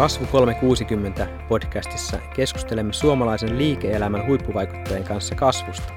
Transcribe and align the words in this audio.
Kasvu 0.00 0.26
360 0.26 1.28
podcastissa 1.48 2.18
keskustelemme 2.36 2.92
suomalaisen 2.92 3.58
liike-elämän 3.58 4.26
huippuvaikuttajien 4.26 5.04
kanssa 5.04 5.34
kasvusta. 5.34 5.92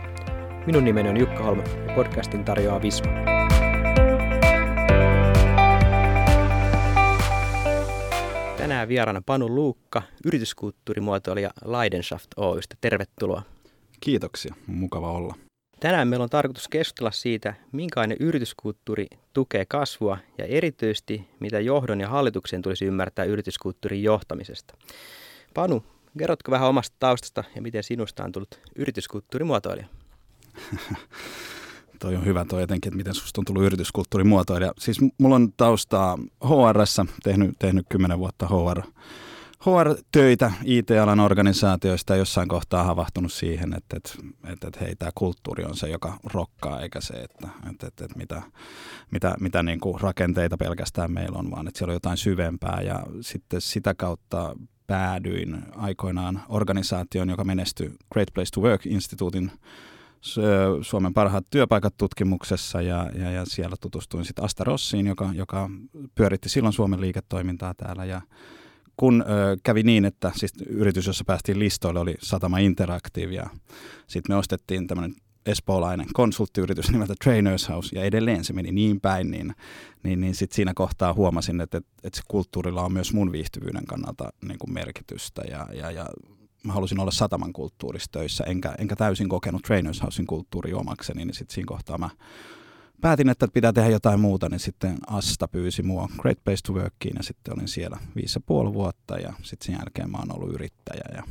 Minun 0.65 0.83
nimeni 0.83 1.09
on 1.09 1.17
Jukka 1.17 1.43
Holm 1.43 1.59
ja 1.59 1.93
podcastin 1.95 2.45
tarjoaa 2.45 2.81
Visma. 2.81 3.11
Tänään 8.57 8.87
vieraana 8.87 9.21
Panu 9.25 9.49
Luukka, 9.49 10.01
yrityskulttuurimuotoilija 10.25 11.49
Leidenschaft 11.65 12.27
Oystä. 12.37 12.75
Tervetuloa. 12.81 13.41
Kiitoksia, 13.99 14.55
mukava 14.67 15.11
olla. 15.11 15.35
Tänään 15.83 16.07
meillä 16.07 16.23
on 16.23 16.29
tarkoitus 16.29 16.67
keskustella 16.67 17.11
siitä, 17.11 17.53
minkälainen 17.71 18.17
yrityskulttuuri 18.19 19.07
tukee 19.33 19.65
kasvua 19.65 20.17
ja 20.37 20.45
erityisesti 20.45 21.27
mitä 21.39 21.59
johdon 21.59 22.01
ja 22.01 22.09
hallituksen 22.09 22.61
tulisi 22.61 22.85
ymmärtää 22.85 23.25
yrityskulttuurin 23.25 24.03
johtamisesta. 24.03 24.77
Panu, 25.53 25.83
kerrotko 26.17 26.51
vähän 26.51 26.69
omasta 26.69 26.95
taustasta 26.99 27.43
ja 27.55 27.61
miten 27.61 27.83
sinusta 27.83 28.23
on 28.23 28.31
tullut 28.31 28.59
yrityskulttuurimuotoilija? 28.75 29.87
toi 31.99 32.15
on 32.15 32.25
hyvä 32.25 32.45
toi 32.45 32.63
etenkin, 32.63 32.89
että 32.89 32.97
miten 32.97 33.13
susta 33.13 33.41
on 33.41 33.45
tullut 33.45 33.63
yrityskulttuurimuotoilija. 33.63 34.73
Siis 34.79 34.97
mulla 35.17 35.35
on 35.35 35.53
taustaa 35.57 36.17
HRssä, 36.43 37.05
tehnyt, 37.23 37.55
tehnyt 37.59 37.85
10 37.89 38.19
vuotta 38.19 38.47
HR 38.47 38.81
HR-töitä 39.65 40.51
IT-alan 40.65 41.19
organisaatioista 41.19 42.15
jossain 42.15 42.47
kohtaa 42.47 42.83
havahtunut 42.83 43.33
siihen, 43.33 43.73
että, 43.73 43.97
että, 43.97 44.13
että, 44.51 44.67
että 44.67 44.79
hei, 44.79 44.95
tämä 44.95 45.11
kulttuuri 45.15 45.63
on 45.63 45.77
se, 45.77 45.89
joka 45.89 46.19
rokkaa, 46.33 46.81
eikä 46.81 47.01
se, 47.01 47.13
että, 47.13 47.47
että, 47.69 47.87
että, 47.87 48.05
että 48.05 48.17
mitä, 48.17 48.41
mitä, 49.11 49.35
mitä 49.39 49.63
niin 49.63 49.79
kuin 49.79 50.01
rakenteita 50.01 50.57
pelkästään 50.57 51.11
meillä 51.11 51.37
on, 51.37 51.51
vaan 51.51 51.67
että 51.67 51.77
siellä 51.77 51.91
on 51.91 51.95
jotain 51.95 52.17
syvempää. 52.17 52.81
Ja 52.81 53.03
sitten 53.21 53.61
sitä 53.61 53.93
kautta 53.93 54.55
päädyin 54.87 55.63
aikoinaan 55.75 56.41
organisaation, 56.49 57.29
joka 57.29 57.43
menestyi 57.43 57.91
Great 58.13 58.29
Place 58.33 58.49
to 58.53 58.61
Work-instituutin 58.61 59.51
Suomen 60.81 61.13
parhaat 61.13 61.45
työpaikat 61.51 61.93
tutkimuksessa 61.97 62.81
ja, 62.81 63.09
ja, 63.15 63.31
ja 63.31 63.45
siellä 63.45 63.75
tutustuin 63.81 64.25
sitten 64.25 64.45
Asta 64.45 64.63
Rossiin, 64.63 65.07
joka, 65.07 65.29
joka 65.33 65.69
pyöritti 66.15 66.49
silloin 66.49 66.73
Suomen 66.73 67.01
liiketoimintaa 67.01 67.73
täällä 67.73 68.05
ja 68.05 68.21
kun 68.97 69.21
ö, 69.21 69.57
kävi 69.63 69.83
niin, 69.83 70.05
että 70.05 70.31
siis 70.35 70.53
yritys, 70.67 71.07
jossa 71.07 71.23
päästiin 71.27 71.59
listoille, 71.59 71.99
oli 71.99 72.15
Satama 72.19 72.57
Interactive 72.57 73.33
ja 73.33 73.49
sitten 74.07 74.35
me 74.35 74.37
ostettiin 74.37 74.87
tämmöinen 74.87 75.15
espoolainen 75.45 76.07
konsulttiyritys 76.13 76.91
nimeltä 76.91 77.13
Trainers 77.23 77.69
House 77.69 77.95
ja 77.95 78.03
edelleen 78.03 78.43
se 78.43 78.53
meni 78.53 78.71
niin 78.71 79.01
päin, 79.01 79.31
niin, 79.31 79.55
niin, 80.03 80.21
niin 80.21 80.35
sitten 80.35 80.55
siinä 80.55 80.73
kohtaa 80.75 81.13
huomasin, 81.13 81.61
että, 81.61 81.77
että, 81.77 81.89
että 82.03 82.17
se 82.17 82.23
kulttuurilla 82.27 82.81
on 82.81 82.93
myös 82.93 83.13
mun 83.13 83.31
viihtyvyyden 83.31 83.85
kannalta 83.85 84.29
niin 84.41 84.59
kuin 84.59 84.73
merkitystä 84.73 85.41
ja, 85.49 85.67
ja, 85.73 85.91
ja 85.91 86.05
mä 86.63 86.73
halusin 86.73 86.99
olla 86.99 87.11
sataman 87.11 87.53
kulttuurissa 87.53 88.11
töissä, 88.11 88.43
enkä, 88.43 88.75
enkä 88.77 88.95
täysin 88.95 89.29
kokenut 89.29 89.61
Trainers 89.61 90.01
Housein 90.01 90.27
kulttuuri 90.27 90.73
omakseni, 90.73 91.25
niin 91.25 91.35
sitten 91.35 91.53
siinä 91.53 91.67
kohtaa 91.67 91.97
mä 91.97 92.09
päätin, 93.03 93.29
että 93.29 93.47
pitää 93.53 93.73
tehdä 93.73 93.89
jotain 93.89 94.19
muuta, 94.19 94.49
niin 94.49 94.59
sitten 94.59 94.97
Asta 95.07 95.47
pyysi 95.47 95.83
mua 95.83 96.09
Great 96.17 96.43
Place 96.43 96.61
to 96.65 96.73
Workiin 96.73 97.15
ja 97.17 97.23
sitten 97.23 97.53
olin 97.53 97.67
siellä 97.67 97.97
viisi 98.15 98.37
ja 98.39 98.43
puoli 98.45 98.73
vuotta 98.73 99.17
ja 99.17 99.33
sitten 99.41 99.65
sen 99.65 99.75
jälkeen 99.79 100.11
mä 100.11 100.17
oon 100.17 100.35
ollut 100.35 100.53
yrittäjä 100.53 101.03
ja, 101.15 101.23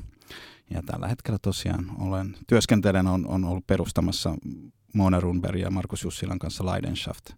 ja 0.70 0.82
tällä 0.86 1.08
hetkellä 1.08 1.38
tosiaan 1.42 1.90
olen, 1.98 2.36
työskentelen 2.46 3.06
on, 3.06 3.26
on 3.26 3.44
ollut 3.44 3.66
perustamassa 3.66 4.34
Mona 4.94 5.20
Runberg 5.20 5.60
ja 5.60 5.70
Markus 5.70 6.04
Jussilan 6.04 6.38
kanssa 6.38 6.66
Leidenschaft 6.66 7.30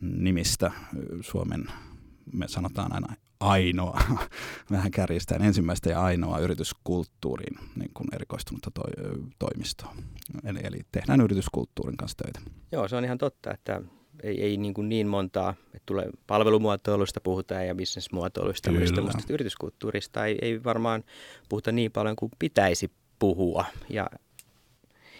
nimistä 0.00 0.72
Suomen, 1.20 1.64
me 2.32 2.48
sanotaan 2.48 2.92
aina 2.92 3.16
ainoa, 3.42 4.00
vähän 4.70 4.90
kärjistään 4.90 5.42
ensimmäistä 5.42 5.90
ja 5.90 6.02
ainoa 6.02 6.38
yrityskulttuuriin 6.38 7.58
niin 7.76 7.90
kuin 7.94 8.08
erikoistunutta 8.14 8.70
to, 8.70 8.82
toimistoa. 9.38 9.94
Eli, 10.44 10.58
eli 10.62 10.80
tehdään 10.92 11.20
yrityskulttuurin 11.20 11.96
kanssa 11.96 12.16
töitä. 12.16 12.40
Joo, 12.72 12.88
se 12.88 12.96
on 12.96 13.04
ihan 13.04 13.18
totta, 13.18 13.50
että 13.50 13.82
ei, 14.22 14.42
ei 14.42 14.56
niin, 14.56 14.74
kuin 14.74 14.88
niin 14.88 15.06
montaa, 15.06 15.54
että 15.66 15.86
tulee 15.86 16.10
palvelumuotoilusta 16.26 17.20
puhutaan 17.20 17.66
ja 17.66 17.74
bisnesmuotoilusta, 17.74 18.70
mutta 18.70 19.18
yrityskulttuurista 19.28 20.26
ei, 20.26 20.38
ei 20.42 20.64
varmaan 20.64 21.04
puhuta 21.48 21.72
niin 21.72 21.92
paljon 21.92 22.16
kuin 22.16 22.32
pitäisi 22.38 22.90
puhua. 23.18 23.64
Ja, 23.88 24.06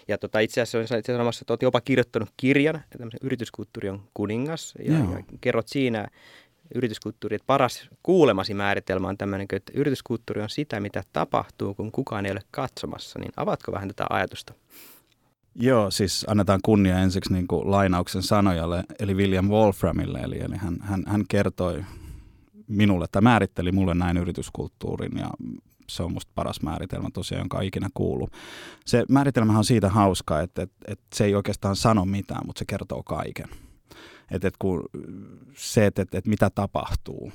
ja 0.09 0.19
tota, 0.19 0.38
itse 0.38 0.61
asiassa 0.61 0.94
olen 0.94 1.05
sanomassa, 1.05 1.43
että 1.43 1.53
olet 1.53 1.62
jopa 1.62 1.81
kirjoittanut 1.81 2.28
kirjan, 2.37 2.82
yrityskulttuuri 3.22 3.88
on 3.88 4.03
kuningas, 4.15 4.75
ja, 4.84 4.93
ja 4.93 5.22
kerrot 5.41 5.69
siinä 5.69 6.09
yrityskulttuuri, 6.75 7.37
että 7.37 7.47
paras 7.47 7.88
kuulemasi 8.03 8.55
määritelmä 8.55 9.09
on 9.09 9.19
tämmöinen, 9.19 9.47
että 9.53 9.72
yrityskulttuuri 9.75 10.43
on 10.43 10.50
sitä, 10.50 10.81
mitä 10.81 11.03
tapahtuu, 11.12 11.75
kun 11.75 11.93
kukaan 11.93 12.27
ei 12.27 12.33
ole 12.33 12.41
katsomassa. 12.50 13.19
Niin 13.19 13.33
avaatko 13.37 13.72
vähän 13.72 13.88
tätä 13.88 14.06
ajatusta? 14.10 14.55
Joo, 15.55 15.91
siis 15.91 16.25
annetaan 16.28 16.61
kunnia 16.65 16.99
ensiksi 16.99 17.32
niin 17.32 17.47
kuin 17.47 17.71
lainauksen 17.71 18.22
sanojalle, 18.22 18.84
eli 18.99 19.15
William 19.15 19.49
Wolframille, 19.49 20.19
eli, 20.19 20.38
eli 20.41 20.56
hän, 20.56 20.77
hän, 20.81 21.03
hän 21.06 21.25
kertoi 21.28 21.84
minulle, 22.69 23.06
tai 23.12 23.22
määritteli 23.22 23.72
mulle 23.72 23.94
näin 23.94 24.16
yrityskulttuurin, 24.16 25.19
ja 25.19 25.31
se 25.88 26.03
on 26.03 26.12
musta 26.12 26.32
paras 26.34 26.62
määritelmä 26.62 27.09
tosiaan, 27.12 27.41
jonka 27.41 27.59
on 27.59 27.65
ikinä 27.65 27.88
kuullut. 27.94 28.32
Se 28.87 29.05
määritelmä 29.09 29.59
on 29.59 29.65
siitä 29.65 29.88
hauska, 29.88 30.41
että, 30.41 30.62
että, 30.62 30.77
että 30.88 31.05
se 31.15 31.25
ei 31.25 31.34
oikeastaan 31.34 31.77
sano 31.77 32.05
mitään, 32.05 32.47
mutta 32.47 32.59
se 32.59 32.65
kertoo 32.65 33.03
kaiken. 33.03 33.49
Että, 34.32 34.48
että 34.48 34.59
kun 34.59 34.84
se, 35.56 35.87
että, 35.87 36.03
että, 36.03 36.19
että 36.19 36.31
mitä 36.31 36.50
tapahtuu, 36.50 37.32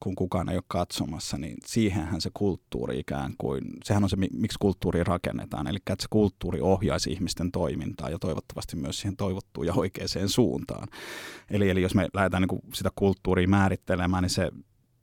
kun 0.00 0.14
kukaan 0.14 0.48
ei 0.48 0.56
ole 0.56 0.64
katsomassa, 0.68 1.38
niin 1.38 1.56
siihenhän 1.66 2.20
se 2.20 2.30
kulttuuri 2.34 2.98
ikään 2.98 3.34
kuin, 3.38 3.62
sehän 3.84 4.02
on 4.02 4.10
se, 4.10 4.16
miksi 4.16 4.58
kulttuuri 4.60 5.04
rakennetaan, 5.04 5.66
eli 5.66 5.76
että 5.76 5.94
se 5.98 6.06
kulttuuri 6.10 6.60
ohjaisi 6.60 7.12
ihmisten 7.12 7.52
toimintaa 7.52 8.10
ja 8.10 8.18
toivottavasti 8.18 8.76
myös 8.76 9.00
siihen 9.00 9.16
toivottuun 9.16 9.66
ja 9.66 9.74
oikeaan 9.74 10.28
suuntaan. 10.28 10.88
Eli, 11.50 11.70
eli 11.70 11.82
jos 11.82 11.94
me 11.94 12.08
lähdetään 12.14 12.40
niin 12.40 12.48
kuin 12.48 12.62
sitä 12.74 12.90
kulttuuria 12.94 13.48
määrittelemään, 13.48 14.22
niin 14.22 14.30
se 14.30 14.50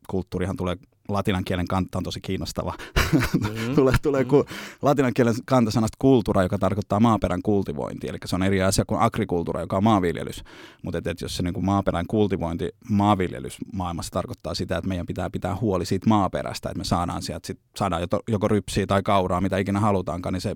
kulttuurihan 0.10 0.58
tulee 0.58 0.78
latinan 1.10 1.44
kielen 1.44 1.68
kanta 1.68 1.98
on 1.98 2.04
tosi 2.04 2.22
kiinnostava. 2.22 2.74
Mm-hmm. 3.14 3.76
tulee 3.76 3.94
tulee 4.02 4.24
mm-hmm. 4.24 4.56
latinan 4.82 5.14
kielen 5.14 5.36
kanta 5.46 5.72
sanasta 5.72 5.96
kulttuura, 6.00 6.44
joka 6.44 6.58
tarkoittaa 6.58 7.00
maaperän 7.00 7.42
kultivointi. 7.42 8.08
Eli 8.08 8.18
se 8.26 8.36
on 8.36 8.44
eri 8.44 8.62
asia 8.62 8.86
kuin 8.86 9.02
agrikulttuura, 9.02 9.62
joka 9.62 9.78
on 9.78 9.84
maanviljelys. 9.84 10.44
Mutta 10.84 10.98
et, 10.98 11.08
et 11.08 11.22
jos 11.22 11.38
se 11.38 11.44
niin 11.44 11.54
kuin 11.54 11.66
maaperän 11.66 12.06
kultivointi 12.08 12.70
maanviljelys 12.90 13.58
maailmassa 13.74 14.12
tarkoittaa 14.12 14.56
sitä, 14.56 14.78
että 14.78 14.88
meidän 14.88 15.06
pitää 15.06 15.30
pitää 15.30 15.56
huoli 15.62 15.86
siitä 15.86 16.10
maaperästä, 16.10 16.70
että 16.70 16.78
me 16.78 16.84
saadaan 16.84 17.22
sieltä 17.22 17.48
sit, 17.48 17.60
saadaan 17.76 18.08
joko 18.28 18.48
rypsiä 18.48 18.88
tai 18.88 19.04
kauraa, 19.04 19.42
mitä 19.42 19.58
ikinä 19.58 19.80
halutaankaan, 19.80 20.34
niin 20.34 20.42
se 20.42 20.54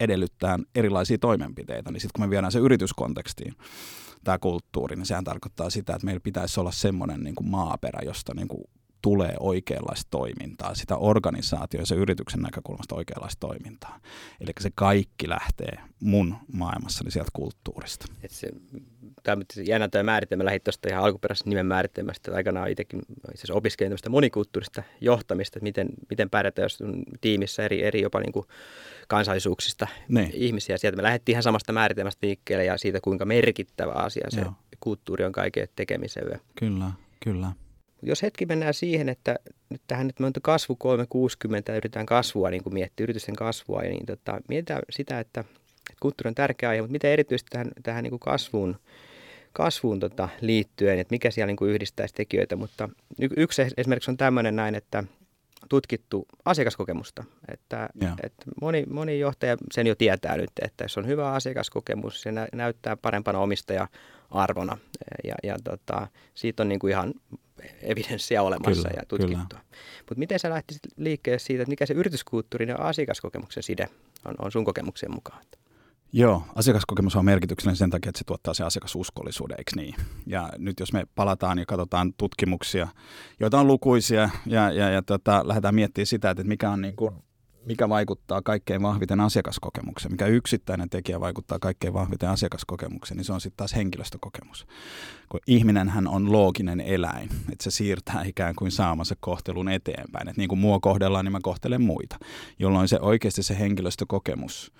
edellyttää 0.00 0.58
erilaisia 0.74 1.18
toimenpiteitä. 1.18 1.90
Niin 1.90 2.00
sitten 2.00 2.20
kun 2.20 2.26
me 2.26 2.30
viedään 2.30 2.52
se 2.52 2.58
yrityskontekstiin, 2.58 3.54
tämä 4.24 4.38
kulttuuri, 4.38 4.96
niin 4.96 5.06
sehän 5.06 5.24
tarkoittaa 5.24 5.70
sitä, 5.70 5.94
että 5.94 6.04
meillä 6.04 6.20
pitäisi 6.20 6.60
olla 6.60 6.72
semmoinen 6.72 7.20
niin 7.20 7.34
kuin 7.34 7.50
maaperä, 7.50 8.00
josta 8.04 8.34
niin 8.34 8.48
kuin 8.48 8.64
tulee 9.02 9.34
oikeanlaista 9.40 10.10
toimintaa, 10.10 10.74
sitä 10.74 10.96
organisaatio 10.96 11.80
ja 11.80 11.86
se 11.86 11.94
yrityksen 11.94 12.40
näkökulmasta 12.40 12.94
oikeanlaista 12.94 13.40
toimintaa. 13.40 14.00
Eli 14.40 14.50
se 14.60 14.70
kaikki 14.74 15.28
lähtee 15.28 15.78
mun 16.00 16.36
maailmassani 16.52 17.10
sieltä 17.10 17.30
kulttuurista. 17.32 18.06
Et 18.22 18.30
se, 18.30 18.48
tämä 19.22 19.36
on 19.36 19.66
jännä 19.66 19.88
tämä 19.88 20.02
määritelmä 20.02 20.44
lähti 20.44 20.60
tuosta 20.60 20.88
ihan 20.88 21.04
alkuperäisestä 21.04 21.50
nimen 21.50 21.66
määritelmästä. 21.66 22.34
Aikanaan 22.34 22.70
itsekin 22.70 23.02
itse 23.34 23.52
opiskelin 23.52 23.98
monikulttuurista 24.08 24.82
johtamista, 25.00 25.58
että 25.58 25.64
miten, 25.64 25.88
miten 26.10 26.30
pärjätään, 26.30 26.64
jos 26.64 26.80
on 26.80 27.02
tiimissä 27.20 27.62
eri, 27.62 27.82
eri 27.82 28.00
jopa 28.02 28.20
niin 28.20 28.32
kuin 28.32 28.46
kansallisuuksista 29.08 29.86
niin. 30.08 30.30
ihmisiä. 30.32 30.78
Sieltä 30.78 30.96
me 30.96 31.02
lähdettiin 31.02 31.34
ihan 31.34 31.42
samasta 31.42 31.72
määritelmästä 31.72 32.26
liikkeelle 32.26 32.64
ja 32.64 32.78
siitä, 32.78 32.98
kuinka 33.00 33.24
merkittävä 33.24 33.92
asia 33.92 34.26
se 34.30 34.40
Joo. 34.40 34.52
kulttuuri 34.80 35.24
on 35.24 35.32
kaiken 35.32 35.68
tekemiseen. 35.76 36.40
Kyllä, 36.54 36.90
kyllä. 37.24 37.52
Jos 38.02 38.22
hetki 38.22 38.46
mennään 38.46 38.74
siihen, 38.74 39.08
että 39.08 39.36
nyt 39.68 39.82
tähän 39.86 40.06
nyt 40.06 40.20
on 40.20 40.32
kasvu 40.42 40.76
360 40.76 41.72
ja 41.72 41.76
yritetään 41.76 42.06
kasvua, 42.06 42.50
niin 42.50 42.62
kuin 42.62 42.74
miettiä 42.74 43.04
yritysten 43.04 43.36
kasvua, 43.36 43.82
niin 43.82 44.06
tota, 44.06 44.40
mietitään 44.48 44.82
sitä, 44.90 45.20
että, 45.20 45.40
että 45.40 46.00
kulttuuri 46.00 46.28
on 46.28 46.34
tärkeä 46.34 46.68
aihe, 46.68 46.82
mutta 46.82 46.92
miten 46.92 47.10
erityisesti 47.10 47.50
tähän, 47.50 47.70
tähän 47.82 48.02
niin 48.02 48.10
kuin 48.10 48.20
kasvuun, 48.20 48.76
kasvuun 49.52 50.00
tota, 50.00 50.28
liittyen, 50.40 50.98
että 50.98 51.14
mikä 51.14 51.30
siellä 51.30 51.46
niin 51.46 51.56
kuin 51.56 51.70
yhdistäisi 51.70 52.14
tekijöitä, 52.14 52.56
mutta 52.56 52.88
yksi 53.36 53.62
esimerkiksi 53.76 54.10
on 54.10 54.16
tämmöinen 54.16 54.56
näin, 54.56 54.74
että 54.74 55.04
tutkittu 55.68 56.26
asiakaskokemusta. 56.44 57.24
Että, 57.52 57.88
että 58.22 58.44
moni, 58.60 58.84
moni 58.90 59.18
johtaja 59.18 59.56
sen 59.72 59.86
jo 59.86 59.94
tietää 59.94 60.36
nyt, 60.36 60.50
että 60.62 60.84
jos 60.84 60.98
on 60.98 61.06
hyvä 61.06 61.32
asiakaskokemus, 61.32 62.22
se 62.22 62.32
nä- 62.32 62.48
näyttää 62.52 62.96
parempana 62.96 63.38
omistaja-arvona. 63.38 64.78
Ja, 65.24 65.34
ja 65.42 65.56
tota, 65.64 66.06
siitä 66.34 66.62
on 66.62 66.68
niin 66.68 66.78
kuin 66.78 66.90
ihan 66.90 67.14
evidenssiä 67.82 68.42
olemassa 68.42 68.82
kyllä, 68.82 68.94
ja 68.96 69.02
tutkittua. 69.08 69.60
Mutta 69.98 70.18
miten 70.18 70.38
sä 70.38 70.50
lähtisit 70.50 70.82
liikkeelle 70.96 71.38
siitä, 71.38 71.62
että 71.62 71.70
mikä 71.70 71.86
se 71.86 71.94
yrityskulttuurin 71.94 72.68
ja 72.68 72.76
asiakaskokemuksen 72.76 73.62
side 73.62 73.88
on, 74.24 74.34
on 74.38 74.52
sun 74.52 74.64
kokemuksen 74.64 75.14
mukaan? 75.14 75.42
Joo, 76.12 76.42
asiakaskokemus 76.54 77.16
on 77.16 77.24
merkityksellinen 77.24 77.76
sen 77.76 77.90
takia, 77.90 78.08
että 78.08 78.18
se 78.18 78.24
tuottaa 78.24 78.54
sen 78.54 78.66
asiakasuskollisuuden, 78.66 79.56
eikö 79.58 79.70
niin? 79.76 79.94
Ja 80.26 80.50
nyt 80.58 80.80
jos 80.80 80.92
me 80.92 81.06
palataan 81.14 81.58
ja 81.58 81.66
katsotaan 81.66 82.12
tutkimuksia, 82.16 82.88
joita 83.40 83.60
on 83.60 83.66
lukuisia, 83.66 84.30
ja, 84.46 84.72
ja, 84.72 84.90
ja 84.90 85.02
tota, 85.02 85.48
lähdetään 85.48 85.74
miettimään 85.74 86.06
sitä, 86.06 86.30
että 86.30 86.44
mikä 86.44 86.70
on 86.70 86.80
niin 86.80 86.96
kuin 86.96 87.14
mikä 87.66 87.88
vaikuttaa 87.88 88.42
kaikkein 88.42 88.82
vahviten 88.82 89.20
asiakaskokemukseen, 89.20 90.12
mikä 90.12 90.26
yksittäinen 90.26 90.90
tekijä 90.90 91.20
vaikuttaa 91.20 91.58
kaikkein 91.58 91.94
vahviten 91.94 92.28
asiakaskokemukseen, 92.28 93.16
niin 93.16 93.24
se 93.24 93.32
on 93.32 93.40
sitten 93.40 93.56
taas 93.56 93.74
henkilöstökokemus. 93.74 94.66
Kun 95.28 95.40
ihminenhän 95.46 96.08
on 96.08 96.32
looginen 96.32 96.80
eläin, 96.80 97.28
että 97.52 97.64
se 97.64 97.70
siirtää 97.70 98.22
ikään 98.24 98.54
kuin 98.54 98.70
saamansa 98.70 99.14
kohtelun 99.20 99.68
eteenpäin. 99.68 100.28
Että 100.28 100.40
niin 100.40 100.48
kuin 100.48 100.58
mua 100.58 100.80
kohdellaan, 100.80 101.24
niin 101.24 101.32
mä 101.32 101.38
kohtelen 101.42 101.82
muita, 101.82 102.18
jolloin 102.58 102.88
se 102.88 102.98
oikeasti 103.00 103.42
se 103.42 103.58
henkilöstökokemus 103.58 104.72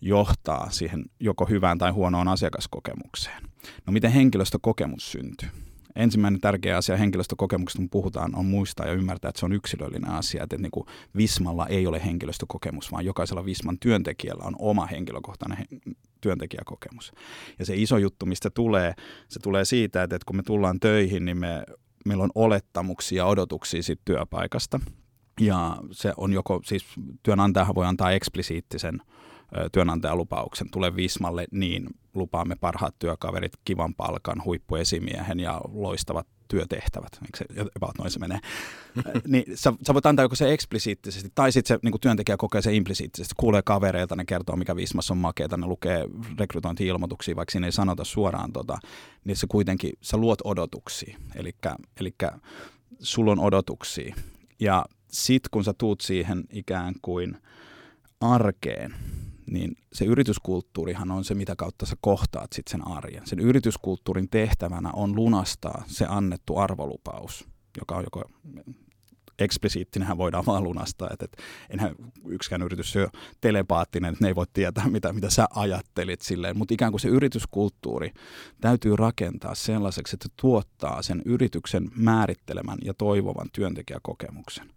johtaa 0.00 0.70
siihen 0.70 1.04
joko 1.20 1.44
hyvään 1.44 1.78
tai 1.78 1.90
huonoon 1.90 2.28
asiakaskokemukseen. 2.28 3.42
No 3.86 3.92
miten 3.92 4.12
henkilöstökokemus 4.12 5.12
syntyy? 5.12 5.48
Ensimmäinen 5.98 6.40
tärkeä 6.40 6.76
asia 6.76 6.96
henkilöstökokemuksesta, 6.96 7.78
kun 7.78 7.90
puhutaan, 7.90 8.34
on 8.34 8.46
muistaa 8.46 8.86
ja 8.86 8.92
ymmärtää, 8.92 9.28
että 9.28 9.38
se 9.38 9.46
on 9.46 9.52
yksilöllinen 9.52 10.10
asia. 10.10 10.42
Että 10.42 10.58
niin 10.58 10.70
kuin 10.70 10.86
Vismalla 11.16 11.66
ei 11.66 11.86
ole 11.86 12.04
henkilöstökokemus, 12.04 12.92
vaan 12.92 13.04
jokaisella 13.04 13.44
Visman 13.44 13.78
työntekijällä 13.78 14.44
on 14.44 14.56
oma 14.58 14.86
henkilökohtainen 14.86 15.58
he- 15.58 15.92
työntekijäkokemus. 16.20 17.12
Ja 17.58 17.66
se 17.66 17.76
iso 17.76 17.98
juttu, 17.98 18.26
mistä 18.26 18.50
tulee, 18.50 18.94
se 19.28 19.40
tulee 19.40 19.64
siitä, 19.64 20.02
että 20.02 20.18
kun 20.26 20.36
me 20.36 20.42
tullaan 20.42 20.80
töihin, 20.80 21.24
niin 21.24 21.38
me, 21.38 21.64
meillä 22.06 22.24
on 22.24 22.30
olettamuksia 22.34 23.16
ja 23.16 23.26
odotuksia 23.26 23.82
siitä 23.82 24.02
työpaikasta. 24.04 24.80
Ja 25.40 25.76
se 25.90 26.12
on 26.16 26.32
joko, 26.32 26.60
siis 26.64 26.84
työnantajahan 27.22 27.74
voi 27.74 27.86
antaa 27.86 28.12
eksplisiittisen 28.12 29.00
työnantajalupauksen, 29.72 30.70
tule 30.70 30.96
Vismalle, 30.96 31.46
niin 31.50 31.86
lupaamme 32.14 32.56
parhaat 32.60 32.94
työkaverit, 32.98 33.52
kivan 33.64 33.94
palkan, 33.94 34.44
huippuesimiehen 34.44 35.40
ja 35.40 35.60
loistavat 35.72 36.26
työtehtävät. 36.48 37.18
Eikö 37.22 37.38
se 37.38 37.70
about 37.76 37.98
noin 37.98 38.10
se 38.10 38.18
menee? 38.18 38.38
niin 39.26 39.44
sä, 39.54 39.72
sä, 39.86 39.94
voit 39.94 40.06
antaa 40.06 40.24
joko 40.24 40.34
se 40.34 40.52
eksplisiittisesti, 40.52 41.32
tai 41.34 41.52
sitten 41.52 41.76
se 41.76 41.80
niin 41.82 42.00
työntekijä 42.00 42.36
kokee 42.36 42.62
se 42.62 42.74
implisiittisesti. 42.74 43.34
Kuulee 43.36 43.62
kavereilta, 43.64 44.16
ne 44.16 44.24
kertoo, 44.24 44.56
mikä 44.56 44.76
Vismassa 44.76 45.14
on 45.14 45.18
makeeta, 45.18 45.56
ne 45.56 45.66
lukee 45.66 46.04
rekrytointi-ilmoituksia, 46.38 47.36
vaikka 47.36 47.52
siinä 47.52 47.66
ei 47.66 47.72
sanota 47.72 48.04
suoraan 48.04 48.52
tota, 48.52 48.78
niin 49.24 49.36
se 49.36 49.46
kuitenkin, 49.46 49.92
sä 50.00 50.16
luot 50.16 50.38
odotuksia. 50.44 51.18
Eli 51.34 52.14
sulla 53.00 53.32
on 53.32 53.40
odotuksia. 53.40 54.14
Ja 54.60 54.84
sit 55.10 55.42
kun 55.50 55.64
sä 55.64 55.74
tuut 55.78 56.00
siihen 56.00 56.44
ikään 56.52 56.94
kuin 57.02 57.36
arkeen, 58.20 58.94
niin 59.50 59.76
se 59.92 60.04
yrityskulttuurihan 60.04 61.10
on 61.10 61.24
se, 61.24 61.34
mitä 61.34 61.56
kautta 61.56 61.86
sä 61.86 61.96
kohtaat 62.00 62.52
sit 62.52 62.68
sen 62.68 62.88
arjen. 62.88 63.26
Sen 63.26 63.40
yrityskulttuurin 63.40 64.28
tehtävänä 64.28 64.90
on 64.92 65.16
lunastaa 65.16 65.84
se 65.86 66.06
annettu 66.08 66.56
arvolupaus, 66.56 67.48
joka 67.80 67.96
on 67.96 68.04
joko 68.04 68.24
eksplisiittinenhän 69.38 70.18
voidaan 70.18 70.46
vaan 70.46 70.64
lunastaa, 70.64 71.08
että, 71.12 71.24
että 71.24 71.42
enhän 71.70 71.94
yksikään 72.28 72.62
yritys 72.62 72.96
ole 72.96 73.08
telepaattinen, 73.40 74.12
että 74.12 74.24
ne 74.24 74.28
ei 74.28 74.34
voi 74.34 74.46
tietää, 74.52 74.88
mitä, 74.88 75.12
mitä 75.12 75.30
sä 75.30 75.46
ajattelit 75.54 76.22
silleen, 76.22 76.58
mutta 76.58 76.74
ikään 76.74 76.92
kuin 76.92 77.00
se 77.00 77.08
yrityskulttuuri 77.08 78.12
täytyy 78.60 78.96
rakentaa 78.96 79.54
sellaiseksi, 79.54 80.16
että 80.16 80.28
tuottaa 80.36 81.02
sen 81.02 81.22
yrityksen 81.24 81.90
määrittelemän 81.96 82.78
ja 82.84 82.94
toivovan 82.94 83.48
työntekijäkokemuksen. 83.52 84.70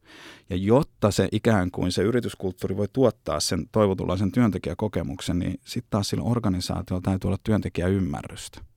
Ja 0.49 0.55
jotta 0.55 1.11
se 1.11 1.27
ikään 1.31 1.71
kuin 1.71 1.91
se 1.91 2.01
yrityskulttuuri 2.01 2.77
voi 2.77 2.87
tuottaa 2.93 3.39
sen 3.39 3.65
toivotunlaisen 3.71 4.31
työntekijäkokemuksen, 4.31 5.39
niin 5.39 5.59
sitten 5.65 5.89
taas 5.89 6.09
sillä 6.09 6.23
organisaatiolla 6.23 7.01
täytyy 7.01 7.27
olla 7.27 7.37
työntekijäymmärrystä 7.43 8.70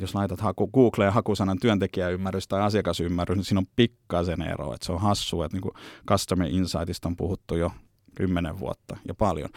jos 0.00 0.14
laitat 0.14 0.40
haku, 0.40 0.68
Googleen 0.68 1.12
hakusanan 1.12 1.58
työntekijäymmärrys 1.58 2.48
tai 2.48 2.62
asiakasymmärrys, 2.62 3.36
niin 3.36 3.44
siinä 3.44 3.58
on 3.58 3.66
pikkasen 3.76 4.42
ero. 4.42 4.74
Että 4.74 4.86
se 4.86 4.92
on 4.92 5.00
hassua, 5.00 5.46
että 5.46 5.58
niin 5.58 5.72
Customer 6.08 6.48
Insightista 6.50 7.08
on 7.08 7.16
puhuttu 7.16 7.56
jo 7.56 7.72
kymmenen 8.14 8.58
vuotta 8.58 8.96
ja 9.08 9.14
paljon. 9.14 9.50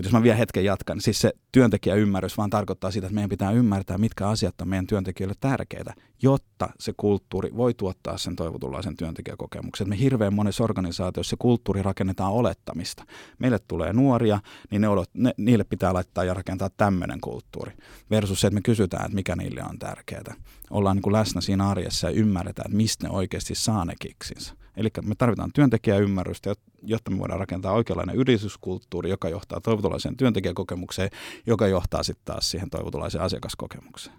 Mutta 0.00 0.08
jos 0.08 0.12
mä 0.12 0.22
vielä 0.22 0.36
hetken 0.36 0.64
jatkan, 0.64 1.00
siis 1.00 1.20
se 1.20 1.32
työntekijäymmärrys 1.52 2.36
vaan 2.36 2.50
tarkoittaa 2.50 2.90
sitä, 2.90 3.06
että 3.06 3.14
meidän 3.14 3.28
pitää 3.28 3.50
ymmärtää, 3.50 3.98
mitkä 3.98 4.28
asiat 4.28 4.60
on 4.60 4.68
meidän 4.68 4.86
työntekijöille 4.86 5.34
tärkeitä, 5.40 5.94
jotta 6.22 6.68
se 6.78 6.92
kulttuuri 6.96 7.50
voi 7.56 7.74
tuottaa 7.74 8.18
sen 8.18 8.36
toivotunlaisen 8.36 8.96
työntekijäkokemuksen. 8.96 9.88
Me 9.88 9.98
hirveän 9.98 10.34
monessa 10.34 10.64
organisaatiossa 10.64 11.30
se 11.30 11.36
kulttuuri 11.38 11.82
rakennetaan 11.82 12.32
olettamista. 12.32 13.04
Meille 13.38 13.58
tulee 13.68 13.92
nuoria, 13.92 14.40
niin 14.70 14.82
ne 14.82 14.88
olot, 14.88 15.10
ne, 15.14 15.34
niille 15.36 15.64
pitää 15.64 15.94
laittaa 15.94 16.24
ja 16.24 16.34
rakentaa 16.34 16.70
tämmöinen 16.76 17.20
kulttuuri. 17.20 17.72
Versus 18.10 18.40
se, 18.40 18.46
että 18.46 18.54
me 18.54 18.62
kysytään, 18.62 19.04
että 19.04 19.14
mikä 19.14 19.36
niille 19.36 19.62
on 19.70 19.78
tärkeää. 19.78 20.34
Ollaan 20.70 20.96
niin 20.96 21.02
kuin 21.02 21.12
läsnä 21.12 21.40
siinä 21.40 21.68
arjessa 21.68 22.06
ja 22.10 22.16
ymmärretään, 22.16 22.66
että 22.66 22.76
mistä 22.76 23.06
ne 23.06 23.14
oikeasti 23.14 23.54
saa 23.54 23.84
ne 23.84 23.94
kiksinsä. 23.98 24.54
Eli 24.80 24.88
me 25.04 25.14
tarvitaan 25.14 25.52
työntekijäymmärrystä, 25.54 26.54
jotta 26.82 27.10
me 27.10 27.18
voidaan 27.18 27.40
rakentaa 27.40 27.72
oikeanlainen 27.72 28.16
yrityskulttuuri, 28.16 29.10
joka 29.10 29.28
johtaa 29.28 29.60
toivotulaiseen 29.60 30.16
työntekijäkokemukseen, 30.16 31.10
joka 31.46 31.66
johtaa 31.66 32.02
sitten 32.02 32.24
taas 32.24 32.50
siihen 32.50 32.70
toivotulaiseen 32.70 33.24
asiakaskokemukseen. 33.24 34.16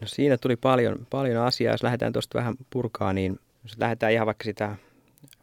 No 0.00 0.06
siinä 0.06 0.38
tuli 0.38 0.56
paljon, 0.56 1.06
paljon 1.10 1.44
asiaa. 1.44 1.74
Jos 1.74 1.82
lähdetään 1.82 2.12
tuosta 2.12 2.38
vähän 2.38 2.54
purkaa, 2.70 3.12
niin 3.12 3.38
jos 3.62 3.78
lähdetään 3.78 4.12
ihan 4.12 4.26
vaikka 4.26 4.44
sitä 4.44 4.76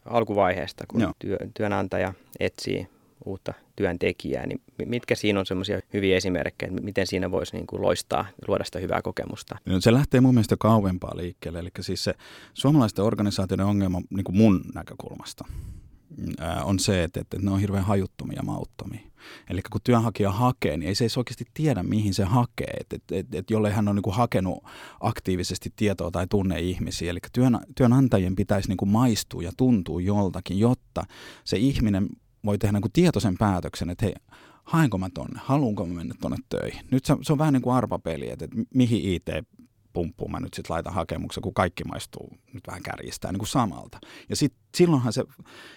alkuvaiheesta, 0.05 0.83
kun 0.87 1.13
työ, 1.19 1.37
työnantaja 1.53 2.13
etsii 2.39 2.87
uutta 3.25 3.53
työntekijää, 3.75 4.47
niin 4.47 4.61
mitkä 4.85 5.15
siinä 5.15 5.39
on 5.39 5.45
semmoisia 5.45 5.79
hyviä 5.93 6.17
esimerkkejä, 6.17 6.69
että 6.69 6.81
miten 6.81 7.07
siinä 7.07 7.31
voisi 7.31 7.55
niin 7.55 7.67
kuin 7.67 7.81
loistaa, 7.81 8.25
luoda 8.47 8.63
sitä 8.63 8.79
hyvää 8.79 9.01
kokemusta? 9.01 9.57
No, 9.65 9.81
se 9.81 9.93
lähtee 9.93 10.21
mun 10.21 10.33
mielestä 10.33 10.55
kauempaa 10.59 11.17
liikkeelle, 11.17 11.59
eli 11.59 11.69
siis 11.79 12.03
se 12.03 12.13
suomalaisten 12.53 13.05
organisaatioiden 13.05 13.65
ongelma 13.65 14.01
niin 14.09 14.23
kuin 14.23 14.37
mun 14.37 14.61
näkökulmasta 14.75 15.45
on 16.63 16.79
se, 16.79 17.03
että, 17.03 17.19
että 17.19 17.37
ne 17.39 17.51
on 17.51 17.59
hirveän 17.59 17.83
hajuttomia 17.83 18.35
ja 18.35 18.43
mauttomia. 18.43 19.01
Eli 19.49 19.61
kun 19.71 19.81
työnhakija 19.83 20.31
hakee, 20.31 20.77
niin 20.77 20.87
ei 20.87 20.95
se 20.95 21.03
edes 21.03 21.17
oikeasti 21.17 21.45
tiedä, 21.53 21.83
mihin 21.83 22.13
se 22.13 22.23
hakee. 22.23 22.73
että 22.79 22.95
et, 22.95 23.11
et, 23.11 23.35
et, 23.35 23.51
jollei 23.51 23.71
hän 23.71 23.87
on 23.87 23.95
niin 23.95 24.15
hakenut 24.15 24.63
aktiivisesti 24.99 25.73
tietoa 25.75 26.11
tai 26.11 26.27
tunne 26.29 26.59
ihmisiä. 26.59 27.11
Eli 27.11 27.19
työn, 27.33 27.59
työnantajien 27.75 28.35
pitäisi 28.35 28.69
niin 28.69 28.89
maistua 28.89 29.43
ja 29.43 29.51
tuntua 29.57 30.01
joltakin, 30.01 30.59
jotta 30.59 31.03
se 31.43 31.57
ihminen 31.57 32.09
voi 32.45 32.57
tehdä 32.57 32.79
niin 32.79 32.91
tietoisen 32.93 33.35
päätöksen, 33.39 33.89
että 33.89 34.05
hei, 34.05 34.15
haenko 34.63 34.97
mä 34.97 35.09
tonne, 35.13 35.39
haluanko 35.43 35.85
mä 35.85 35.93
mennä 35.93 36.15
tonne 36.21 36.37
töihin. 36.49 36.85
Nyt 36.91 37.05
se, 37.05 37.15
se 37.21 37.33
on 37.33 37.39
vähän 37.39 37.53
niin 37.53 37.61
kuin 37.61 37.75
arpapeli, 37.75 38.29
että, 38.29 38.45
että 38.45 38.57
mihin 38.73 39.13
IT 39.13 39.29
pumppuun 39.95 40.31
mä 40.31 40.39
nyt 40.39 40.53
sitten 40.53 40.73
laitan 40.73 40.93
hakemuksen, 40.93 41.41
kun 41.43 41.53
kaikki 41.53 41.83
maistuu 41.83 42.37
nyt 42.53 42.63
vähän 42.67 42.83
kärjistää 42.83 43.31
niin 43.31 43.39
kuin 43.39 43.47
samalta. 43.47 43.99
Ja 44.29 44.35
sit, 44.35 44.53
silloinhan 44.75 45.13
se 45.13 45.23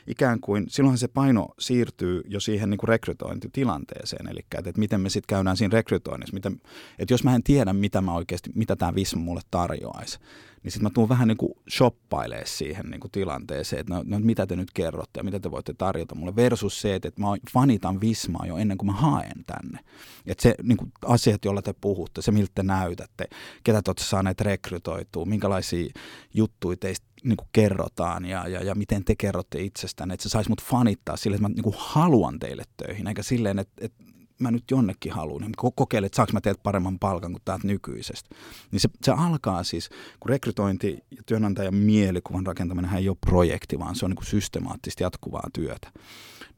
ikään 0.07 0.41
kuin, 0.41 0.67
silloinhan 0.69 0.99
se 0.99 1.09
paino 1.09 1.49
siirtyy 1.59 2.23
jo 2.27 2.41
siihen 2.41 2.71
niin 2.71 2.79
kuin 2.79 2.89
rekrytointitilanteeseen, 2.89 4.29
eli 4.29 4.41
että, 4.41 4.71
että 4.71 4.79
miten 4.79 5.01
me 5.01 5.09
sitten 5.09 5.37
käydään 5.37 5.57
siinä 5.57 5.73
rekrytoinnissa, 5.73 6.35
miten, 6.35 6.61
että 6.99 7.15
jos 7.15 7.25
mä 7.25 7.35
en 7.35 7.43
tiedä, 7.43 7.73
mitä 7.73 8.01
mä 8.01 8.15
oikeasti, 8.15 8.51
mitä 8.55 8.77
tämä 8.77 8.95
Visma 8.95 9.23
mulle 9.23 9.41
tarjoaisi, 9.51 10.19
niin 10.63 10.73
sitten 10.73 10.83
mä 10.83 10.91
tuun 10.95 11.09
vähän 11.09 11.29
niin 11.29 11.39
kuin 11.39 11.53
shoppailee 11.71 12.47
siihen 12.47 12.87
niin 12.87 13.01
kuin 13.01 13.11
tilanteeseen, 13.11 13.81
että 13.81 13.95
no, 13.95 14.03
no, 14.07 14.19
mitä 14.19 14.47
te 14.47 14.57
nyt 14.57 14.71
kerrotte 14.75 15.21
ja 15.21 15.25
mitä 15.25 15.41
te 15.41 15.51
voitte 15.51 15.75
tarjota 15.75 16.15
mulle, 16.15 16.37
versus 16.37 16.81
se, 16.81 16.95
että, 16.95 17.09
että 17.09 17.21
mä 17.21 17.27
fanitan 17.53 18.01
Vismaa 18.01 18.47
jo 18.47 18.57
ennen 18.57 18.79
kuin 18.79 18.87
mä 18.87 18.93
haen 18.93 19.45
tänne. 19.47 19.79
Että 20.27 20.43
se 20.43 20.55
niin 20.63 20.77
kuin 20.77 20.93
asiat, 21.07 21.45
joilla 21.45 21.63
te 21.63 21.75
puhutte, 21.81 22.23
se 22.23 22.33
miltä 22.33 22.53
te 22.55 22.63
näytätte, 22.63 23.29
ketä 23.65 23.83
te 23.83 23.91
olette 23.91 24.05
saaneet 24.05 24.41
rekrytoitua, 24.41 25.25
minkälaisia 25.25 25.93
juttuja 26.35 26.77
teistä 26.77 27.07
niin 27.25 27.37
kuin 27.37 27.49
kerrotaan 27.53 28.25
ja, 28.25 28.49
ja, 28.49 28.65
ja 28.65 28.75
miten 28.75 29.05
te 29.05 29.15
kerrotte 29.17 29.61
itsestään, 29.63 30.11
että 30.11 30.23
se 30.23 30.29
saisi 30.29 30.51
mut 30.51 30.63
fanittaa 30.63 31.17
sille, 31.17 31.35
että 31.35 31.49
mä 31.49 31.55
niin 31.55 31.63
kuin 31.63 31.77
haluan 31.79 32.39
teille 32.39 32.63
töihin, 32.77 33.07
eikä 33.07 33.23
silleen, 33.23 33.59
että, 33.59 33.75
että 33.81 34.05
mä 34.39 34.51
nyt 34.51 34.65
jonnekin 34.71 35.13
haluan, 35.13 35.43
niin 35.43 35.73
kokeile, 35.75 36.07
että 36.07 36.17
saanko 36.17 36.33
mä 36.33 36.41
teet 36.41 36.63
paremman 36.63 36.99
palkan 36.99 37.33
kuin 37.33 37.43
täältä 37.45 37.67
nykyisestä. 37.67 38.35
Niin 38.71 38.81
se, 38.81 38.89
se 39.03 39.13
alkaa 39.13 39.65
siis, 39.65 39.91
kun 40.21 40.29
rekrytointi 40.29 41.05
ja 41.17 41.23
työnantajan 41.27 41.75
mielikuvan 41.75 42.47
rakentaminen 42.47 42.95
ei 42.95 43.09
ole 43.09 43.17
projekti, 43.21 43.79
vaan 43.79 43.97
se 43.97 44.05
on 44.05 44.11
niin 44.11 44.17
kuin 44.17 44.27
systemaattisesti 44.27 45.05
jatkuvaa 45.05 45.49
työtä. 45.53 45.93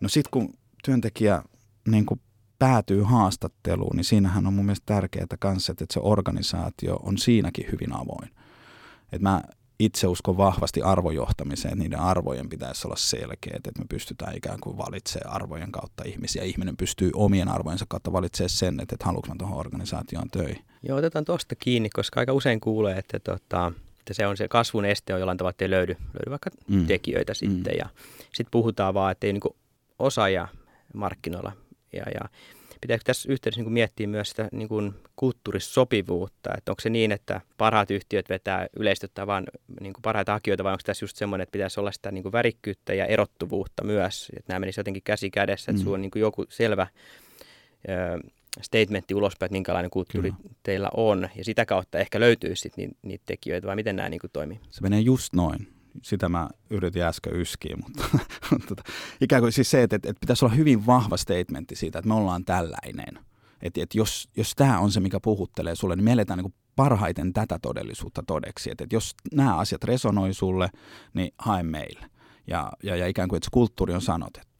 No 0.00 0.08
sitten 0.08 0.30
kun 0.30 0.54
työntekijä 0.84 1.42
niin 1.88 2.06
kuin 2.06 2.20
päätyy 2.58 3.02
haastatteluun, 3.02 3.96
niin 3.96 4.04
siinähän 4.04 4.46
on 4.46 4.54
mun 4.54 4.64
mielestä 4.64 4.94
tärkeää 4.94 5.26
kanssa, 5.38 5.72
että 5.72 5.84
se 5.90 6.00
organisaatio 6.02 6.96
on 6.96 7.18
siinäkin 7.18 7.66
hyvin 7.72 7.92
avoin. 7.92 8.30
Et 9.12 9.20
mä 9.20 9.42
itse 9.80 10.06
uskon 10.06 10.36
vahvasti 10.36 10.82
arvojohtamiseen, 10.82 11.72
että 11.72 11.82
niiden 11.82 11.98
arvojen 11.98 12.48
pitäisi 12.48 12.86
olla 12.86 12.96
selkeät, 12.96 13.66
että 13.66 13.78
me 13.78 13.84
pystytään 13.88 14.36
ikään 14.36 14.60
kuin 14.60 14.78
valitsemaan 14.78 15.34
arvojen 15.34 15.72
kautta 15.72 16.04
ihmisiä. 16.06 16.42
Ihminen 16.42 16.76
pystyy 16.76 17.10
omien 17.14 17.48
arvojensa 17.48 17.84
kautta 17.88 18.12
valitsemaan 18.12 18.50
sen, 18.50 18.80
että, 18.80 18.94
että 18.94 19.04
haluanko 19.04 19.28
mä 19.28 19.34
tuohon 19.38 19.58
organisaatioon 19.58 20.30
töihin. 20.30 20.64
Joo, 20.82 20.98
otetaan 20.98 21.24
tuosta 21.24 21.54
kiinni, 21.54 21.90
koska 21.90 22.20
aika 22.20 22.32
usein 22.32 22.60
kuulee, 22.60 22.98
että, 22.98 23.18
tota, 23.18 23.72
että 23.98 24.14
se 24.14 24.26
on 24.26 24.36
se 24.36 24.48
kasvun 24.48 24.84
este 24.84 25.14
on 25.14 25.20
jollain 25.20 25.38
tavalla, 25.38 25.50
että 25.50 25.64
ei 25.64 25.70
löydy, 25.70 25.92
löydy 25.92 26.30
vaikka 26.30 26.50
mm. 26.68 26.86
tekijöitä 26.86 27.34
sitten. 27.34 27.72
Mm. 27.72 27.78
Ja 27.78 27.88
sitten 28.22 28.50
puhutaan 28.50 28.94
vaan, 28.94 29.12
että 29.12 29.26
ei 29.26 29.32
niin 29.32 29.54
osaajia 29.98 30.48
markkinoilla. 30.94 31.52
Ja, 31.92 32.04
ja 32.14 32.28
pitääkö 32.80 33.04
tässä 33.04 33.32
yhteydessä 33.32 33.58
niin 33.58 33.64
kuin 33.64 33.72
miettiä 33.72 34.06
myös 34.06 34.28
sitä 34.28 34.48
niin 34.52 34.68
kuin 34.68 34.94
kulttuurissopivuutta, 35.16 36.50
että 36.58 36.72
onko 36.72 36.80
se 36.80 36.90
niin, 36.90 37.12
että 37.12 37.40
parhaat 37.58 37.90
yhtiöt 37.90 38.28
vetää 38.28 38.66
yleistöttää 38.76 39.26
vaan 39.26 39.44
niin 39.80 39.92
kuin 39.92 40.02
parhaita 40.02 40.32
hakijoita, 40.32 40.64
vai 40.64 40.72
onko 40.72 40.82
tässä 40.86 41.04
just 41.04 41.16
semmoinen, 41.16 41.42
että 41.42 41.52
pitäisi 41.52 41.80
olla 41.80 41.92
sitä 41.92 42.10
niin 42.10 42.22
kuin 42.22 42.32
värikkyyttä 42.32 42.94
ja 42.94 43.06
erottuvuutta 43.06 43.84
myös, 43.84 44.28
että 44.36 44.52
nämä 44.52 44.60
menisivät 44.60 44.80
jotenkin 44.80 45.02
käsi 45.02 45.30
kädessä, 45.30 45.70
että 45.70 45.80
mm. 45.80 45.84
sulla 45.84 45.94
on 45.94 46.02
niin 46.02 46.10
kuin 46.10 46.20
joku 46.20 46.44
selvä 46.48 46.86
statementti 48.62 49.14
ulospäin, 49.14 49.46
että 49.46 49.54
minkälainen 49.54 49.90
kulttuuri 49.90 50.30
Kyllä. 50.30 50.54
teillä 50.62 50.90
on, 50.96 51.28
ja 51.36 51.44
sitä 51.44 51.66
kautta 51.66 51.98
ehkä 51.98 52.20
löytyy 52.20 52.56
sitten 52.56 52.90
niitä 53.02 53.22
tekijöitä, 53.26 53.66
vai 53.66 53.76
miten 53.76 53.96
nämä 53.96 54.08
niin 54.08 54.20
kuin 54.20 54.30
toimii? 54.32 54.60
Se 54.70 54.82
menee 54.82 55.00
just 55.00 55.32
noin. 55.32 55.79
Sitä 56.02 56.28
mä 56.28 56.48
yritin 56.70 57.02
äsken 57.02 57.36
yskiä, 57.36 57.76
mutta 57.82 58.02
tota, 58.68 58.82
ikään 59.20 59.42
kuin 59.42 59.52
siis 59.52 59.70
se, 59.70 59.82
että, 59.82 59.96
että 59.96 60.20
pitäisi 60.20 60.44
olla 60.44 60.54
hyvin 60.54 60.86
vahva 60.86 61.16
statementti 61.16 61.76
siitä, 61.76 61.98
että 61.98 62.08
me 62.08 62.14
ollaan 62.14 62.44
tällainen. 62.44 63.18
Että, 63.62 63.82
että 63.82 63.98
jos, 63.98 64.28
jos 64.36 64.52
tämä 64.56 64.78
on 64.78 64.92
se, 64.92 65.00
mikä 65.00 65.20
puhuttelee 65.20 65.74
sulle, 65.74 65.96
niin 65.96 66.04
me 66.04 66.12
eletään 66.12 66.38
niin 66.38 66.54
parhaiten 66.76 67.32
tätä 67.32 67.58
todellisuutta 67.62 68.22
todeksi. 68.26 68.70
Että, 68.70 68.84
että 68.84 68.96
jos 68.96 69.14
nämä 69.32 69.56
asiat 69.56 69.84
resonoi 69.84 70.34
sulle, 70.34 70.70
niin 71.14 71.34
hae 71.38 71.62
meille. 71.62 72.10
Ja, 72.46 72.72
ja, 72.82 72.96
ja 72.96 73.06
ikään 73.06 73.28
kuin, 73.28 73.36
että 73.36 73.46
se 73.46 73.50
kulttuuri 73.52 73.94
on 73.94 74.02
sanotettu 74.02 74.50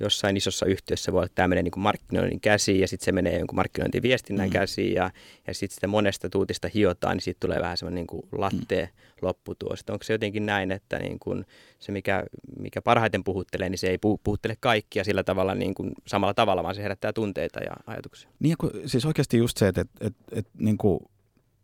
jossain 0.00 0.36
isossa 0.36 0.66
yhtiössä 0.66 1.12
voi 1.12 1.18
olla, 1.18 1.26
että 1.26 1.34
tämä 1.34 1.48
menee 1.48 1.62
niin 1.62 1.72
kuin 1.72 1.82
markkinoinnin 1.82 2.40
käsiin 2.40 2.80
ja 2.80 2.88
sitten 2.88 3.04
se 3.04 3.12
menee 3.12 3.38
jonkun 3.38 3.56
markkinointiviestinnän 3.56 4.48
mm. 4.48 4.52
käsiin 4.52 4.94
ja, 4.94 5.10
ja 5.46 5.54
sitten 5.54 5.74
sitä 5.74 5.86
monesta 5.86 6.30
tuutista 6.30 6.68
hiotaan, 6.74 7.16
niin 7.16 7.22
siitä 7.22 7.40
tulee 7.40 7.60
vähän 7.60 7.76
semmoinen 7.76 7.96
niin 7.96 8.06
kuin 8.06 8.22
latte 8.32 8.82
mm. 8.92 9.18
lopputuos. 9.22 9.84
Onko 9.90 10.04
se 10.04 10.12
jotenkin 10.12 10.46
näin, 10.46 10.72
että 10.72 10.98
niin 10.98 11.18
kuin 11.18 11.44
se 11.78 11.92
mikä, 11.92 12.24
mikä 12.58 12.82
parhaiten 12.82 13.24
puhuttelee, 13.24 13.68
niin 13.68 13.78
se 13.78 13.86
ei 13.86 13.98
puhuttele 13.98 14.56
kaikkia 14.60 15.04
sillä 15.04 15.24
tavalla 15.24 15.54
niin 15.54 15.74
kuin 15.74 15.90
samalla 16.06 16.34
tavalla, 16.34 16.62
vaan 16.62 16.74
se 16.74 16.82
herättää 16.82 17.12
tunteita 17.12 17.60
ja 17.60 17.72
ajatuksia. 17.86 18.30
Niin, 18.38 18.56
kun, 18.60 18.70
siis 18.86 19.06
oikeasti 19.06 19.36
just 19.36 19.56
se, 19.56 19.68
että, 19.68 19.80
että, 19.80 19.96
että, 20.00 20.24
että 20.32 20.50
niin 20.58 20.78
kuin, 20.78 21.00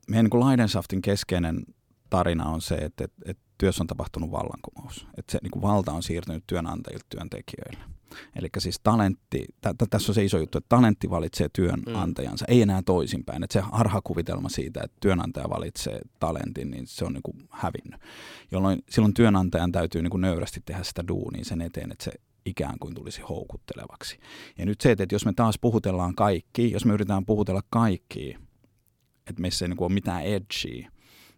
meidän 0.09 0.25
niin 0.25 0.31
kuin 0.31 0.47
Leidensaftin 0.47 1.03
keskeinen 1.03 1.64
tarina 2.11 2.45
on 2.45 2.61
se, 2.61 2.75
että, 2.75 3.05
että, 3.05 3.23
että 3.26 3.43
työssä 3.59 3.83
on 3.83 3.87
tapahtunut 3.87 4.31
vallankumous. 4.31 5.07
Että 5.19 5.33
se 5.33 5.38
niin 5.43 5.50
kuin 5.50 5.62
valta 5.62 5.93
on 5.93 6.03
siirtynyt 6.03 6.45
työnantajilta 6.47 7.07
työntekijöille. 7.09 7.85
Eli 8.37 8.49
siis 8.59 8.80
talentti, 8.83 9.44
t- 9.61 9.78
t- 9.78 9.90
tässä 9.90 10.11
on 10.12 10.14
se 10.14 10.25
iso 10.25 10.38
juttu, 10.38 10.59
että 10.59 10.68
talentti 10.68 11.11
valitsee 11.11 11.49
työnantajansa, 11.52 12.44
mm. 12.49 12.52
ei 12.52 12.62
enää 12.62 12.83
toisinpäin. 12.83 13.44
Että 13.44 13.52
se 13.52 13.61
harhakuvitelma 13.73 14.49
siitä, 14.49 14.80
että 14.85 14.97
työnantaja 15.00 15.50
valitsee 15.50 16.00
talentin, 16.21 16.71
niin 16.71 16.87
se 16.87 17.04
on 17.04 17.12
niin 17.12 17.23
kuin 17.23 17.49
hävinnyt. 17.50 18.00
Jolloin 18.50 18.83
silloin 18.90 19.14
työnantajan 19.14 19.73
täytyy 19.73 20.02
niin 20.02 20.11
kuin 20.11 20.21
nöyrästi 20.21 20.61
tehdä 20.64 20.83
sitä 20.83 21.04
duunia 21.09 21.44
sen 21.44 21.61
eteen, 21.61 21.92
että 21.92 22.04
se 22.04 22.12
ikään 22.47 22.78
kuin 22.80 22.94
tulisi 22.94 23.21
houkuttelevaksi. 23.21 24.18
Ja 24.59 24.66
nyt 24.66 24.80
se, 24.80 24.90
että 24.90 25.06
jos 25.12 25.26
me 25.26 25.33
taas 25.33 25.59
puhutellaan 25.61 26.14
kaikki, 26.14 26.71
jos 26.71 26.85
me 26.85 26.94
yritetään 26.94 27.26
puhutella 27.26 27.62
kaikki, 27.71 28.37
että 29.26 29.42
meissä 29.42 29.64
ei 29.64 29.68
niin 29.68 29.76
kuin 29.76 29.87
ole 29.87 29.94
mitään 29.94 30.25
edgea, 30.25 30.90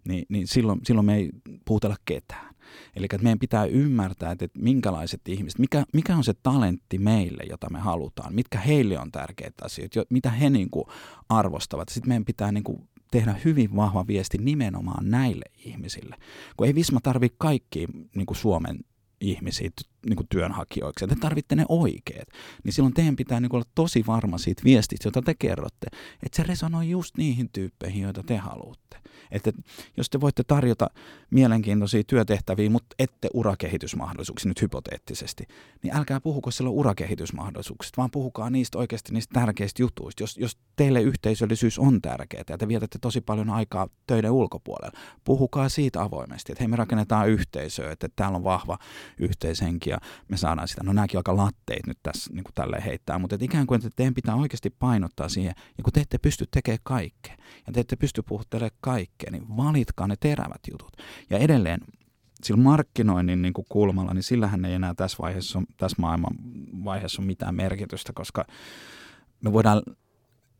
niin, 0.09 0.27
niin 0.29 0.47
silloin, 0.47 0.81
silloin 0.85 1.07
me 1.07 1.17
ei 1.17 1.31
puhutella 1.65 1.97
ketään. 2.05 2.55
Eli 2.97 3.05
että 3.05 3.23
meidän 3.23 3.39
pitää 3.39 3.65
ymmärtää, 3.65 4.33
että, 4.33 4.45
että 4.45 4.61
minkälaiset 4.61 5.29
ihmiset, 5.29 5.59
mikä, 5.59 5.85
mikä 5.93 6.17
on 6.17 6.25
se 6.25 6.35
talentti 6.43 6.99
meille, 6.99 7.43
jota 7.51 7.71
me 7.71 7.79
halutaan, 7.79 8.35
mitkä 8.35 8.59
heille 8.59 8.99
on 8.99 9.13
tärkeitä 9.13 9.65
asioita, 9.65 10.05
mitä 10.11 10.31
he 10.31 10.51
niin 10.51 10.71
kuin 10.71 10.85
arvostavat. 11.29 11.89
Sitten 11.89 12.09
meidän 12.09 12.25
pitää 12.25 12.53
niin 12.53 12.65
kuin 12.65 12.89
tehdä 13.11 13.35
hyvin 13.45 13.77
vahva 13.77 14.07
viesti 14.07 14.39
nimenomaan 14.39 15.11
näille 15.11 15.45
ihmisille. 15.65 16.17
Kun 16.57 16.67
ei 16.67 16.75
Visma 16.75 17.01
tarvitse 17.03 17.37
kaikki 17.39 17.87
niin 18.15 18.27
kuin 18.27 18.37
Suomen 18.37 18.79
ihmisiä 19.21 19.71
niin 20.07 20.17
kuin 20.17 20.27
työnhakijoiksi, 20.29 21.05
että 21.05 21.15
te 21.15 21.21
tarvitte 21.21 21.57
ne 21.57 21.65
oikeat, 21.69 22.29
niin 22.65 22.73
silloin 22.73 22.95
teidän 22.95 23.17
pitää 23.17 23.41
niin 23.41 23.51
kuin 23.51 23.59
olla 23.59 23.71
tosi 23.75 24.05
varma 24.07 24.39
siitä 24.39 24.63
viestistä, 24.65 25.07
jota 25.07 25.23
te 25.23 25.35
kerrotte, 25.39 25.87
että 26.23 26.37
se 26.37 26.43
resonoi 26.43 26.91
just 26.91 27.17
niihin 27.17 27.49
tyyppeihin, 27.53 28.03
joita 28.03 28.23
te 28.23 28.37
haluatte. 28.37 28.97
Että 29.31 29.53
jos 29.97 30.11
te 30.11 30.21
voitte 30.21 30.43
tarjota 30.45 30.91
mielenkiintoisia 31.31 32.05
työtehtäviä, 32.07 32.71
mutta 32.71 32.97
ette 32.99 33.29
urakehitysmahdollisuuksia 33.35 34.49
nyt 34.49 34.63
hypoteettisesti, 34.63 35.45
niin 35.83 35.97
älkää 35.97 36.21
puhuko 36.21 36.51
silloin 36.51 36.77
urakehitysmahdollisuuksista, 36.77 37.97
vaan 37.97 38.11
puhukaa 38.11 38.51
niistä 38.51 38.79
oikeasti 38.79 39.13
niistä 39.13 39.41
tärkeistä 39.41 39.83
jutuista. 39.83 40.23
Jos, 40.23 40.37
jos 40.37 40.59
teille 40.77 41.03
yhteisöllisyys 41.03 41.79
on 41.79 42.03
tärkeää 42.03 42.45
ja 42.49 42.59
te 42.59 42.69
vietätte 42.69 42.99
tosi 42.99 43.21
paljon 43.21 43.51
aikaa 43.51 43.89
töiden 44.07 44.31
ulkopuolella, 44.31 44.99
puhukaa 45.25 45.69
siitä 45.69 46.03
avoimesti, 46.03 46.53
että 46.53 46.63
hei 46.63 46.69
me 46.69 46.77
rakennetaan 46.77 47.29
yhteisöä, 47.29 47.93
että 47.93 48.09
täällä 48.17 48.37
on 48.37 48.45
vahva 48.45 48.79
yhteishenki 49.19 49.91
ja 49.91 49.99
me 50.29 50.37
saadaan 50.37 50.69
sitä. 50.69 50.83
No 50.85 50.93
nämäkin 50.93 51.19
aika 51.19 51.37
latteet 51.37 51.87
nyt 51.87 51.99
tässä 52.03 52.35
niin 52.35 52.45
kuin 52.45 52.55
tälleen 52.55 52.83
heittää, 52.83 53.19
mutta 53.19 53.37
ikään 53.41 53.67
kuin 53.67 53.77
että 53.79 53.91
teidän 53.97 54.15
pitää 54.15 54.35
oikeasti 54.35 54.71
painottaa 54.71 55.29
siihen, 55.29 55.55
ja 55.79 55.85
kun 55.85 55.93
te 55.93 56.01
ette 56.01 56.19
pysty 56.19 56.45
tekemään 56.51 56.79
kaikkea, 56.83 57.37
ja 57.67 57.73
te 57.73 57.81
ette 57.81 57.97
pysty 57.97 58.23
puhuttelemaan 58.23 58.79
kaikkea, 58.81 59.31
niin 59.31 59.57
valitkaa 59.57 60.07
ne 60.07 60.17
terävät 60.21 60.61
jutut. 60.71 60.97
Ja 61.31 61.39
edelleen 61.39 61.81
sillä 62.45 62.63
markkinoinnin 62.63 63.43
niin 63.43 63.55
kuin 63.55 63.67
kulmalla, 63.69 64.15
niin 64.15 64.23
sillähän 64.23 64.65
ei 64.65 64.75
enää 64.75 64.95
tässä 64.95 65.19
vaiheessa, 65.21 65.63
tässä 65.77 65.97
maailman 66.01 66.33
vaiheessa 66.85 67.23
ole 67.23 67.27
mitään 67.27 67.55
merkitystä, 67.55 68.13
koska 68.13 68.45
me 69.41 69.53
voidaan 69.53 69.83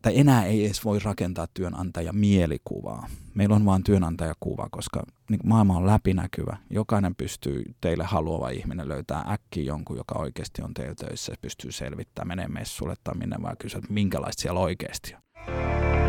tai 0.07 0.19
enää 0.19 0.45
ei 0.45 0.67
edes 0.67 0.85
voi 0.85 0.99
rakentaa 0.99 1.47
työnantaja 1.55 2.13
mielikuvaa. 2.13 3.07
Meillä 3.35 3.57
on 3.57 3.65
vain 3.65 3.85
työnantajakuva, 3.85 4.69
koska 4.71 5.03
niin 5.31 5.41
maailma 5.45 5.77
on 5.77 5.87
läpinäkyvä. 5.87 6.57
Jokainen 6.71 7.15
pystyy, 7.15 7.63
teille 7.81 8.05
haluava 8.05 8.51
ihminen 8.51 8.89
löytää 8.89 9.25
äkki 9.29 9.67
jonkun, 9.67 9.97
joka 9.97 10.19
oikeasti 10.19 10.63
on 10.63 10.75
teillä 10.75 10.95
töissä, 10.95 11.35
pystyy 11.41 11.73
selvittämään, 11.73 12.29
menee 12.29 12.49
messulle 12.49 12.95
tai 13.05 13.15
minne 13.15 13.37
vaan 13.43 13.57
kysyä, 13.59 13.79
että 13.79 13.93
minkälaista 13.93 14.43
siellä 14.43 14.61
oikeasti 14.61 15.15
on. 15.15 16.06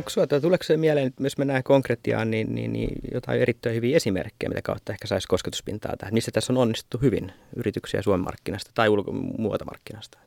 Onko 0.00 0.10
sinulla, 0.10 0.40
tuleeko 0.40 0.64
se 0.64 0.76
mieleen, 0.76 1.06
että 1.06 1.22
jos 1.22 1.38
mennään 1.38 1.62
konkretiaan, 1.62 2.30
niin, 2.30 2.54
niin, 2.54 2.72
niin 2.72 2.98
jotain 3.14 3.40
erittäin 3.40 3.74
hyviä 3.76 3.96
esimerkkejä, 3.96 4.48
mitä 4.48 4.62
kautta 4.62 4.92
ehkä 4.92 5.06
saisi 5.06 5.28
kosketuspintaa 5.28 5.96
tähän? 5.98 6.14
Missä 6.14 6.30
tässä 6.30 6.52
on 6.52 6.56
onnistuttu 6.56 6.98
hyvin 6.98 7.32
yrityksiä 7.56 8.02
Suomen 8.02 8.24
markkinasta 8.24 8.70
tai 8.74 8.88
ulko- 8.88 9.12
muuta 9.12 9.64
markkinasta? 9.64 10.18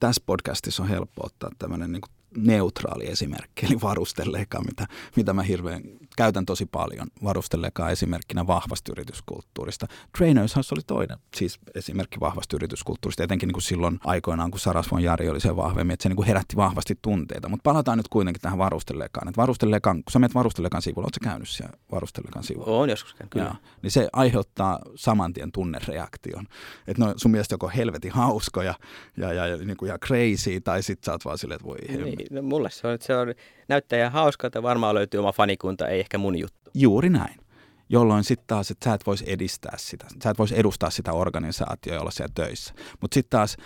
Tässä 0.00 0.22
podcastissa 0.26 0.82
on 0.82 0.88
helppo 0.88 1.26
ottaa 1.26 1.50
tämmöinen 1.58 1.92
niin 1.92 2.02
neutraali 2.36 3.06
esimerkki, 3.06 3.66
eli 3.66 3.80
varustelleeka, 3.82 4.62
mitä, 4.62 4.86
mitä 5.16 5.32
mä 5.32 5.42
hirveän 5.42 5.82
käytän 6.16 6.46
tosi 6.46 6.66
paljon. 6.66 7.06
Varustelleeka 7.24 7.90
esimerkkinä 7.90 8.46
vahvasta 8.46 8.92
yrityskulttuurista. 8.92 9.86
Trainers 10.18 10.56
House 10.56 10.74
oli 10.74 10.82
toinen, 10.86 11.18
siis 11.36 11.58
esimerkki 11.74 12.20
vahvasta 12.20 12.56
yrityskulttuurista, 12.56 13.22
etenkin 13.22 13.46
niin 13.46 13.54
kuin 13.54 13.62
silloin 13.62 13.98
aikoinaan, 14.04 14.50
kun 14.50 14.60
Sarasvon 14.60 15.02
Jari 15.02 15.28
oli 15.28 15.40
se 15.40 15.56
vahvemmin, 15.56 15.94
että 15.94 16.02
se 16.02 16.08
niin 16.08 16.16
kuin 16.16 16.26
herätti 16.26 16.56
vahvasti 16.56 16.98
tunteita. 17.02 17.48
Mutta 17.48 17.62
palataan 17.62 17.98
nyt 17.98 18.08
kuitenkin 18.08 18.40
tähän 18.40 18.58
varustellekaan. 18.58 19.28
Että 19.28 19.46
kun 19.84 20.02
sä 20.12 20.18
menet 20.18 20.34
varustellekan 20.34 20.82
sivulla, 20.82 21.06
ootko 21.06 21.18
käynyt 21.22 21.48
siellä 21.48 21.76
varustellekan 21.92 22.42
sivulla? 22.42 22.72
Olen 22.72 22.90
joskus 22.90 23.14
käynyt, 23.14 23.30
kyllä. 23.30 23.46
Ja, 23.46 23.54
niin 23.82 23.90
se 23.90 24.08
aiheuttaa 24.12 24.78
saman 24.94 25.32
tien 25.32 25.52
tunnereaktion. 25.52 26.46
Että 26.86 27.04
no 27.04 27.14
sun 27.16 27.30
mielestä 27.30 27.54
joko 27.54 27.70
helvetin 27.76 28.12
hauskoja 28.12 28.74
ja, 29.16 29.32
ja, 29.32 29.46
ja, 29.46 29.56
niin 29.56 29.76
kuin 29.76 29.86
ihan 29.86 30.00
crazy, 30.00 30.60
tai 30.60 30.82
sit 30.82 31.04
sä 31.04 31.12
oot 31.12 31.24
vaan 31.24 31.38
silleen, 31.38 31.56
että 31.56 31.68
voi 31.68 31.78
niin, 31.88 32.17
no 32.30 32.42
mulle 32.42 32.70
se 32.70 32.86
on, 32.86 32.94
että 32.94 33.06
se 33.06 33.16
on, 33.16 33.34
näyttää 33.68 33.98
ihan 33.98 34.12
hauskalta, 34.12 34.62
varmaan 34.62 34.94
löytyy 34.94 35.20
oma 35.20 35.32
fanikunta, 35.32 35.88
ei 35.88 36.00
ehkä 36.00 36.18
mun 36.18 36.38
juttu. 36.38 36.70
Juuri 36.74 37.10
näin. 37.10 37.40
Jolloin 37.88 38.24
sitten 38.24 38.46
taas, 38.46 38.70
että 38.70 38.84
sä 38.84 38.94
et 38.94 39.06
voisi 39.06 39.24
edistää 39.26 39.74
sitä, 39.76 40.06
sä 40.24 40.30
et 40.30 40.38
voisi 40.38 40.58
edustaa 40.58 40.90
sitä 40.90 41.12
organisaatioa, 41.12 41.96
jolla 41.96 42.10
siellä 42.10 42.32
töissä. 42.34 42.74
Mutta 43.00 43.14
sitten 43.14 43.38
taas 43.38 43.56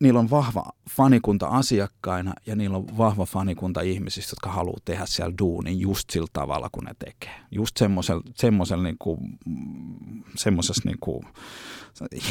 niillä 0.00 0.20
on 0.20 0.30
vahva 0.30 0.64
fanikunta 0.90 1.46
asiakkaina 1.46 2.34
ja 2.46 2.56
niillä 2.56 2.76
on 2.76 2.98
vahva 2.98 3.26
fanikunta 3.26 3.80
ihmisistä, 3.80 4.32
jotka 4.32 4.50
haluaa 4.50 4.78
tehdä 4.84 5.06
siellä 5.06 5.34
duunin 5.38 5.80
just 5.80 6.10
sillä 6.10 6.26
tavalla, 6.32 6.68
kun 6.72 6.84
ne 6.84 6.94
tekee. 6.98 7.40
Just 7.50 7.76
semmoisella, 8.36 8.82
niinku, 8.82 9.18
semmoisessa 10.36 10.82
niinku, 10.84 11.24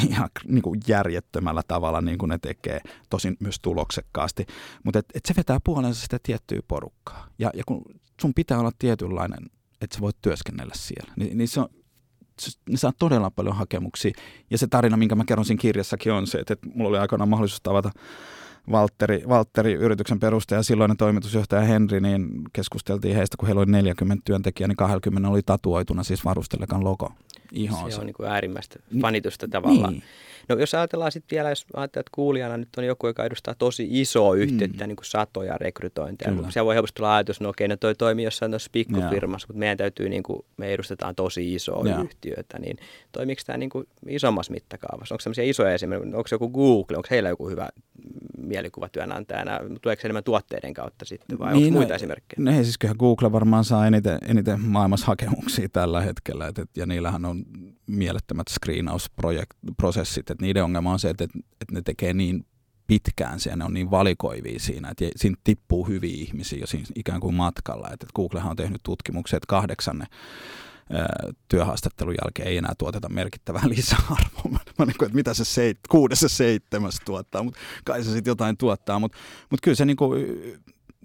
ihan 0.08 0.28
niinku 0.48 0.76
järjettömällä 0.88 1.62
tavalla 1.68 2.00
niin 2.00 2.18
kuin 2.18 2.28
ne 2.28 2.38
tekee, 2.38 2.80
tosin 3.10 3.36
myös 3.40 3.60
tuloksekkaasti. 3.62 4.46
Mutta 4.84 4.98
et, 4.98 5.06
et 5.14 5.26
se 5.26 5.34
vetää 5.36 5.58
puolensa 5.64 6.02
sitä 6.02 6.18
tiettyä 6.22 6.60
porukkaa. 6.68 7.26
Ja, 7.38 7.50
ja 7.54 7.62
kun 7.66 7.84
sun 8.20 8.34
pitää 8.34 8.58
olla 8.58 8.72
tietynlainen, 8.78 9.50
että 9.80 9.96
sä 9.96 10.00
voit 10.00 10.16
työskennellä 10.22 10.74
siellä, 10.76 11.12
niin, 11.16 11.38
niin 11.38 11.48
se 11.48 11.60
on, 11.60 11.68
ne 12.68 12.76
saa 12.76 12.92
todella 12.98 13.30
paljon 13.30 13.56
hakemuksia. 13.56 14.12
Ja 14.50 14.58
se 14.58 14.66
tarina, 14.66 14.96
minkä 14.96 15.14
mä 15.14 15.24
kerron 15.24 15.44
siinä 15.44 15.60
kirjassakin 15.60 16.12
on 16.12 16.26
se, 16.26 16.38
että, 16.38 16.52
että 16.52 16.68
mulla 16.74 16.88
oli 16.88 16.98
aikoinaan 16.98 17.28
mahdollisuus 17.28 17.60
tavata 17.60 17.90
Valtteri, 18.70 19.22
Valtteri 19.28 19.72
yrityksen 19.72 20.20
perustaja 20.20 20.58
ja 20.58 20.62
silloinen 20.62 20.96
toimitusjohtaja 20.96 21.62
Henri, 21.62 22.00
niin 22.00 22.28
keskusteltiin 22.52 23.16
heistä, 23.16 23.36
kun 23.36 23.46
heillä 23.46 23.60
oli 23.60 23.70
40 23.70 24.22
työntekijää, 24.24 24.68
niin 24.68 24.76
20 24.76 25.28
oli 25.28 25.42
tatuoituna 25.42 26.02
siis 26.02 26.24
varustelekan 26.24 26.84
logo 26.84 27.12
ihoonsa. 27.52 27.94
Se 27.94 28.00
on 28.00 28.06
niin 28.06 28.14
kuin 28.14 28.28
äärimmäistä 28.28 28.78
fanitusta 29.00 29.48
tavallaan. 29.48 29.92
Niin. 29.92 30.02
No 30.50 30.56
jos 30.58 30.74
ajatellaan 30.74 31.12
sitten 31.12 31.36
vielä, 31.36 31.48
jos 31.48 31.66
ajatellaan, 31.74 31.84
että 31.84 32.10
kuulijana 32.14 32.56
nyt 32.56 32.68
on 32.76 32.84
joku, 32.84 33.06
joka 33.06 33.24
edustaa 33.24 33.54
tosi 33.54 33.88
isoa 33.90 34.34
yhtiötä, 34.34 34.84
mm. 34.84 34.88
niin 34.88 34.96
kuin 34.96 35.06
satoja 35.06 35.58
rekrytointeja. 35.58 36.32
Kyllä. 36.32 36.50
Siellä 36.50 36.66
voi 36.66 36.74
helposti 36.74 36.96
tulla 36.96 37.16
ajatus, 37.16 37.40
no 37.40 37.48
okei, 37.48 37.68
no 37.68 37.76
toi 37.76 37.94
toimii 37.94 38.24
jossain 38.24 38.52
tuossa 38.52 38.70
pikkufirmassa, 38.72 39.46
mutta 39.48 39.58
meidän 39.58 39.78
täytyy, 39.78 40.08
niin 40.08 40.22
kuin, 40.22 40.44
me 40.56 40.72
edustetaan 40.72 41.14
tosi 41.14 41.54
isoa 41.54 41.88
ja. 41.88 42.02
yhtiötä, 42.02 42.58
niin 42.58 42.76
toimiiko 43.12 43.42
tämä 43.46 43.56
niin 43.56 43.70
kuin 43.70 43.86
isommassa 44.08 44.52
mittakaavassa? 44.52 45.14
Onko 45.14 45.20
sellaisia 45.20 45.44
isoja 45.44 45.74
esimerkkejä, 45.74 46.16
onko 46.16 46.28
joku 46.32 46.48
Google, 46.48 46.96
onko 46.96 47.08
heillä 47.10 47.28
joku 47.28 47.48
hyvä 47.48 47.68
mielikuva 48.38 48.88
työnantajana, 48.88 49.60
tuleeko 49.82 50.00
se 50.00 50.06
enemmän 50.08 50.24
tuotteiden 50.24 50.74
kautta 50.74 51.04
sitten 51.04 51.38
vai 51.38 51.52
niin, 51.52 51.66
onko 51.66 51.78
muita 51.78 51.92
no, 51.92 51.96
esimerkkejä? 51.96 52.36
Ne, 52.38 52.64
siis 52.64 52.78
kyllä 52.78 52.94
Google 52.94 53.32
varmaan 53.32 53.64
saa 53.64 53.86
eniten, 53.86 54.18
eniten 54.28 54.60
maailmassa 54.60 55.06
hakemuksia 55.06 55.68
tällä 55.68 56.00
hetkellä, 56.00 56.46
et, 56.46 56.58
et, 56.58 56.70
ja 56.76 56.86
niillähän 56.86 57.24
on 57.24 57.44
mielettömät 57.90 58.48
screenausprosessit, 58.48 60.30
että 60.30 60.44
niiden 60.44 60.64
ongelma 60.64 60.92
on 60.92 60.98
se, 60.98 61.10
että, 61.10 61.24
että 61.24 61.74
ne 61.74 61.82
tekee 61.82 62.12
niin 62.12 62.46
pitkään 62.86 63.40
siellä, 63.40 63.56
ne 63.56 63.64
on 63.64 63.74
niin 63.74 63.90
valikoivia 63.90 64.58
siinä, 64.58 64.90
että 64.90 65.04
siinä 65.16 65.36
tippuu 65.44 65.88
hyviä 65.88 66.16
ihmisiä 66.16 66.58
jo 66.58 66.66
siinä 66.66 66.86
ikään 66.94 67.20
kuin 67.20 67.34
matkalla. 67.34 67.90
Että 67.92 68.06
Googlehan 68.14 68.50
on 68.50 68.56
tehnyt 68.56 68.80
tutkimuksia, 68.82 69.36
että 69.36 69.46
kahdeksanne 69.46 70.06
työhaastattelun 71.48 72.14
jälkeen 72.24 72.48
ei 72.48 72.56
enää 72.56 72.72
tuoteta 72.78 73.08
merkittävää 73.08 73.68
lisäarvoa. 73.76 74.60
Mä 74.78 74.86
niin 74.86 74.98
kuin, 74.98 75.06
että 75.06 75.16
mitä 75.16 75.34
se 75.34 75.44
seit, 75.44 75.78
kuudessa 75.88 76.28
seitsemäs 76.28 76.96
tuottaa, 77.04 77.42
mutta 77.42 77.60
kai 77.84 78.04
se 78.04 78.12
sitten 78.12 78.30
jotain 78.30 78.56
tuottaa. 78.56 78.98
Mutta 78.98 79.18
mut 79.50 79.60
kyllä 79.60 79.74
se 79.74 79.84
niin 79.84 79.96
kuin, 79.96 80.26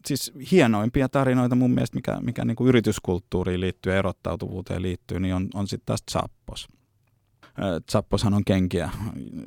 siis 0.05 0.33
hienoimpia 0.51 1.09
tarinoita 1.09 1.55
mun 1.55 1.71
mielestä, 1.71 1.95
mikä, 1.95 2.17
mikä 2.21 2.45
niin 2.45 2.55
kuin 2.55 2.67
yrityskulttuuriin 2.67 3.61
liittyy 3.61 3.91
ja 3.91 3.99
erottautuvuuteen 3.99 4.81
liittyy, 4.81 5.19
niin 5.19 5.35
on, 5.35 5.47
on 5.53 5.67
sitten 5.67 5.85
taas 5.85 6.03
Zappos. 6.11 6.67
Zapposhan 7.91 8.33
on 8.33 8.45
kenkiä 8.45 8.89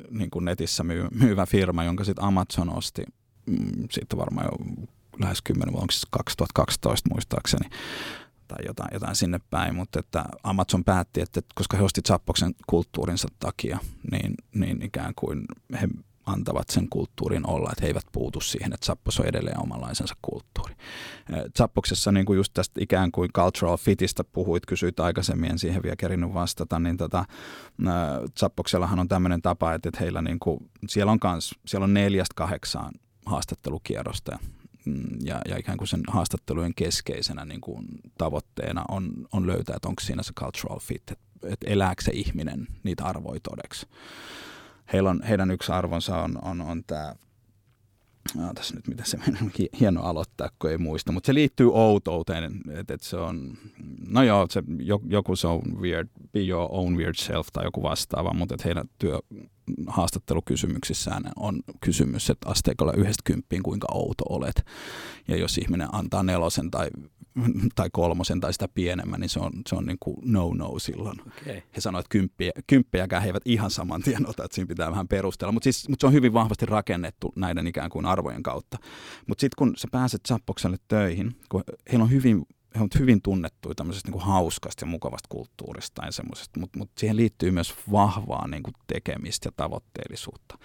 niin 0.09 0.29
kuin 0.29 0.45
netissä 0.45 0.83
myy, 0.83 1.07
myyvä 1.11 1.45
firma, 1.45 1.83
jonka 1.83 2.03
sitten 2.03 2.25
Amazon 2.25 2.77
osti. 2.77 3.03
Mm, 3.45 3.87
siitä 3.91 4.17
varmaan 4.17 4.47
jo 4.51 4.85
lähes 5.19 5.41
10 5.41 5.73
vuotta, 5.73 5.91
siis 5.91 6.07
2012 6.09 7.09
muistaakseni 7.13 7.69
tai 8.47 8.57
jotain, 8.65 8.89
jotain 8.93 9.15
sinne 9.15 9.39
päin, 9.49 9.75
mutta 9.75 9.99
että 9.99 10.25
Amazon 10.43 10.83
päätti, 10.83 11.21
että 11.21 11.41
koska 11.55 11.77
he 11.77 11.83
osti 11.83 12.01
Zappoksen 12.07 12.55
kulttuurinsa 12.67 13.27
takia, 13.39 13.79
niin, 14.11 14.33
niin 14.53 14.81
ikään 14.81 15.13
kuin 15.15 15.45
he 15.81 15.87
antavat 16.29 16.69
sen 16.69 16.89
kulttuurin 16.89 17.49
olla, 17.49 17.69
että 17.71 17.81
he 17.81 17.87
eivät 17.87 18.05
puutu 18.11 18.41
siihen, 18.41 18.73
että 18.73 18.85
Zappos 18.85 19.19
on 19.19 19.25
edelleen 19.25 19.61
omanlaisensa 19.61 20.15
kulttuuri. 20.21 20.75
Zappoksessa 21.57 22.11
niin 22.11 22.25
kuin 22.25 22.37
just 22.37 22.53
tästä 22.53 22.81
ikään 22.83 23.11
kuin 23.11 23.33
cultural 23.33 23.77
fitistä 23.77 24.23
puhuit, 24.23 24.65
kysyit 24.65 24.99
aikaisemmin, 24.99 25.51
en 25.51 25.59
siihen 25.59 25.83
vielä 25.83 25.95
kerinyt 25.95 26.33
vastata, 26.33 26.79
niin 26.79 26.97
tota, 26.97 27.25
Zappoksellahan 28.39 28.99
on 28.99 29.07
tämmöinen 29.07 29.41
tapa, 29.41 29.73
että 29.73 29.89
heillä 29.99 30.21
niin 30.21 30.39
kuin, 30.39 30.59
siellä 30.87 31.11
on 31.11 31.19
kans, 31.19 31.55
siellä 31.65 31.83
on 31.83 31.93
neljästä 31.93 32.33
kahdeksaan 32.35 32.93
haastattelukierrosta 33.25 34.39
mm, 34.85 35.03
ja, 35.23 35.41
ja 35.49 35.57
ikään 35.57 35.77
kuin 35.77 35.87
sen 35.87 36.01
haastattelujen 36.07 36.75
keskeisenä 36.75 37.45
niin 37.45 37.61
kuin 37.61 37.85
tavoitteena 38.17 38.85
on, 38.89 39.11
on 39.31 39.47
löytää, 39.47 39.75
että 39.75 39.87
onko 39.87 39.99
siinä 40.01 40.23
se 40.23 40.33
cultural 40.33 40.79
fit, 40.79 41.11
että, 41.11 41.23
että 41.43 41.67
elääkö 41.69 42.03
se 42.03 42.11
ihminen 42.13 42.67
niitä 42.83 43.03
arvoja 43.03 43.39
todeksi 43.39 43.87
heillä 44.93 45.09
on, 45.09 45.23
heidän 45.23 45.51
yksi 45.51 45.71
arvonsa 45.71 46.21
on, 46.21 46.39
on, 46.41 46.61
on 46.61 46.83
tämä 46.87 47.15
No, 48.35 48.53
tässä 48.53 48.75
nyt 48.75 48.87
mitä 48.87 49.03
se 49.05 49.17
hieno 49.79 50.01
aloittaa, 50.01 50.49
kun 50.59 50.69
ei 50.69 50.77
muista, 50.77 51.11
mutta 51.11 51.27
se 51.27 51.33
liittyy 51.33 51.69
outouteen, 51.73 52.61
että 52.71 52.93
et 52.93 53.01
se 53.01 53.17
on, 53.17 53.57
no 54.07 54.23
joo, 54.23 54.47
se, 54.49 54.63
joku 55.07 55.35
se 55.35 55.47
on 55.47 55.61
weird, 55.81 56.07
be 56.31 56.39
your 56.39 56.67
own 56.71 56.97
weird 56.97 57.15
self 57.15 57.47
tai 57.53 57.65
joku 57.65 57.83
vastaava, 57.83 58.33
mutta 58.33 58.55
että 58.55 58.67
heidän 58.67 58.89
työ, 58.99 59.19
haastattelukysymyksissään 59.87 61.23
on 61.35 61.59
kysymys, 61.81 62.29
että 62.29 62.49
asteikolla 62.49 62.93
yhdestä 62.93 63.21
kymppiin 63.23 63.63
kuinka 63.63 63.87
outo 63.93 64.23
olet. 64.29 64.65
Ja 65.27 65.37
jos 65.37 65.57
ihminen 65.57 65.87
antaa 65.91 66.23
nelosen 66.23 66.71
tai, 66.71 66.87
tai 67.75 67.89
kolmosen 67.91 68.39
tai 68.39 68.53
sitä 68.53 68.67
pienemmän, 68.67 69.19
niin 69.19 69.29
se 69.29 69.39
on, 69.39 69.51
se 69.67 69.75
on 69.75 69.85
niin 69.85 69.97
kuin 69.99 70.17
no-no 70.25 70.79
silloin. 70.79 71.21
Okay. 71.21 71.61
He 71.75 71.81
sanoivat, 71.81 72.05
että 72.05 72.11
kymppiä, 72.11 72.51
kymppejäkään 72.67 73.21
he 73.21 73.29
eivät 73.29 73.43
ihan 73.45 73.71
saman 73.71 74.01
tien 74.01 74.29
ota, 74.29 74.43
että 74.43 74.55
siinä 74.55 74.67
pitää 74.67 74.91
vähän 74.91 75.07
perustella. 75.07 75.51
Mutta 75.51 75.63
siis, 75.63 75.89
mut 75.89 75.99
se 75.99 76.07
on 76.07 76.13
hyvin 76.13 76.33
vahvasti 76.33 76.65
rakennettu 76.65 77.33
näiden 77.35 77.67
ikään 77.67 77.89
kuin 77.89 78.05
arvojen 78.05 78.43
kautta. 78.43 78.77
Mutta 79.27 79.41
sitten 79.41 79.55
kun 79.57 79.73
sä 79.77 79.87
pääset 79.91 80.21
Zappokselle 80.27 80.77
töihin, 80.87 81.35
kun 81.49 81.63
heillä 81.91 82.03
on 82.03 82.11
hyvin 82.11 82.45
he 82.75 82.79
ovat 82.79 82.99
hyvin 82.99 83.21
tunnettuja 83.21 83.75
tämmöisestä 83.75 84.07
niin 84.07 84.13
kuin 84.13 84.23
hauskasta 84.23 84.85
ja 84.85 84.89
mukavasta 84.89 85.27
kulttuurista 85.29 86.05
ja 86.05 86.11
semmoisesta, 86.11 86.59
mutta, 86.59 86.79
mutta 86.79 86.99
siihen 86.99 87.17
liittyy 87.17 87.51
myös 87.51 87.75
vahvaa 87.91 88.47
niin 88.47 88.63
kuin 88.63 88.73
tekemistä 88.87 89.47
ja 89.47 89.51
tavoitteellisuutta. 89.55 90.57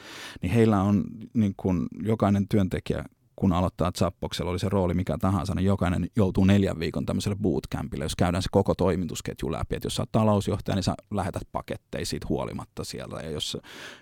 Niin 0.43 0.53
heillä 0.53 0.83
on 0.83 1.05
niin 1.35 1.55
kuin 1.57 1.87
jokainen 2.03 2.49
työntekijä 2.49 3.05
kun 3.37 3.53
aloittaa 3.53 3.93
Zappoksella, 3.93 4.51
oli 4.51 4.59
se 4.59 4.69
rooli 4.69 4.95
mikä 4.95 5.19
tahansa, 5.21 5.55
niin 5.55 5.65
jokainen 5.65 6.09
joutuu 6.17 6.45
neljän 6.45 6.79
viikon 6.79 7.07
tämmöiselle 7.07 7.37
bootcampille, 7.37 8.05
jos 8.05 8.17
käydään 8.17 8.43
se 8.43 8.49
koko 8.53 8.75
toimitusketju 8.75 9.53
läpi. 9.53 9.77
Että 9.77 9.87
jos 9.87 9.97
sä 9.97 10.03
oot 10.03 10.13
talousjohtaja, 10.13 10.75
niin 10.75 10.83
sä 10.83 10.95
lähetät 11.11 11.43
paketteja 11.53 12.07
siitä 12.07 12.27
huolimatta 12.29 12.85
siellä. 12.85 13.21
Ja 13.21 13.31
jos 13.31 13.57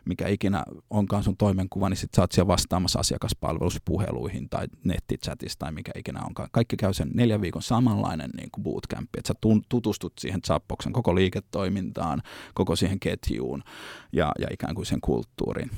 mikä 0.04 0.28
ikinä 0.28 0.64
onkaan 0.90 1.22
sun 1.22 1.36
toimenkuva, 1.36 1.88
niin 1.88 1.96
sit 1.96 2.10
sä 2.16 2.22
oot 2.22 2.32
siellä 2.32 2.48
vastaamassa 2.48 2.98
asiakaspalveluspuheluihin 2.98 4.48
tai 4.48 4.66
nettichatissa 4.84 5.58
tai 5.58 5.72
mikä 5.72 5.92
ikinä 5.96 6.20
onkaan. 6.26 6.48
Kaikki 6.52 6.76
käy 6.76 6.92
sen 6.92 7.10
neljän 7.14 7.40
viikon 7.40 7.62
samanlainen 7.62 8.30
niin 8.36 8.48
kuin 8.52 8.64
bootcamp, 8.64 9.08
että 9.16 9.28
sä 9.28 9.34
tutustut 9.68 10.12
siihen 10.20 10.40
Zappoksen 10.46 10.92
koko 10.92 11.14
liiketoimintaan, 11.14 12.22
koko 12.54 12.76
siihen 12.76 13.00
ketjuun 13.00 13.62
ja, 14.12 14.32
ja 14.38 14.46
ikään 14.50 14.74
kuin 14.74 14.86
sen 14.86 15.00
kulttuuriin. 15.00 15.70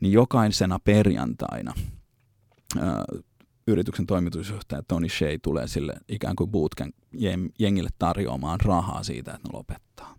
Niin 0.00 0.12
jokaisena 0.12 0.78
perjantaina 0.78 1.74
yrityksen 3.66 4.06
toimitusjohtaja 4.06 4.82
Tony 4.82 5.08
Shea 5.08 5.38
tulee 5.42 5.68
sille 5.68 5.94
ikään 6.08 6.36
kuin 6.36 6.50
bootcamp 6.50 6.94
jengille 7.58 7.90
tarjoamaan 7.98 8.60
rahaa 8.60 9.02
siitä, 9.02 9.34
että 9.34 9.48
ne 9.48 9.56
lopettaa. 9.58 10.14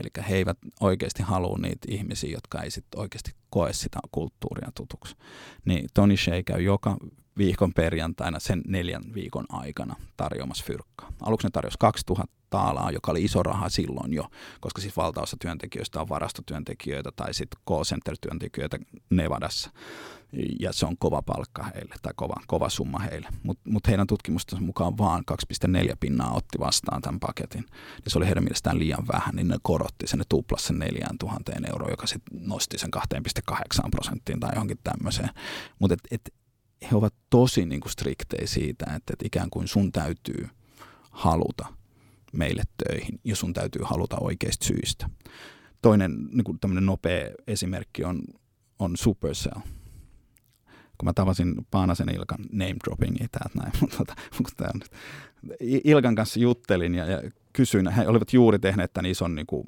Eli 0.00 0.08
he 0.28 0.36
eivät 0.36 0.58
oikeasti 0.80 1.22
halua 1.22 1.58
niitä 1.58 1.88
ihmisiä, 1.90 2.30
jotka 2.30 2.62
ei 2.62 2.70
sitten 2.70 3.00
oikeasti 3.00 3.30
koe 3.50 3.72
sitä 3.72 3.98
kulttuuria 4.12 4.68
tutuksi. 4.74 5.16
Niin 5.64 5.88
Tony 5.94 6.16
Shea 6.16 6.42
käy 6.42 6.62
joka 6.62 6.96
viikon 7.38 7.72
perjantaina 7.74 8.40
sen 8.40 8.62
neljän 8.66 9.02
viikon 9.14 9.44
aikana 9.48 9.96
tarjoamassa 10.16 10.64
fyrkkaa. 10.66 11.12
Aluksi 11.22 11.46
ne 11.46 11.50
tarjosi 11.50 11.78
2000 11.80 12.37
taalaa, 12.50 12.90
joka 12.90 13.10
oli 13.10 13.24
iso 13.24 13.42
raha 13.42 13.68
silloin 13.68 14.12
jo, 14.12 14.24
koska 14.60 14.80
siis 14.80 14.96
valtaosa 14.96 15.36
työntekijöistä 15.40 16.00
on 16.00 16.08
varastotyöntekijöitä 16.08 17.10
tai 17.16 17.34
sitten 17.34 17.60
call 17.68 17.84
center-työntekijöitä 17.84 18.78
Nevadassa 19.10 19.70
ja 20.60 20.72
se 20.72 20.86
on 20.86 20.96
kova 20.98 21.22
palkka 21.22 21.62
heille 21.74 21.94
tai 22.02 22.12
kova, 22.16 22.34
kova 22.46 22.68
summa 22.68 22.98
heille. 22.98 23.28
Mutta 23.42 23.70
mut 23.70 23.88
heidän 23.88 24.06
tutkimustensa 24.06 24.64
mukaan 24.64 24.98
vaan 24.98 25.24
2,4 25.88 25.96
pinnaa 26.00 26.34
otti 26.34 26.58
vastaan 26.58 27.02
tämän 27.02 27.20
paketin. 27.20 27.64
Ja 28.04 28.10
se 28.10 28.18
oli 28.18 28.26
heidän 28.26 28.44
mielestään 28.44 28.78
liian 28.78 29.06
vähän, 29.12 29.36
niin 29.36 29.48
ne 29.48 29.56
korotti 29.62 30.06
sen, 30.06 30.18
ne 30.18 30.24
tuplasi 30.28 30.66
sen 30.66 30.78
4000 30.78 31.52
euroa, 31.72 31.90
joka 31.90 32.06
sitten 32.06 32.40
nosti 32.48 32.78
sen 32.78 32.90
2,8 32.96 33.90
prosenttiin 33.90 34.40
tai 34.40 34.50
johonkin 34.54 34.78
tämmöiseen. 34.84 35.30
Mutta 35.78 35.94
et, 35.94 36.00
et, 36.10 36.34
he 36.90 36.96
ovat 36.96 37.14
tosi 37.30 37.66
niinku 37.66 37.88
striktejä 37.88 38.46
siitä, 38.46 38.86
että 38.96 39.12
et 39.12 39.22
ikään 39.24 39.50
kuin 39.50 39.68
sun 39.68 39.92
täytyy 39.92 40.48
haluta 41.10 41.77
meille 42.32 42.62
töihin 42.84 43.20
ja 43.24 43.36
sun 43.36 43.52
täytyy 43.54 43.82
haluta 43.84 44.16
oikeista 44.20 44.66
syistä. 44.66 45.10
Toinen 45.82 46.12
niin 46.32 46.58
tämmöinen 46.60 46.86
nopea 46.86 47.30
esimerkki 47.46 48.04
on, 48.04 48.22
on 48.78 48.96
Supercell– 48.96 49.60
kun 50.98 51.06
mä 51.06 51.12
tavasin 51.12 51.54
Paanasen 51.70 52.14
Ilkan 52.14 52.38
name 52.52 52.76
droppingia 52.84 53.26
täältä 53.32 53.58
näin, 53.58 53.72
mutta 53.80 53.96
tota. 53.96 54.14
Ilkan 55.60 56.14
kanssa 56.14 56.40
juttelin 56.40 56.94
ja, 56.94 57.04
ja 57.04 57.22
kysyin, 57.58 57.92
he 57.92 58.08
olivat 58.08 58.32
juuri 58.32 58.58
tehneet 58.58 58.92
tämän 58.92 59.10
ison, 59.10 59.34
niin 59.34 59.46
kuin, 59.46 59.64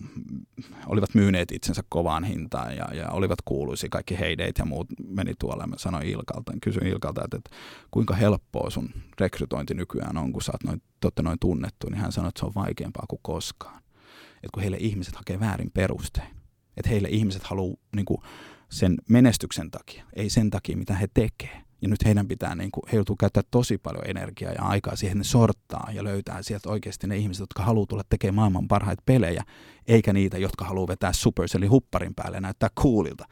olivat 0.86 1.14
myyneet 1.14 1.52
itsensä 1.52 1.82
kovaan 1.88 2.24
hintaan 2.24 2.76
ja, 2.76 2.94
ja 2.94 3.08
olivat 3.10 3.38
kuuluisi, 3.44 3.88
kaikki 3.88 4.18
heideit 4.18 4.58
ja 4.58 4.64
muut 4.64 4.86
meni 5.08 5.32
tuolla. 5.38 5.66
Mä 5.66 5.78
sanoin 5.78 6.06
Ilkalta, 6.06 6.52
kysyin 6.62 6.86
Ilkalta, 6.86 7.24
että, 7.24 7.36
että 7.36 7.50
kuinka 7.90 8.14
helppoa 8.14 8.70
sun 8.70 8.90
rekrytointi 9.20 9.74
nykyään 9.74 10.16
on, 10.16 10.32
kun 10.32 10.42
sä 10.42 10.52
oot 10.52 10.64
noin, 10.64 10.82
totte 11.00 11.22
noin 11.22 11.38
tunnettu, 11.40 11.88
niin 11.88 12.00
hän 12.00 12.12
sanoi, 12.12 12.28
että 12.28 12.38
se 12.38 12.46
on 12.46 12.54
vaikeampaa 12.54 13.04
kuin 13.08 13.20
koskaan. 13.22 13.82
Että 14.34 14.48
kun 14.54 14.62
heille 14.62 14.76
ihmiset 14.80 15.16
hakee 15.16 15.40
väärin 15.40 15.70
perustein, 15.74 16.36
että 16.76 16.90
heille 16.90 17.08
ihmiset 17.08 17.42
haluaa 17.42 17.76
niin 17.96 18.06
sen 18.68 18.94
menestyksen 19.08 19.70
takia, 19.70 20.04
ei 20.16 20.30
sen 20.30 20.50
takia, 20.50 20.76
mitä 20.76 20.94
he 20.94 21.08
tekee. 21.14 21.69
Ja 21.82 21.88
nyt 21.88 22.04
heidän 22.04 22.28
pitää, 22.28 22.54
niin 22.54 22.70
kuin, 22.70 22.82
he 22.92 22.98
käyttää 23.20 23.42
tosi 23.50 23.78
paljon 23.78 24.06
energiaa 24.06 24.52
ja 24.52 24.62
aikaa 24.62 24.96
siihen, 24.96 25.18
ne 25.18 25.24
sorttaa 25.24 25.88
ja 25.92 26.04
löytää 26.04 26.42
sieltä 26.42 26.70
oikeasti 26.70 27.06
ne 27.06 27.16
ihmiset, 27.16 27.40
jotka 27.40 27.62
haluaa 27.62 27.86
tulla 27.86 28.02
tekemään 28.08 28.34
maailman 28.34 28.68
parhaita 28.68 29.02
pelejä, 29.06 29.44
eikä 29.88 30.12
niitä, 30.12 30.38
jotka 30.38 30.64
haluaa 30.64 30.88
vetää 30.88 31.12
Supercellin 31.12 31.70
hupparin 31.70 32.14
päälle 32.14 32.36
ja 32.36 32.40
näyttää 32.40 32.70
coolilta. 32.80 33.24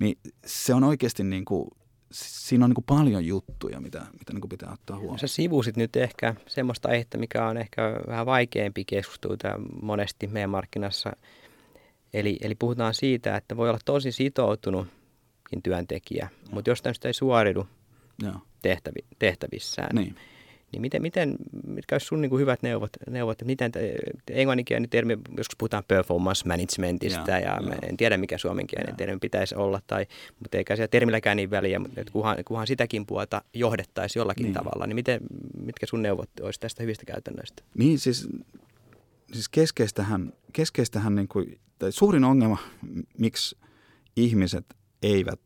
Niin 0.00 0.18
se 0.46 0.74
on 0.74 0.84
oikeasti 0.84 1.24
niin 1.24 1.44
kuin, 1.44 1.68
siinä 2.12 2.64
on 2.64 2.70
niin 2.70 2.74
kuin 2.74 2.84
paljon 2.84 3.26
juttuja, 3.26 3.80
mitä, 3.80 4.06
mitä 4.18 4.32
niin 4.32 4.40
kuin 4.40 4.48
pitää 4.48 4.72
ottaa 4.72 4.96
huomioon. 4.96 5.18
Sä 5.18 5.26
sivusit 5.26 5.76
nyt 5.76 5.96
ehkä 5.96 6.34
semmoista 6.46 6.88
aihetta, 6.88 7.18
mikä 7.18 7.46
on 7.46 7.56
ehkä 7.56 8.00
vähän 8.06 8.26
vaikeampi 8.26 8.84
keskustelu 8.84 9.36
monesti 9.82 10.26
meidän 10.26 10.50
markkinassa. 10.50 11.12
Eli, 12.12 12.38
eli 12.40 12.54
puhutaan 12.54 12.94
siitä, 12.94 13.36
että 13.36 13.56
voi 13.56 13.68
olla 13.68 13.78
tosi 13.84 14.12
sitoutunutkin 15.54 15.62
työntekijä, 15.62 16.28
mutta 16.50 16.70
jos 16.70 16.82
tämmöistä 16.82 17.08
ei 17.08 17.14
suoridu 17.14 17.66
tehtävi, 18.62 19.00
tehtävissään, 19.18 19.96
niin 19.96 20.16
niin 20.72 20.80
miten, 20.80 21.02
miten, 21.02 21.36
mitkä 21.66 21.94
olisi 21.94 22.06
sun 22.06 22.20
niin 22.20 22.30
kuin 22.30 22.40
hyvät 22.40 22.62
neuvot, 22.62 22.90
neuvot 23.10 23.32
että 23.32 23.44
miten 23.44 23.72
englanninkielinen 24.30 24.90
termi, 24.90 25.18
joskus 25.36 25.56
puhutaan 25.58 25.84
performance 25.88 26.48
managementista 26.48 27.30
ja, 27.30 27.38
ja, 27.38 27.60
ja. 27.70 27.88
en 27.88 27.96
tiedä 27.96 28.16
mikä 28.16 28.38
suomenkielinen 28.38 28.96
termi 28.96 29.18
pitäisi 29.20 29.54
olla, 29.54 29.80
tai, 29.86 30.06
mutta 30.40 30.58
eikä 30.58 30.76
siellä 30.76 30.88
termilläkään 30.88 31.36
niin 31.36 31.50
väliä, 31.50 31.78
mutta 31.78 32.00
että 32.00 32.12
kunhan, 32.12 32.36
kunhan 32.44 32.66
sitäkin 32.66 33.06
puolta 33.06 33.42
johdettaisiin 33.54 34.20
jollakin 34.20 34.44
niin. 34.44 34.54
tavalla, 34.54 34.86
niin 34.86 34.96
miten, 34.96 35.20
mitkä 35.60 35.86
sun 35.86 36.02
neuvot 36.02 36.30
olisi 36.40 36.60
tästä 36.60 36.82
hyvistä 36.82 37.04
käytännöistä? 37.06 37.62
Niin 37.78 37.98
siis, 37.98 38.28
siis 39.32 39.48
keskeistähän, 39.48 40.32
keskeistähän 40.52 41.14
niin 41.14 41.28
kuin, 41.28 41.60
tai 41.78 41.92
suurin 41.92 42.24
ongelma, 42.24 42.58
miksi 43.18 43.56
ihmiset 44.16 44.64
eivät 45.04 45.40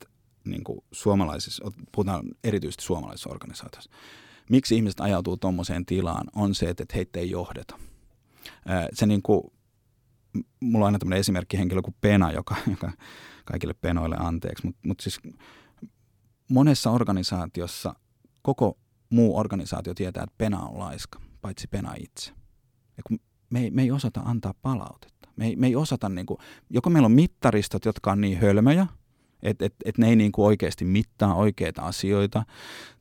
niin 0.45 0.63
kuin 0.63 0.79
suomalaisissa, 0.91 1.71
puhutaan 1.91 2.23
erityisesti 2.43 2.83
suomalaisissa 2.83 3.29
organisaatioissa, 3.29 3.91
miksi 4.49 4.75
ihmiset 4.75 4.99
ajautuu 4.99 5.37
tuommoiseen 5.37 5.85
tilaan, 5.85 6.27
on 6.35 6.55
se, 6.55 6.69
että 6.69 6.85
heitä 6.95 7.19
ei 7.19 7.29
johdeta. 7.29 7.79
Se 8.93 9.05
niin 9.05 9.21
kuin, 9.21 9.41
mulla 10.59 10.85
on 10.85 10.87
aina 10.87 10.99
tämmöinen 10.99 11.19
esimerkkihenkilö 11.19 11.81
kuin 11.81 11.95
Pena, 12.01 12.31
joka, 12.31 12.55
joka 12.69 12.91
kaikille 13.45 13.73
penoille 13.73 14.15
anteeksi, 14.19 14.65
mutta 14.65 14.87
mut 14.87 14.99
siis 14.99 15.19
monessa 16.49 16.91
organisaatiossa 16.91 17.95
koko 18.41 18.77
muu 19.09 19.37
organisaatio 19.37 19.93
tietää, 19.93 20.23
että 20.23 20.35
Pena 20.37 20.59
on 20.59 20.79
laiska, 20.79 21.21
paitsi 21.41 21.67
Pena 21.67 21.93
itse. 21.99 22.31
Ja 22.97 23.03
kun 23.07 23.19
me, 23.49 23.59
ei, 23.59 23.71
me 23.71 23.81
ei 23.81 23.91
osata 23.91 24.21
antaa 24.25 24.53
palautetta. 24.61 25.29
Me 25.35 25.45
ei, 25.45 25.55
me 25.55 25.67
ei 25.67 25.75
osata, 25.75 26.09
niin 26.09 26.25
kuin, 26.25 26.37
joko 26.69 26.89
meillä 26.89 27.05
on 27.05 27.11
mittaristot, 27.11 27.85
jotka 27.85 28.11
on 28.11 28.21
niin 28.21 28.37
hölmöjä, 28.37 28.87
että 29.43 29.65
et, 29.65 29.75
et 29.85 29.97
ne 29.97 30.09
ei 30.09 30.15
niin 30.15 30.31
kuin 30.31 30.45
oikeasti 30.45 30.85
mittaa 30.85 31.35
oikeita 31.35 31.81
asioita, 31.81 32.43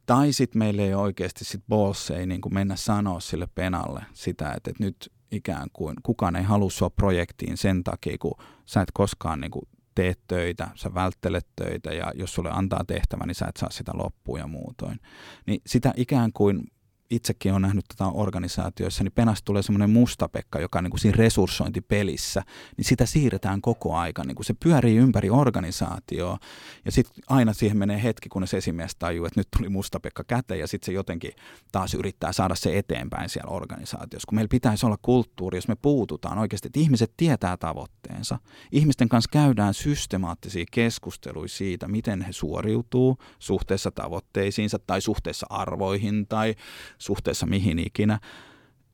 tai 0.07 0.33
sitten 0.33 0.59
meillä 0.59 0.83
ei 0.83 0.95
oikeasti 0.95 1.45
sit 1.45 1.63
boss 1.69 2.11
ei 2.11 2.27
niin 2.27 2.41
kuin 2.41 2.55
mennä 2.55 2.77
sanoa 2.77 3.21
sille 3.21 3.49
penalle 3.55 4.05
sitä, 4.13 4.53
että, 4.53 4.71
että 4.71 4.85
nyt 4.85 5.13
ikään 5.31 5.69
kuin 5.73 5.97
kukaan 6.03 6.37
ei 6.37 6.43
halua 6.43 6.71
sua 6.71 6.91
projektiin 6.91 7.57
sen 7.57 7.85
takia, 7.85 8.19
kun 8.19 8.35
sä 8.67 8.81
et 8.81 8.91
koskaan 8.95 9.41
niin 9.41 9.51
kuin 9.51 9.69
tee 9.95 10.15
töitä, 10.29 10.69
sä 10.75 10.95
välttelet 10.95 11.47
töitä 11.57 11.93
ja 11.93 12.13
jos 12.15 12.35
sulle 12.35 12.51
antaa 12.51 12.85
tehtävä, 12.87 13.27
niin 13.27 13.35
sä 13.35 13.47
et 13.47 13.57
saa 13.57 13.71
sitä 13.71 13.93
loppuun 13.95 14.39
ja 14.39 14.47
muutoin. 14.47 15.01
Niin 15.47 15.61
sitä 15.67 15.93
ikään 15.97 16.33
kuin 16.33 16.63
itsekin 17.11 17.53
on 17.53 17.63
nähnyt 17.63 17.85
tätä 17.89 18.11
organisaatioissa, 18.11 19.05
niin 19.05 19.13
penasta 19.13 19.45
tulee 19.45 19.63
semmoinen 19.63 19.91
mustapekka, 19.91 20.61
joka 20.61 20.79
on 20.79 20.85
niin 20.85 20.91
kuin 20.91 21.01
siinä 21.01 21.17
resurssointipelissä, 21.17 22.43
niin 22.77 22.85
sitä 22.85 23.07
siirretään 23.07 23.61
koko 23.61 23.97
aika. 23.97 24.25
Niin 24.25 24.35
kuin 24.35 24.47
se 24.47 24.55
pyörii 24.63 24.97
ympäri 24.97 25.31
organisaatioa 25.31 26.39
ja 26.85 26.93
sitten 26.93 27.25
aina 27.29 27.53
siihen 27.53 27.79
menee 27.79 28.03
hetki, 28.03 28.29
kunnes 28.29 28.55
esimies 28.55 28.97
tajuu, 28.97 29.27
että 29.27 29.41
nyt 29.41 29.49
tuli 29.57 29.69
mustapekka 29.69 30.25
käteen 30.25 30.61
ja 30.61 30.67
sitten 30.67 30.87
se 30.87 30.93
jotenkin 30.93 31.33
taas 31.73 31.95
yrittää 31.95 32.33
saada 32.33 32.55
se 32.55 32.79
eteenpäin 32.79 33.29
siellä 33.29 33.51
organisaatiossa. 33.51 34.27
Kun 34.27 34.37
meillä 34.37 34.49
pitäisi 34.51 34.87
olla 34.87 34.99
kulttuuri, 35.03 35.59
jos 35.59 35.69
me 35.69 35.77
puututaan 35.77 36.39
oikeasti, 36.39 36.69
että 36.69 36.81
ihmiset 36.81 37.13
tietää 37.17 37.57
tavoitteensa. 37.57 38.39
Ihmisten 38.73 39.09
kanssa 39.09 39.31
käydään 39.33 39.75
systemaattisia 39.75 40.65
keskusteluja 40.71 41.49
siitä, 41.49 41.89
miten 41.89 42.23
he 42.23 42.33
suoriutuu 42.33 43.19
suhteessa 43.39 43.91
tavoitteisiinsa 43.91 44.79
tai 44.79 45.01
suhteessa 45.01 45.47
arvoihin 45.51 46.27
tai 46.27 46.55
suhteessa 46.99 47.47
mihin 47.47 47.79
ikinä. 47.79 48.21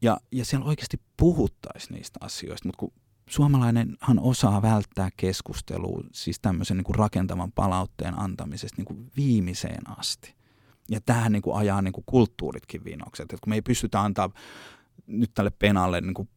Ja, 0.03 0.17
ja 0.33 0.45
siellä 0.45 0.67
oikeasti 0.67 1.01
puhuttaisiin 1.17 1.97
niistä 1.97 2.19
asioista, 2.23 2.69
mutta 2.69 2.79
kun 2.79 2.93
suomalainenhan 3.29 4.19
osaa 4.19 4.63
välttää 4.63 5.11
keskustelua, 5.17 6.05
siis 6.13 6.41
tämmöisen 6.41 6.77
niin 6.77 6.85
kuin 6.85 6.97
rakentavan 6.97 7.53
palautteen 7.53 8.21
antamisesta 8.21 8.77
niin 8.77 8.85
kuin 8.85 9.11
viimeiseen 9.17 9.91
asti. 9.99 10.35
Ja 10.91 11.01
tähän 11.01 11.33
niin 11.33 11.43
kuin 11.43 11.57
ajaa 11.57 11.83
niin 11.83 11.93
kuin 11.93 12.05
kulttuuritkin 12.07 12.85
vinokset. 12.85 13.25
että 13.25 13.37
kun 13.43 13.51
me 13.51 13.55
ei 13.55 13.63
pystytä 13.63 14.01
antaa 14.01 14.31
nyt 15.07 15.31
tälle 15.35 15.51
penalle, 15.51 16.01
niin 16.01 16.15
kuin 16.15 16.29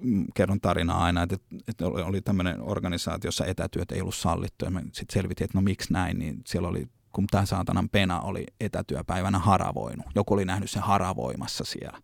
mm, 0.00 0.26
kerron 0.34 0.60
tarinaa 0.60 1.04
aina, 1.04 1.22
että, 1.22 1.36
että 1.68 1.86
oli 1.86 2.20
tämmöinen 2.20 2.62
organisaatio, 2.62 3.28
jossa 3.28 3.46
etätyöt 3.46 3.92
ei 3.92 4.00
ollut 4.00 4.14
sallittu, 4.14 4.64
ja 4.64 4.70
sitten 4.92 5.14
selvitin, 5.14 5.44
että 5.44 5.58
no 5.58 5.62
miksi 5.62 5.92
näin, 5.92 6.18
niin 6.18 6.42
siellä 6.46 6.68
oli 6.68 6.88
kun 7.12 7.26
tämä 7.26 7.46
saatanan 7.46 7.88
pena 7.88 8.20
oli 8.20 8.46
etätyöpäivänä 8.60 9.38
haravoinut. 9.38 10.06
Joku 10.14 10.34
oli 10.34 10.44
nähnyt 10.44 10.70
sen 10.70 10.82
haravoimassa 10.82 11.64
siellä 11.64 11.98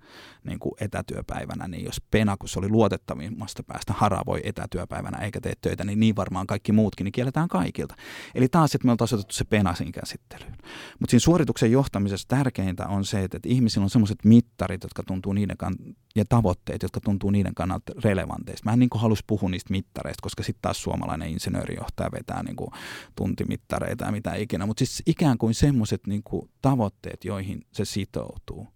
niin 0.47 0.59
kuin 0.59 0.73
etätyöpäivänä, 0.81 1.69
niin 1.69 1.85
jos 1.85 2.03
pena, 2.11 2.37
kun 2.37 2.49
se 2.49 2.59
oli 2.59 2.69
luotettavimmasta 2.69 3.63
päästä 3.63 3.93
haravoi 3.93 4.41
etätyöpäivänä 4.45 5.19
eikä 5.19 5.41
tee 5.41 5.53
töitä, 5.61 5.85
niin 5.85 6.01
niin 6.01 6.17
varmaan 6.17 6.47
kaikki 6.47 6.73
muutkin, 6.73 7.05
niin 7.05 7.13
kielletään 7.13 7.49
kaikilta. 7.49 7.95
Eli 8.35 8.49
taas, 8.49 8.75
että 8.75 8.87
me 8.87 8.91
oltaisiin 8.91 9.19
otettu 9.19 9.35
se 9.35 9.45
pena 9.45 9.75
siinä 9.75 9.93
käsittelyyn. 9.93 10.57
Mutta 11.01 11.11
siinä 11.11 11.21
suorituksen 11.21 11.73
johtamisessa 11.73 12.29
tärkeintä 12.29 12.87
on 12.87 13.05
se, 13.05 13.25
että 13.25 13.39
ihmisillä 13.47 13.85
on 13.85 13.91
sellaiset 13.91 14.25
mittarit, 14.25 14.83
jotka 14.83 15.03
tuntuu 15.03 15.33
niiden 15.33 15.57
kan- 15.57 15.77
ja 16.17 16.25
tavoitteet, 16.29 16.83
jotka 16.83 17.01
tuntuu 17.01 17.31
niiden 17.31 17.55
kannalta 17.55 17.93
relevanteista. 18.05 18.65
Mä 18.65 18.73
en 18.73 18.79
niin 18.79 18.91
halus 18.95 19.25
puhua 19.27 19.51
niistä 19.51 19.71
mittareista, 19.71 20.23
koska 20.23 20.43
sitten 20.43 20.63
taas 20.63 20.83
suomalainen 20.83 21.31
insinöörijohtaja 21.31 22.13
vetää 22.13 22.43
niin 22.43 22.57
kuin 22.57 22.71
tuntimittareita 23.17 24.05
ja 24.05 24.13
mitä 24.13 24.35
ikinä. 24.35 24.67
Mutta 24.67 24.79
siis 24.79 25.03
ikään 25.07 25.39
kuin 25.39 25.55
semmoiset 25.55 26.07
niin 26.07 26.23
tavoitteet, 26.63 27.25
joihin 27.25 27.67
se 27.73 27.85
sitoutuu. 27.85 28.76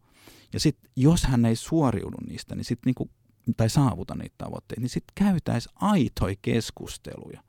Ja 0.53 0.61
sitten 0.61 0.91
jos 0.97 1.25
hän 1.25 1.45
ei 1.45 1.57
suoriudu 1.57 2.17
niistä, 2.29 2.55
niin 2.55 2.65
sit 2.65 2.79
niinku, 2.87 3.11
tai 3.57 3.71
saavuta 3.71 4.15
niitä 4.15 4.35
tavoitteita, 4.39 4.81
niin 4.81 4.89
sitten 4.89 5.27
käytäisiin 5.27 5.75
aitoja 5.81 6.35
keskusteluja. 6.43 7.43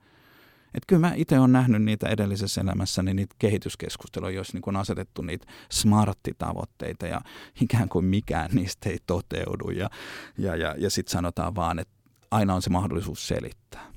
Et 0.73 0.83
kyllä 0.87 1.07
mä 1.07 1.13
itse 1.15 1.39
olen 1.39 1.51
nähnyt 1.51 1.81
niitä 1.83 2.09
edellisessä 2.09 2.61
elämässäni, 2.61 3.13
niitä 3.13 3.35
kehityskeskusteluja, 3.39 4.35
joissa 4.35 4.57
niin 4.57 4.63
on 4.65 4.75
asetettu 4.75 5.21
niitä 5.21 5.47
smarttitavoitteita 5.71 7.07
ja 7.07 7.21
ikään 7.61 7.89
kuin 7.89 8.05
mikään 8.05 8.51
niistä 8.53 8.89
ei 8.89 8.97
toteudu. 9.07 9.69
Ja, 9.69 9.89
ja, 10.37 10.55
ja, 10.55 10.75
ja 10.77 10.89
sitten 10.89 11.11
sanotaan 11.11 11.55
vaan, 11.55 11.79
että 11.79 11.93
aina 12.31 12.55
on 12.55 12.61
se 12.61 12.69
mahdollisuus 12.69 13.27
selittää. 13.27 13.93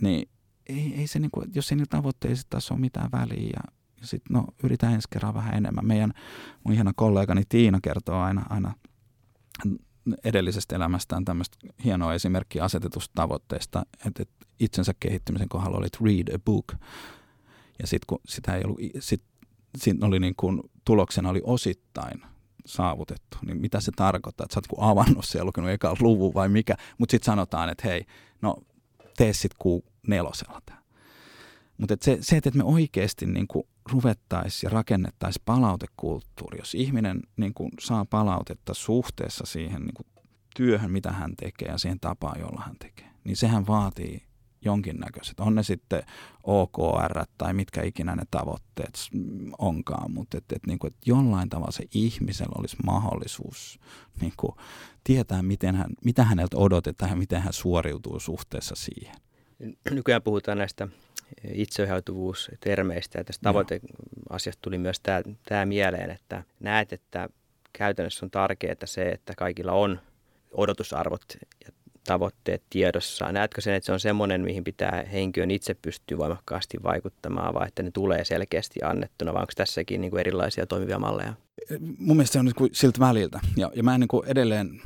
Niin 0.00 0.28
ei, 0.66 0.94
ei 0.96 1.06
se, 1.06 1.18
niin 1.18 1.30
kuin, 1.30 1.50
jos 1.54 1.72
ei 1.72 1.76
niillä 1.76 1.90
tavoitteilla 1.90 2.60
ole 2.70 2.80
mitään 2.80 3.12
väliä 3.12 3.50
ja 3.54 3.79
sitten 4.02 4.34
no 4.34 4.44
yritän 4.62 4.92
ensi 4.92 5.08
kerran 5.10 5.34
vähän 5.34 5.54
enemmän. 5.54 5.86
Meidän 5.86 6.12
mun 6.64 6.74
ihana 6.74 6.92
kollegani 6.96 7.42
Tiina 7.48 7.78
kertoo 7.82 8.20
aina, 8.20 8.46
aina 8.50 8.74
edellisestä 10.24 10.76
elämästään 10.76 11.24
tämmöistä 11.24 11.56
hienoa 11.84 12.14
esimerkkiä 12.14 12.64
asetetusta 12.64 13.12
tavoitteesta, 13.14 13.86
että, 14.06 14.22
että 14.22 14.46
itsensä 14.60 14.92
kehittymisen 15.00 15.48
kohdalla 15.48 15.78
oli, 15.78 15.86
read 16.04 16.34
a 16.34 16.38
book. 16.38 16.72
Ja 17.78 17.86
sitten 17.86 18.06
kun 18.06 18.20
sitä 18.28 18.56
ei 18.56 18.62
ollut, 18.64 18.80
sit, 18.98 19.22
siinä 19.78 20.06
oli 20.06 20.20
niin 20.20 20.34
kuin, 20.36 20.60
tuloksena 20.84 21.30
oli 21.30 21.40
osittain 21.44 22.22
saavutettu, 22.66 23.38
niin 23.46 23.60
mitä 23.60 23.80
se 23.80 23.92
tarkoittaa, 23.96 24.44
että 24.44 24.54
sä 24.54 24.60
oot 24.78 24.90
avannut 24.90 25.24
se 25.24 25.38
ja 25.38 25.44
lukenut 25.44 25.70
ekan 25.70 25.96
luvun 26.00 26.34
vai 26.34 26.48
mikä, 26.48 26.76
mutta 26.98 27.10
sitten 27.10 27.26
sanotaan, 27.26 27.68
että 27.68 27.88
hei, 27.88 28.06
no 28.42 28.56
tee 29.16 29.32
sitten 29.32 29.56
kuu 29.58 29.84
nelosella 30.06 30.60
tämä. 30.66 30.80
Mutta 31.78 31.94
et 31.94 32.02
se, 32.02 32.18
se, 32.20 32.36
että 32.36 32.50
me 32.54 32.64
oikeasti 32.64 33.26
niin 33.26 33.46
ruvettaisiin 33.92 34.68
ja 34.68 34.74
rakennettaisiin 34.74 35.42
palautekulttuuri, 35.44 36.58
jos 36.58 36.74
ihminen 36.74 37.20
niin 37.36 37.54
kuin 37.54 37.70
saa 37.80 38.04
palautetta 38.04 38.74
suhteessa 38.74 39.46
siihen 39.46 39.82
niin 39.82 39.94
kuin 39.94 40.06
työhön, 40.56 40.90
mitä 40.90 41.12
hän 41.12 41.36
tekee 41.36 41.68
ja 41.68 41.78
siihen 41.78 42.00
tapaan, 42.00 42.40
jolla 42.40 42.62
hän 42.66 42.76
tekee, 42.78 43.10
niin 43.24 43.36
sehän 43.36 43.66
vaatii 43.66 44.30
jonkinnäköiset. 44.64 45.40
On 45.40 45.54
ne 45.54 45.62
sitten 45.62 46.02
OKR 46.42 47.24
tai 47.38 47.52
mitkä 47.54 47.82
ikinä 47.82 48.16
ne 48.16 48.22
tavoitteet 48.30 48.94
onkaan, 49.58 50.12
mutta 50.12 50.38
et, 50.38 50.44
et, 50.52 50.66
niin 50.66 50.78
kuin, 50.78 50.88
että 50.88 51.00
jollain 51.06 51.48
tavalla 51.48 51.72
se 51.72 51.84
ihmisellä 51.94 52.52
olisi 52.58 52.76
mahdollisuus 52.84 53.80
niin 54.20 54.32
kuin, 54.36 54.52
tietää, 55.04 55.42
miten 55.42 55.74
hän, 55.74 55.90
mitä 56.04 56.24
häneltä 56.24 56.56
odotetaan 56.56 57.10
ja 57.10 57.16
miten 57.16 57.42
hän 57.42 57.52
suoriutuu 57.52 58.20
suhteessa 58.20 58.74
siihen. 58.74 59.16
Nykyään 59.90 60.22
puhutaan 60.22 60.58
näistä 60.58 60.88
itseohjautuvuustermeistä 61.54 63.18
ja 63.18 63.24
tästä 63.24 63.42
tavoiteasiasta 63.42 64.62
tuli 64.62 64.78
myös 64.78 65.00
tämä, 65.00 65.22
tämä 65.48 65.66
mieleen, 65.66 66.10
että 66.10 66.42
näet, 66.60 66.92
että 66.92 67.28
käytännössä 67.72 68.26
on 68.26 68.30
tärkeää 68.30 68.74
se, 68.84 69.08
että 69.08 69.34
kaikilla 69.36 69.72
on 69.72 70.00
odotusarvot 70.52 71.24
ja 71.64 71.72
tavoitteet 72.04 72.62
tiedossa. 72.70 73.32
Näetkö 73.32 73.60
sen, 73.60 73.74
että 73.74 73.86
se 73.86 73.92
on 73.92 74.00
semmoinen, 74.00 74.40
mihin 74.40 74.64
pitää 74.64 75.04
henkilön 75.12 75.50
itse 75.50 75.74
pystyä 75.74 76.18
voimakkaasti 76.18 76.78
vaikuttamaan, 76.82 77.54
vai 77.54 77.68
että 77.68 77.82
ne 77.82 77.90
tulee 77.90 78.24
selkeästi 78.24 78.80
annettuna, 78.82 79.34
vai 79.34 79.40
onko 79.40 79.52
tässäkin 79.56 80.00
niin 80.00 80.10
kuin 80.10 80.20
erilaisia 80.20 80.66
toimivia 80.66 80.98
malleja? 80.98 81.34
Mun 81.98 82.16
mielestä 82.16 82.32
se 82.32 82.38
on 82.38 82.44
niin 82.44 82.54
kuin 82.54 82.70
siltä 82.72 83.00
väliltä. 83.00 83.40
Ja, 83.56 83.70
ja 83.74 83.82
mä 83.82 83.94
en 83.94 84.00
niin 84.00 84.08
kuin 84.08 84.26
edelleen 84.26 84.80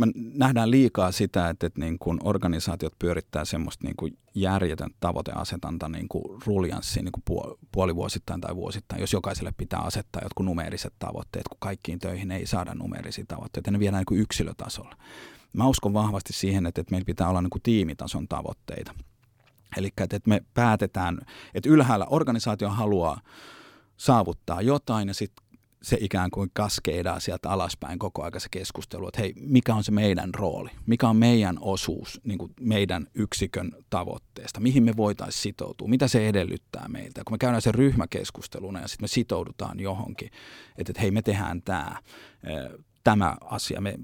me 0.00 0.12
nähdään 0.14 0.70
liikaa 0.70 1.12
sitä, 1.12 1.48
että, 1.48 1.66
että 1.66 1.80
niin 1.80 1.98
kuin 1.98 2.18
organisaatiot 2.24 2.98
pyörittää 2.98 3.44
semmoista 3.44 3.86
niin 3.86 3.96
kuin 3.96 4.18
järjetön 4.34 4.90
tavoiteasetanta 5.00 5.88
niin 5.88 6.08
kuin 6.08 6.42
ruljanssiin 6.46 7.04
niin 7.04 7.12
kuin 7.12 7.42
puolivuosittain 7.72 8.40
tai 8.40 8.56
vuosittain, 8.56 9.00
jos 9.00 9.12
jokaiselle 9.12 9.52
pitää 9.56 9.80
asettaa 9.80 10.22
jotkut 10.24 10.46
numeeriset 10.46 10.92
tavoitteet, 10.98 11.48
kun 11.48 11.56
kaikkiin 11.60 11.98
töihin 11.98 12.30
ei 12.30 12.46
saada 12.46 12.74
numeerisia 12.74 13.24
tavoitteita, 13.28 13.70
ne 13.70 13.78
viedään 13.78 14.00
niin 14.00 14.06
kuin 14.06 14.20
yksilötasolla. 14.20 14.96
Mä 15.52 15.66
uskon 15.66 15.92
vahvasti 15.92 16.32
siihen, 16.32 16.66
että, 16.66 16.80
että 16.80 16.90
meillä 16.90 17.06
pitää 17.06 17.28
olla 17.28 17.42
niin 17.42 17.50
kuin 17.50 17.62
tiimitason 17.62 18.28
tavoitteita. 18.28 18.94
Eli 19.76 19.86
että, 19.86 20.16
että 20.16 20.28
me 20.28 20.44
päätetään, 20.54 21.18
että 21.54 21.68
ylhäällä 21.68 22.06
organisaatio 22.10 22.68
haluaa 22.68 23.20
saavuttaa 23.96 24.62
jotain 24.62 25.08
ja 25.08 25.14
sitten 25.14 25.49
se 25.82 25.98
ikään 26.00 26.30
kuin 26.30 26.50
kaskeidaa 26.52 27.20
sieltä 27.20 27.50
alaspäin 27.50 27.98
koko 27.98 28.22
ajan 28.22 28.40
se 28.40 28.48
keskustelu, 28.50 29.08
että 29.08 29.20
hei, 29.20 29.34
mikä 29.36 29.74
on 29.74 29.84
se 29.84 29.92
meidän 29.92 30.34
rooli, 30.34 30.70
mikä 30.86 31.08
on 31.08 31.16
meidän 31.16 31.58
osuus 31.60 32.20
niin 32.24 32.38
kuin 32.38 32.52
meidän 32.60 33.06
yksikön 33.14 33.72
tavoitteesta, 33.90 34.60
mihin 34.60 34.82
me 34.82 34.96
voitaisiin 34.96 35.42
sitoutua, 35.42 35.88
mitä 35.88 36.08
se 36.08 36.28
edellyttää 36.28 36.88
meiltä. 36.88 37.22
Kun 37.24 37.34
me 37.34 37.38
käydään 37.38 37.62
sen 37.62 37.74
ryhmäkeskusteluna 37.74 38.80
ja 38.80 38.88
sitten 38.88 39.04
me 39.04 39.08
sitoudutaan 39.08 39.80
johonkin, 39.80 40.30
että, 40.78 40.90
että 40.90 41.00
hei, 41.00 41.10
me 41.10 41.22
tehdään 41.22 41.62
tämä, 41.62 41.96
tämä 43.04 43.36
asia, 43.40 43.80
me 43.80 43.94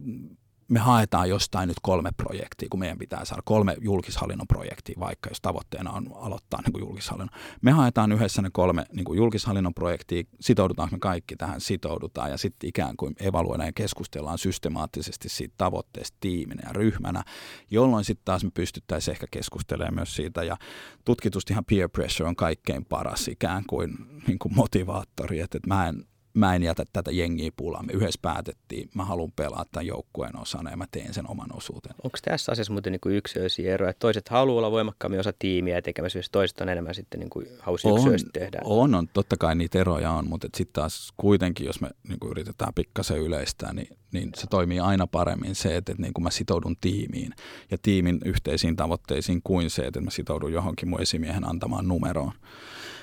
me 0.69 0.79
haetaan 0.79 1.29
jostain 1.29 1.69
nyt 1.69 1.77
kolme 1.83 2.11
projektia, 2.17 2.69
kun 2.71 2.81
meidän 2.81 2.99
pitää 2.99 3.25
saada 3.25 3.43
kolme 3.45 3.77
julkishallinnon 3.81 4.47
projektia, 4.47 4.95
vaikka 5.01 5.31
jos 5.31 5.41
tavoitteena 5.41 5.91
on 5.91 6.11
aloittaa 6.15 6.63
niin 6.63 6.73
kuin 6.73 6.83
julkishallinnon. 6.83 7.41
Me 7.63 7.71
haetaan 7.71 8.13
yhdessä 8.13 8.43
ne 8.43 8.51
kolme 8.53 8.85
niin 8.93 9.05
kuin 9.05 9.17
julkishallinnon 9.17 9.75
projektia, 9.75 10.23
sitoudutaan 10.41 10.89
me 10.93 10.99
kaikki 10.99 11.37
tähän, 11.37 11.61
sitoudutaan 11.61 12.31
ja 12.31 12.37
sitten 12.37 12.69
ikään 12.69 12.97
kuin 12.97 13.15
evaluoidaan 13.21 13.69
ja 13.69 13.73
keskustellaan 13.73 14.39
systemaattisesti 14.39 15.29
siitä 15.29 15.55
tavoitteesta 15.59 16.17
tiiminä 16.21 16.63
ja 16.67 16.73
ryhmänä, 16.73 17.23
jolloin 17.71 18.05
sitten 18.05 18.25
taas 18.25 18.45
me 18.45 18.51
pystyttäisiin 18.55 19.13
ehkä 19.13 19.27
keskustelemaan 19.31 19.95
myös 19.95 20.17
siitä 20.17 20.43
ja 20.43 20.57
tutkitustihan 21.05 21.65
peer 21.65 21.89
pressure 21.89 22.29
on 22.29 22.37
kaikkein 22.37 22.85
paras 22.85 23.29
ikään 23.29 23.65
kuin, 23.67 23.95
niin 24.27 24.39
kuin 24.39 24.55
motivaattori, 24.55 25.41
että, 25.41 25.59
että 25.59 25.75
mä 25.75 25.89
en 25.89 26.05
mä 26.37 26.55
en 26.55 26.63
jätä 26.63 26.85
tätä 26.93 27.11
jengiä 27.11 27.51
pulaan. 27.57 27.87
Me 27.87 27.93
yhdessä 27.93 28.19
päätettiin, 28.23 28.91
mä 28.95 29.05
haluan 29.05 29.33
pelaa 29.37 29.65
tämän 29.73 29.87
joukkueen 29.87 30.39
osana 30.39 30.71
ja 30.71 30.77
mä 30.77 30.85
teen 30.91 31.15
sen 31.15 31.31
oman 31.31 31.57
osuuteni. 31.57 31.95
Onko 32.05 32.19
tässä 32.23 32.53
asiassa 32.53 32.73
muuten 32.73 32.93
niin 32.93 33.01
kuin 33.01 33.15
yksilöisiä 33.15 33.75
eroja? 33.75 33.91
Että 33.91 34.01
toiset 34.01 34.29
haluaa 34.29 34.59
olla 34.59 34.71
voimakkaammin 34.71 35.21
osa 35.21 35.33
tiimiä 35.39 35.75
ja 35.75 35.83
tekemässä, 35.83 36.19
jos 36.19 36.31
toiset 36.31 36.61
on 36.61 36.69
enemmän 36.69 36.95
sitten 36.95 37.21
niin 37.21 37.31
kuin 37.31 37.47
yksilöisesti 37.73 38.31
tehdä? 38.33 38.59
On, 38.65 38.95
on, 38.95 39.09
totta 39.09 39.37
kai 39.37 39.55
niitä 39.55 39.79
eroja 39.79 40.11
on, 40.11 40.29
mutta 40.29 40.49
sitten 40.57 40.73
taas 40.73 41.13
kuitenkin, 41.17 41.67
jos 41.67 41.81
me 41.81 41.91
niin 42.09 42.21
kuin 42.21 42.31
yritetään 42.31 42.75
pikkasen 42.75 43.19
yleistää, 43.19 43.73
niin, 43.73 43.97
niin 44.13 44.31
se 44.35 44.47
toimii 44.47 44.81
aina 44.81 45.07
paremmin 45.07 45.55
se, 45.55 45.77
että, 45.77 45.93
että 45.93 46.03
niin 46.03 46.15
kuin 46.15 46.23
mä 46.23 46.31
sitoudun 46.31 46.77
tiimiin 46.81 47.33
ja 47.71 47.79
tiimin 47.83 48.21
yhteisiin 48.25 48.77
tavoitteisiin 48.77 49.41
kuin 49.45 49.71
se, 49.71 49.87
että 49.87 50.01
mä 50.01 50.11
sitoudun 50.11 50.53
johonkin 50.53 50.89
mun 50.89 51.03
esimiehen 51.03 51.49
antamaan 51.49 51.89
numeroon. 51.89 52.33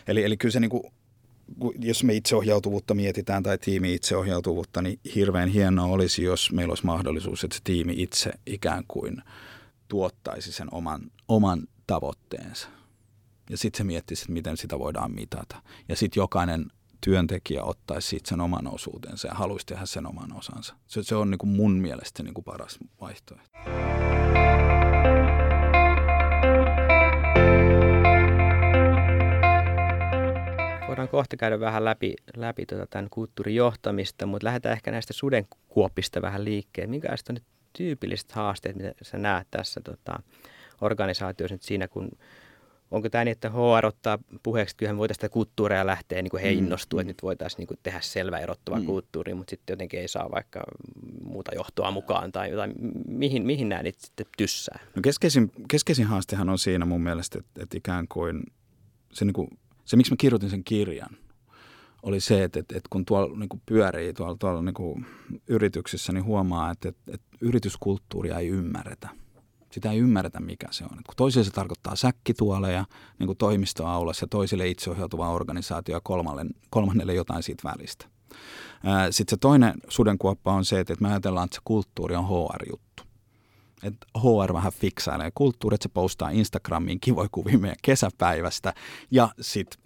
Eli, 0.08 0.24
eli 0.24 0.38
kyllä 0.38 0.52
se 0.52 0.60
niin 0.60 0.70
kuin 0.70 0.84
jos 1.80 2.04
me 2.04 2.14
itseohjautuvuutta 2.14 2.94
mietitään 2.94 3.44
tai 3.44 3.58
tiimi 3.58 3.94
itseohjautuvuutta, 3.94 4.82
niin 4.82 5.00
hirveän 5.16 5.50
hienoa 5.50 5.86
olisi, 5.86 6.24
jos 6.24 6.52
meillä 6.52 6.72
olisi 6.72 6.86
mahdollisuus, 6.86 7.44
että 7.44 7.56
se 7.56 7.62
tiimi 7.64 7.94
itse 7.98 8.32
ikään 8.46 8.84
kuin 8.88 9.22
tuottaisi 9.88 10.52
sen 10.52 10.68
oman, 10.72 11.02
oman 11.28 11.68
tavoitteensa. 11.88 12.68
Ja 13.50 13.58
sitten 13.58 13.78
se 13.78 13.84
miettisi, 13.84 14.24
että 14.24 14.34
miten 14.34 14.58
sitä 14.58 14.80
voidaan 14.80 15.12
mitata. 15.12 15.62
Ja 15.90 15.96
sitten 15.96 16.22
jokainen 16.22 16.66
työntekijä 17.02 17.64
ottaisi 17.64 18.08
siitä 18.08 18.30
sen 18.30 18.42
oman 18.42 18.68
osuutensa 18.68 19.28
ja 19.28 19.34
haluaisi 19.34 19.66
tehdä 19.66 19.86
sen 19.86 20.08
oman 20.08 20.38
osansa. 20.38 20.76
Se, 20.88 21.04
se 21.04 21.16
on 21.16 21.32
niin 21.32 21.40
kuin 21.40 21.50
mun 21.50 21.72
mielestä 21.72 22.24
niin 22.24 22.34
kuin 22.34 22.46
paras 22.46 22.80
vaihtoehto. 23.02 23.60
Voidaan 30.94 31.10
kohta 31.10 31.38
käydä 31.38 31.60
vähän 31.60 31.86
läpi, 31.86 32.14
läpi 32.36 32.66
tota 32.66 32.88
tämän 32.88 33.10
kulttuurijohtamista, 33.10 34.26
mutta 34.26 34.46
lähdetään 34.46 34.74
ehkä 34.74 34.92
näistä 34.92 35.14
sudenkuopista 35.14 36.22
vähän 36.22 36.46
liikkeelle. 36.46 36.90
Minkälaiset 36.90 37.30
on 37.30 37.36
nyt 37.36 37.44
tyypilliset 37.78 38.32
haasteet, 38.32 38.76
mitä 38.76 38.92
sä 39.02 39.18
näet 39.18 39.48
tässä 39.52 39.82
tota, 39.82 40.20
organisaatiossa 40.82 41.56
nyt 41.56 41.62
siinä, 41.62 41.88
kun 41.88 42.10
onko 42.92 43.10
tämä 43.10 43.26
niin, 43.26 43.32
että 43.32 43.50
HR 43.50 43.86
ottaa 43.86 44.20
puheeksi, 44.44 44.74
että 44.74 44.80
kyllähän 44.80 44.98
voitaisiin 44.98 45.22
sitä 45.22 45.34
kulttuuria 45.34 45.86
lähteä, 45.86 46.22
niin 46.22 46.32
kuin 46.32 46.44
he 46.44 46.52
mm, 46.52 46.58
innostuu, 46.58 46.98
mm. 46.98 47.02
että 47.02 47.10
nyt 47.10 47.24
voitaisiin 47.24 47.58
niin 47.58 47.68
kuin 47.68 47.80
tehdä 47.84 48.00
selvä 48.02 48.40
erottava 48.40 48.80
mm. 48.80 48.86
kulttuuri, 48.86 49.34
mutta 49.34 49.50
sitten 49.50 49.74
jotenkin 49.74 50.00
ei 50.00 50.08
saa 50.08 50.32
vaikka 50.32 50.64
muuta 51.24 51.56
johtoa 51.56 51.92
mukaan 51.92 52.32
tai 52.32 52.50
jotain. 52.50 52.74
Mihin, 53.08 53.46
mihin 53.46 53.70
nämä 53.70 53.84
nyt 53.84 54.00
sitten 54.00 54.26
tyssää? 54.38 54.80
No 54.96 55.02
keskeisin, 55.02 55.52
keskeisin 55.68 56.06
haastehan 56.06 56.50
on 56.50 56.60
siinä 56.60 56.86
mun 56.86 57.02
mielestä, 57.02 57.40
että, 57.40 57.64
että 57.64 57.78
ikään 57.78 58.08
kuin 58.08 58.44
se 59.14 59.26
niin 59.26 59.34
kuin 59.34 59.48
se, 59.86 59.98
miksi 59.98 60.12
mä 60.12 60.16
kirjoitin 60.20 60.50
sen 60.50 60.64
kirjan, 60.64 61.10
oli 62.04 62.20
se, 62.20 62.44
että, 62.44 62.60
että, 62.60 62.78
että 62.78 62.88
kun 62.90 63.06
tuolla 63.06 63.38
niin 63.38 63.50
kuin 63.50 63.62
pyörii 63.66 64.14
tuolla, 64.14 64.36
tuolla 64.40 64.62
niin 64.62 64.74
kuin 64.74 65.06
yrityksissä, 65.48 66.14
niin 66.14 66.26
huomaa, 66.26 66.72
että, 66.72 66.90
että, 66.90 67.12
että 67.14 67.38
yrityskulttuuria 67.42 68.40
ei 68.40 68.48
ymmärretä. 68.48 69.10
Sitä 69.72 69.92
ei 69.92 70.00
ymmärretä, 70.00 70.40
mikä 70.40 70.68
se 70.72 70.84
on. 70.84 70.90
Että 70.90 71.04
kun 71.06 71.16
toisille 71.16 71.44
se 71.46 71.52
tarkoittaa 71.52 71.96
säkkituoleja 71.96 72.86
niin 73.20 73.28
kuin 73.28 73.38
toimistoaulassa 73.38 74.24
ja 74.24 74.28
toisille 74.28 74.68
itseohjautuva 74.68 75.30
organisaatio 75.30 75.96
ja 75.96 76.02
kolmalle, 76.04 76.46
kolmannelle 76.70 77.14
jotain 77.14 77.44
siitä 77.44 77.70
välistä. 77.70 78.06
Sitten 79.10 79.36
se 79.36 79.38
toinen 79.38 79.74
sudenkuoppa 79.88 80.54
on 80.54 80.66
se, 80.66 80.80
että 80.80 80.96
me 81.00 81.08
ajatellaan, 81.08 81.46
että 81.46 81.56
se 81.56 81.62
kulttuuri 81.66 82.16
on 82.16 82.28
HR-juttu 82.28 82.83
että 83.84 84.08
HR 84.18 84.54
vähän 84.54 84.72
fiksailee 84.72 85.32
kulttuuri, 85.36 85.76
että 85.76 85.84
se 85.84 85.90
postaa 85.94 86.30
Instagramiin 86.30 87.00
kivoja 87.00 87.30
kuvia 87.32 87.58
meidän 87.58 87.78
kesäpäivästä 87.82 88.74
ja 89.12 89.30
sitten 89.42 89.84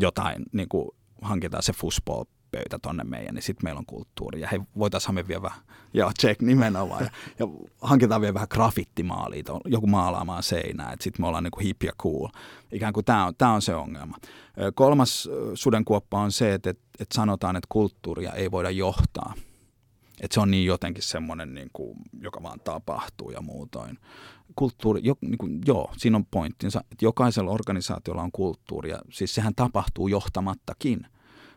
jotain, 0.00 0.42
niin 0.52 0.68
kuin 0.68 0.88
hankitaan 1.22 1.62
se 1.62 1.72
football 1.72 2.24
pöytä 2.50 2.78
tonne 2.78 3.04
meidän, 3.04 3.34
niin 3.34 3.42
sitten 3.42 3.64
meillä 3.64 3.78
on 3.78 3.86
kulttuuri. 3.86 4.40
Ja 4.40 4.48
hei, 4.48 4.60
voitaisiin 4.78 5.14
me 5.14 5.28
vielä 5.28 5.42
vähän, 5.42 5.60
joo, 5.94 6.12
check 6.20 6.42
nimenomaan. 6.42 7.04
Ja, 7.04 7.10
ja 7.38 7.46
hankitaan 7.80 8.20
vielä 8.20 8.34
vähän 8.34 8.48
graffittimaalia, 8.50 9.42
joku 9.64 9.86
maalaamaan 9.86 10.42
seinää, 10.42 10.92
että 10.92 11.04
sitten 11.04 11.22
me 11.22 11.26
ollaan 11.26 11.44
niinku 11.44 11.60
hip 11.60 11.82
ja 11.82 11.92
cool. 12.02 12.28
Ikään 12.72 12.92
kuin 12.92 13.04
tämä 13.04 13.26
on, 13.26 13.34
tää 13.38 13.50
on 13.50 13.62
se 13.62 13.74
ongelma. 13.74 14.16
Kolmas 14.74 15.28
sudenkuoppa 15.54 16.20
on 16.20 16.32
se, 16.32 16.54
että, 16.54 16.70
että 16.70 17.14
sanotaan, 17.14 17.56
että 17.56 17.66
kulttuuria 17.68 18.32
ei 18.32 18.50
voida 18.50 18.70
johtaa. 18.70 19.34
Että 20.20 20.34
se 20.34 20.40
on 20.40 20.50
niin 20.50 20.66
jotenkin 20.66 21.02
semmoinen, 21.02 21.54
niin 21.54 21.70
kuin, 21.72 21.98
joka 22.20 22.42
vaan 22.42 22.60
tapahtuu 22.60 23.30
ja 23.30 23.40
muutoin. 23.40 23.98
Kulttuuri, 24.56 25.00
jo, 25.04 25.14
niin 25.20 25.38
kuin, 25.38 25.60
joo, 25.66 25.92
siinä 25.96 26.16
on 26.16 26.26
pointtinsa, 26.26 26.84
että 26.92 27.04
jokaisella 27.04 27.50
organisaatiolla 27.50 28.22
on 28.22 28.32
kulttuuria. 28.32 28.98
Siis 29.10 29.34
sehän 29.34 29.54
tapahtuu 29.54 30.08
johtamattakin. 30.08 31.06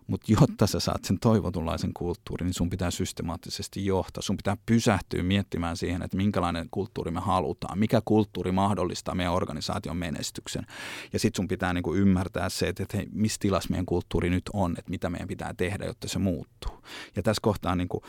Mutta 0.07 0.31
jotta 0.41 0.67
sä 0.67 0.79
saat 0.79 1.05
sen 1.05 1.19
toivotunlaisen 1.19 1.93
kulttuurin, 1.93 2.45
niin 2.45 2.53
sun 2.53 2.69
pitää 2.69 2.91
systemaattisesti 2.91 3.85
johtaa. 3.85 4.21
Sun 4.21 4.37
pitää 4.37 4.57
pysähtyä 4.65 5.23
miettimään 5.23 5.77
siihen, 5.77 6.01
että 6.01 6.17
minkälainen 6.17 6.67
kulttuuri 6.71 7.11
me 7.11 7.19
halutaan, 7.19 7.79
mikä 7.79 8.01
kulttuuri 8.05 8.51
mahdollistaa 8.51 9.15
meidän 9.15 9.33
organisaation 9.33 9.97
menestyksen. 9.97 10.65
Ja 11.13 11.19
sitten 11.19 11.37
sun 11.37 11.47
pitää 11.47 11.73
niinku 11.73 11.95
ymmärtää 11.95 12.49
se, 12.49 12.67
että, 12.67 12.83
että 12.83 12.97
hei, 12.97 13.07
missä 13.11 13.37
tilassa 13.39 13.69
meidän 13.69 13.85
kulttuuri 13.85 14.29
nyt 14.29 14.49
on, 14.53 14.75
että 14.77 14.89
mitä 14.89 15.09
meidän 15.09 15.27
pitää 15.27 15.53
tehdä, 15.53 15.85
jotta 15.85 16.07
se 16.07 16.19
muuttuu. 16.19 16.83
Ja 17.15 17.23
tässä 17.23 17.41
kohtaa 17.41 17.75
niinku 17.75 18.03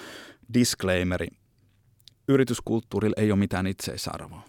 disclaimeri. 0.55 1.29
Yrityskulttuurilla 2.29 3.15
ei 3.19 3.33
ole 3.33 3.39
mitään 3.39 3.67
itseisarvoa 3.67 4.43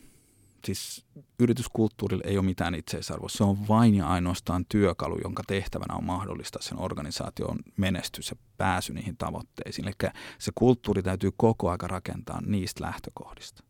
siis 0.66 1.06
yrityskulttuurilla 1.40 2.24
ei 2.26 2.38
ole 2.38 2.46
mitään 2.46 2.76
itseisarvoa. 2.76 3.30
Se 3.30 3.44
on 3.44 3.68
vain 3.68 3.96
ja 3.96 4.08
ainoastaan 4.08 4.66
työkalu, 4.70 5.20
jonka 5.24 5.44
tehtävänä 5.48 5.96
on 5.96 6.04
mahdollistaa 6.04 6.62
sen 6.62 6.80
organisaation 6.80 7.60
menestys 7.78 8.30
ja 8.30 8.36
pääsy 8.58 8.94
niihin 8.94 9.18
tavoitteisiin. 9.18 9.88
Eli 9.88 10.12
se 10.40 10.52
kulttuuri 10.56 11.04
täytyy 11.04 11.30
koko 11.38 11.70
aika 11.70 11.88
rakentaa 11.88 12.42
niistä 12.42 12.84
lähtökohdista. 12.84 13.64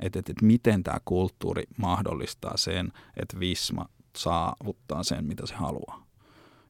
Että 0.00 0.18
et, 0.18 0.28
et 0.28 0.42
miten 0.42 0.82
tämä 0.82 0.98
kulttuuri 1.04 1.62
mahdollistaa 1.78 2.56
sen, 2.56 2.92
että 3.16 3.40
Visma 3.40 3.88
saavuttaa 4.16 5.02
sen, 5.02 5.24
mitä 5.24 5.46
se 5.46 5.54
haluaa. 5.54 6.06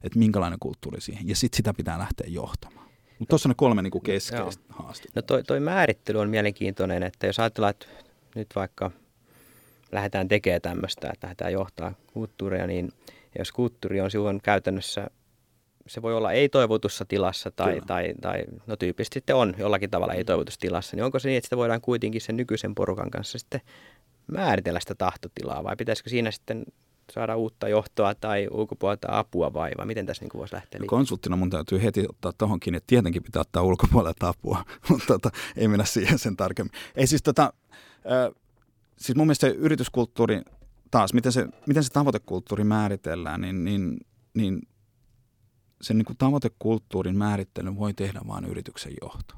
Että 0.01 0.19
minkälainen 0.19 0.59
kulttuuri 0.59 1.01
siihen. 1.01 1.27
Ja 1.27 1.35
sitten 1.35 1.57
sitä 1.57 1.73
pitää 1.73 1.99
lähteä 1.99 2.27
johtamaan. 2.29 2.86
Mutta 3.19 3.29
tuossa 3.29 3.49
on 3.49 3.51
ne 3.51 3.55
kolme 3.57 3.81
niin 3.81 4.01
keskeistä 4.03 4.63
haastetta. 4.69 5.11
No 5.15 5.21
toi, 5.21 5.43
toi 5.43 5.59
määrittely 5.59 6.19
on 6.19 6.29
mielenkiintoinen, 6.29 7.03
että 7.03 7.27
jos 7.27 7.39
ajatellaan, 7.39 7.71
että 7.71 7.87
nyt 8.35 8.47
vaikka– 8.55 8.91
lähdetään 9.91 10.27
tekemään 10.27 10.61
tämmöistä, 10.61 11.09
että 11.13 11.27
lähdetään 11.27 11.53
johtaa 11.53 11.93
kulttuuria, 12.13 12.67
niin 12.67 12.91
jos 13.39 13.51
kulttuuri 13.51 14.01
on 14.01 14.11
silloin 14.11 14.39
käytännössä, 14.43 15.07
se 15.87 16.01
voi 16.01 16.13
olla 16.13 16.31
ei-toivotussa 16.31 17.05
tilassa 17.05 17.51
tai, 17.51 17.81
tai, 17.87 18.13
tai 18.21 18.43
no 18.67 18.75
tyypillisesti 18.75 19.13
sitten 19.13 19.35
on 19.35 19.55
jollakin 19.57 19.89
tavalla 19.89 20.13
ei-toivotussa 20.13 20.59
tilassa, 20.59 20.95
niin 20.95 21.03
onko 21.03 21.19
se 21.19 21.27
niin, 21.29 21.37
että 21.37 21.45
sitä 21.45 21.57
voidaan 21.57 21.81
kuitenkin 21.81 22.21
sen 22.21 22.37
nykyisen 22.37 22.75
porukan 22.75 23.11
kanssa 23.11 23.39
sitten 23.39 23.61
määritellä 24.27 24.79
sitä 24.79 24.95
tahtotilaa 24.95 25.63
vai 25.63 25.75
pitäisikö 25.75 26.09
siinä 26.09 26.31
sitten 26.31 26.65
saada 27.11 27.35
uutta 27.35 27.67
johtoa 27.69 28.15
tai 28.15 28.47
ulkopuolelta 28.51 29.07
apua 29.19 29.53
vai, 29.53 29.71
vai 29.77 29.85
miten 29.85 30.05
tässä 30.05 30.23
niin 30.23 30.29
kuin 30.29 30.39
voisi 30.39 30.55
lähteä 30.55 30.79
liikkeelle? 30.79 30.99
Konsulttina 30.99 31.35
mun 31.35 31.49
täytyy 31.49 31.83
heti 31.83 32.05
ottaa 32.09 32.33
tuohonkin, 32.37 32.75
että 32.75 32.87
tietenkin 32.87 33.23
pitää 33.23 33.41
ottaa 33.41 33.63
ulkopuolelta 33.63 34.27
apua, 34.27 34.65
mutta 34.89 35.05
tota, 35.07 35.29
ei 35.55 35.67
mennä 35.67 35.85
siihen 35.85 36.19
sen 36.19 36.37
tarkemmin. 36.37 36.71
Ei 36.95 37.07
siis 37.07 37.23
tota, 37.23 37.53
äh, 37.93 38.35
siis 38.97 39.15
mun 39.15 39.27
mielestä 39.27 39.47
se 39.47 39.53
yrityskulttuuri 39.53 40.41
taas, 40.91 41.13
miten 41.13 41.31
se, 41.31 41.47
miten 41.65 41.83
se 41.83 41.89
tavoitekulttuuri 41.89 42.63
määritellään, 42.63 43.41
niin, 43.41 43.63
niin, 43.63 43.97
niin 44.33 44.61
sen 45.81 45.97
niin 45.97 46.05
kuin 46.05 46.17
tavoitekulttuurin 46.17 47.17
määrittelyn 47.17 47.77
voi 47.77 47.93
tehdä 47.93 48.21
vain 48.27 48.45
yrityksen 48.45 48.93
johto. 49.01 49.35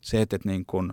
Se, 0.00 0.22
että, 0.22 0.36
että 0.36 0.48
niin 0.48 0.66
kuin, 0.66 0.92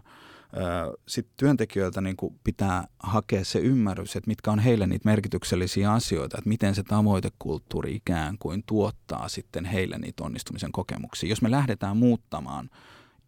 sit 1.07 1.27
työntekijöiltä 1.37 2.01
niin 2.01 2.15
kuin 2.15 2.39
pitää 2.43 2.87
hakea 2.99 3.45
se 3.45 3.59
ymmärrys, 3.59 4.15
että 4.15 4.27
mitkä 4.27 4.51
on 4.51 4.59
heille 4.59 4.87
niitä 4.87 5.09
merkityksellisiä 5.09 5.93
asioita, 5.93 6.37
että 6.37 6.49
miten 6.49 6.75
se 6.75 6.83
tavoitekulttuuri 6.83 7.95
ikään 7.95 8.37
kuin 8.37 8.63
tuottaa 8.65 9.29
sitten 9.29 9.65
heille 9.65 9.97
niitä 9.97 10.23
onnistumisen 10.23 10.71
kokemuksia. 10.71 11.29
Jos 11.29 11.41
me 11.41 11.51
lähdetään 11.51 11.97
muuttamaan 11.97 12.69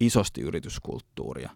isosti 0.00 0.40
yrityskulttuuria, 0.40 1.50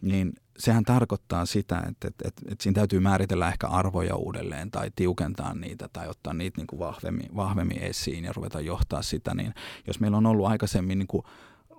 niin 0.00 0.32
sehän 0.58 0.84
tarkoittaa 0.84 1.46
sitä, 1.46 1.78
että, 1.78 2.08
että, 2.08 2.28
että, 2.28 2.42
että 2.48 2.62
siinä 2.62 2.74
täytyy 2.74 3.00
määritellä 3.00 3.48
ehkä 3.48 3.66
arvoja 3.66 4.16
uudelleen 4.16 4.70
tai 4.70 4.90
tiukentaa 4.96 5.54
niitä 5.54 5.88
tai 5.92 6.08
ottaa 6.08 6.34
niitä 6.34 6.56
niin 6.56 6.66
kuin 6.66 6.80
vahvemmin, 6.80 7.36
vahvemmin 7.36 7.78
esiin 7.78 8.24
ja 8.24 8.32
ruveta 8.32 8.60
johtaa 8.60 9.02
sitä. 9.02 9.34
Niin 9.34 9.54
jos 9.86 10.00
meillä 10.00 10.16
on 10.16 10.26
ollut 10.26 10.46
aikaisemmin 10.46 10.98
niin 10.98 11.06
kuin 11.06 11.22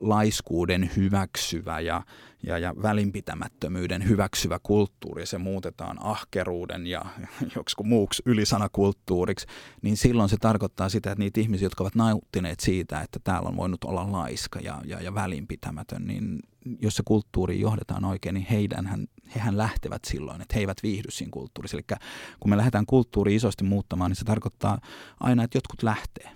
laiskuuden 0.01 0.91
hyväksyvä 0.95 1.79
ja, 1.79 2.03
ja, 2.43 2.57
ja 2.57 2.75
välinpitämättömyyden 2.81 4.07
hyväksyvä 4.07 4.59
kulttuuri, 4.63 5.25
se 5.25 5.37
muutetaan 5.37 5.97
ahkeruuden 5.99 6.87
ja 6.87 7.05
joksiku 7.55 7.83
muuksi 7.83 8.23
ylisanakulttuuriksi, 8.25 9.47
niin 9.81 9.97
silloin 9.97 10.29
se 10.29 10.37
tarkoittaa 10.37 10.89
sitä, 10.89 11.11
että 11.11 11.23
niitä 11.23 11.41
ihmisiä, 11.41 11.65
jotka 11.65 11.83
ovat 11.83 11.95
nauttineet 11.95 12.59
siitä, 12.59 13.01
että 13.01 13.19
täällä 13.23 13.49
on 13.49 13.57
voinut 13.57 13.83
olla 13.83 14.11
laiska 14.11 14.59
ja, 14.59 14.81
ja, 14.85 15.01
ja 15.01 15.13
välinpitämätön, 15.13 16.07
niin 16.07 16.39
jos 16.81 16.95
se 16.95 17.03
kulttuuri 17.05 17.59
johdetaan 17.59 18.05
oikein, 18.05 18.33
niin 18.33 18.47
heidän, 18.51 19.07
hehän 19.35 19.57
lähtevät 19.57 20.05
silloin, 20.05 20.41
että 20.41 20.55
he 20.55 20.59
eivät 20.59 20.83
viihdy 20.83 21.11
siinä 21.11 21.31
kulttuurissa. 21.31 21.77
Eli 21.77 21.99
kun 22.39 22.49
me 22.49 22.57
lähdetään 22.57 22.85
kulttuuri 22.85 23.35
isosti 23.35 23.63
muuttamaan, 23.63 24.11
niin 24.11 24.15
se 24.15 24.25
tarkoittaa 24.25 24.79
aina, 25.19 25.43
että 25.43 25.57
jotkut 25.57 25.83
lähtee. 25.83 26.29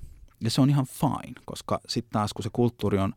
Ja 0.44 0.50
se 0.50 0.62
on 0.62 0.70
ihan 0.70 0.86
fine, 0.86 1.42
koska 1.46 1.80
sitten 1.88 2.12
taas 2.12 2.34
kun 2.34 2.44
se 2.44 2.50
kulttuuri 2.54 2.98
on 2.98 3.14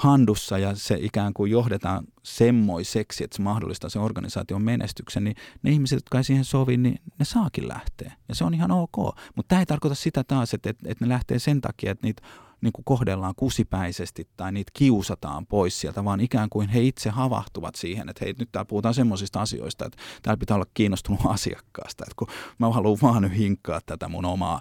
handussa 0.00 0.58
ja 0.58 0.74
se 0.74 0.98
ikään 1.00 1.32
kuin 1.34 1.50
johdetaan 1.50 2.04
semmoiseksi, 2.22 3.24
että 3.24 3.36
se 3.36 3.42
mahdollistaa 3.42 3.90
sen 3.90 4.02
organisaation 4.02 4.62
menestyksen, 4.62 5.24
niin 5.24 5.36
ne 5.62 5.70
ihmiset, 5.70 5.96
jotka 5.96 6.18
ei 6.18 6.24
siihen 6.24 6.44
sovi, 6.44 6.76
niin 6.76 7.00
ne 7.18 7.24
saakin 7.24 7.68
lähteä. 7.68 8.12
Ja 8.28 8.34
se 8.34 8.44
on 8.44 8.54
ihan 8.54 8.70
ok. 8.70 8.96
Mutta 9.34 9.48
tämä 9.48 9.60
ei 9.60 9.66
tarkoita 9.66 9.94
sitä 9.94 10.24
taas, 10.24 10.54
että, 10.54 10.70
että, 10.70 10.88
että 10.88 11.04
ne 11.04 11.08
lähtee 11.08 11.38
sen 11.38 11.60
takia, 11.60 11.92
että 11.92 12.06
niitä 12.06 12.22
niin 12.60 12.72
kuin 12.72 12.84
kohdellaan 12.84 13.34
kusipäisesti 13.36 14.28
tai 14.36 14.52
niitä 14.52 14.70
kiusataan 14.74 15.46
pois 15.46 15.80
sieltä, 15.80 16.04
vaan 16.04 16.20
ikään 16.20 16.48
kuin 16.50 16.68
he 16.68 16.80
itse 16.82 17.10
havahtuvat 17.10 17.74
siihen, 17.74 18.08
että 18.08 18.24
hei, 18.24 18.34
nyt 18.38 18.48
täällä 18.52 18.68
puhutaan 18.68 18.94
semmoisista 18.94 19.40
asioista, 19.40 19.86
että 19.86 19.98
täällä 20.22 20.38
pitää 20.38 20.54
olla 20.54 20.66
kiinnostunut 20.74 21.20
asiakkaasta, 21.36 22.04
että 22.04 22.14
kun 22.16 22.28
mä 22.58 22.70
haluan 22.70 22.98
vaan 23.02 23.22
nyt 23.22 23.36
hinkkaa 23.36 23.80
tätä 23.86 24.08
mun 24.08 24.24
omaa 24.24 24.60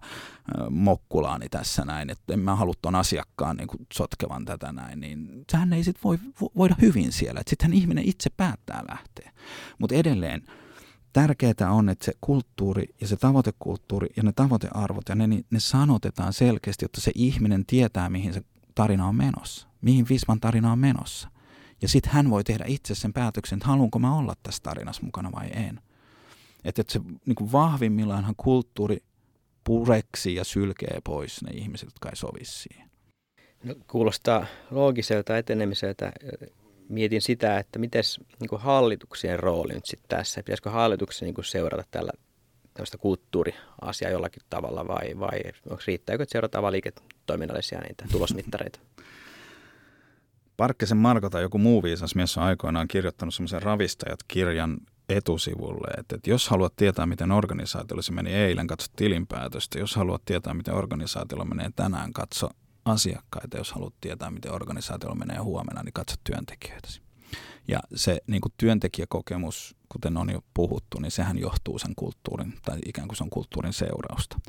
mokkulaani 0.70 1.50
tässä 1.50 1.86
näin, 1.86 2.10
että 2.10 2.34
en 2.34 2.40
mä 2.40 2.56
halua 2.56 2.74
ton 2.82 2.96
asiakkaan 2.96 3.58
niin 3.58 3.68
kuin 3.68 3.88
sotkevan 3.94 4.46
tätä 4.46 4.72
näin, 4.72 5.00
niin 5.00 5.46
sehän 5.52 5.74
ei 5.74 5.84
sit 5.84 6.04
voi 6.04 6.18
voida 6.56 6.76
hyvin 6.82 7.12
siellä, 7.12 7.40
että 7.40 7.50
sittenhän 7.50 7.78
ihminen 7.78 8.04
itse 8.08 8.30
päättää 8.38 8.84
lähteä. 8.90 9.32
Mutta 9.80 9.96
edelleen 9.96 10.44
tärkeää 11.14 11.72
on, 11.72 11.90
että 11.90 12.06
se 12.06 12.14
kulttuuri 12.22 12.86
ja 13.02 13.08
se 13.08 13.16
tavoitekulttuuri 13.18 14.08
ja 14.18 14.24
ne 14.24 14.32
tavoitearvot 14.32 15.10
ja 15.10 15.16
ne, 15.16 15.28
ne 15.28 15.60
sanotetaan 15.60 16.34
selkeästi, 16.34 16.86
jotta 16.86 17.02
se 17.02 17.12
ihminen 17.16 17.66
tietää, 17.66 18.10
mihin 18.10 18.34
se 18.34 18.42
tarina 18.76 19.08
on 19.08 19.16
menossa, 19.16 19.68
mihin 19.82 20.06
Visman 20.10 20.40
tarina 20.40 20.72
on 20.72 20.80
menossa. 20.80 21.30
Ja 21.82 21.88
sitten 21.88 22.12
hän 22.12 22.30
voi 22.30 22.44
tehdä 22.44 22.66
itse 22.68 22.96
sen 22.96 23.14
päätöksen, 23.14 23.58
että 23.58 23.68
haluanko 23.68 24.00
mä 24.00 24.16
olla 24.16 24.36
tässä 24.44 24.64
tarinassa 24.64 25.04
mukana 25.04 25.32
vai 25.32 25.50
en. 25.54 25.82
Että 26.64 26.82
et 26.82 26.90
se 26.90 27.00
niin 27.26 27.52
vahvimmillaanhan 27.52 28.36
kulttuuri 28.38 29.04
pureksi 29.64 30.36
ja 30.36 30.44
sylkee 30.44 31.02
pois 31.04 31.44
ne 31.44 31.52
ihmiset, 31.52 31.88
jotka 31.88 32.10
ei 32.10 32.16
sovi 32.16 32.46
siihen. 32.46 32.90
No, 33.64 33.76
kuulostaa 33.88 34.46
loogiselta 34.72 35.38
etenemiseltä 35.38 36.12
mietin 36.90 37.22
sitä, 37.22 37.58
että 37.58 37.80
miten 37.80 38.04
niin 38.40 38.60
hallituksien 38.60 39.40
rooli 39.40 39.74
nyt 39.74 39.86
sitten 39.86 40.18
tässä, 40.18 40.44
pitäisikö 40.44 40.70
hallituksen 40.70 41.26
niin 41.26 41.46
seurata 41.46 41.84
tällä 41.92 42.12
tällaista 42.74 42.98
kulttuuriasiaa 42.98 44.12
jollakin 44.12 44.44
tavalla 44.50 44.88
vai, 44.88 45.20
vai 45.20 45.40
onko 45.70 45.84
riittääkö, 45.88 46.24
että 46.24 46.32
seurataan 46.32 46.62
vain 46.62 46.72
liiketoiminnallisia 46.72 47.80
niitä 47.80 48.06
tulosmittareita? 48.12 48.80
Parkkisen 50.58 50.98
Marko 50.98 51.30
tai 51.30 51.42
joku 51.42 51.58
muu 51.58 51.84
viisas 51.84 52.16
mies 52.16 52.38
on 52.38 52.44
aikoinaan 52.44 52.88
kirjoittanut 52.88 53.34
semmoisen 53.34 53.62
Ravistajat-kirjan 53.62 54.78
etusivulle, 55.10 55.88
että, 55.98 56.16
että 56.16 56.30
jos 56.30 56.50
haluat 56.50 56.76
tietää, 56.76 57.06
miten 57.06 57.32
organisaatiolla 57.32 58.02
se 58.02 58.12
meni 58.12 58.34
eilen, 58.34 58.68
katso 58.68 58.92
tilinpäätöstä. 58.96 59.80
Jos 59.80 59.96
haluat 59.96 60.26
tietää, 60.26 60.54
miten 60.54 60.74
organisaatiolla 60.74 61.46
menee 61.46 61.70
tänään, 61.76 62.14
katso 62.14 62.50
asiakkaita, 62.86 63.58
jos 63.58 63.72
haluat 63.72 63.94
tietää, 64.02 64.32
miten 64.32 64.54
organisaatio 64.54 65.16
menee 65.16 65.38
huomenna, 65.38 65.84
niin 65.84 65.94
katso 65.94 66.16
työntekijöitä. 66.24 66.88
Ja 67.70 67.80
se 67.96 68.22
niin 68.28 68.42
kuin 68.42 68.54
työntekijäkokemus, 68.58 69.76
kuten 69.90 70.18
on 70.18 70.30
jo 70.30 70.40
puhuttu, 70.54 71.00
niin 71.00 71.12
sehän 71.12 71.38
johtuu 71.38 71.80
sen 71.80 71.96
kulttuurin, 71.96 72.54
tai 72.66 72.78
ikään 72.86 73.08
kuin 73.08 73.18
se 73.18 73.24
on 73.24 73.30
kulttuurin 73.30 73.74
seurausta. 73.74 74.40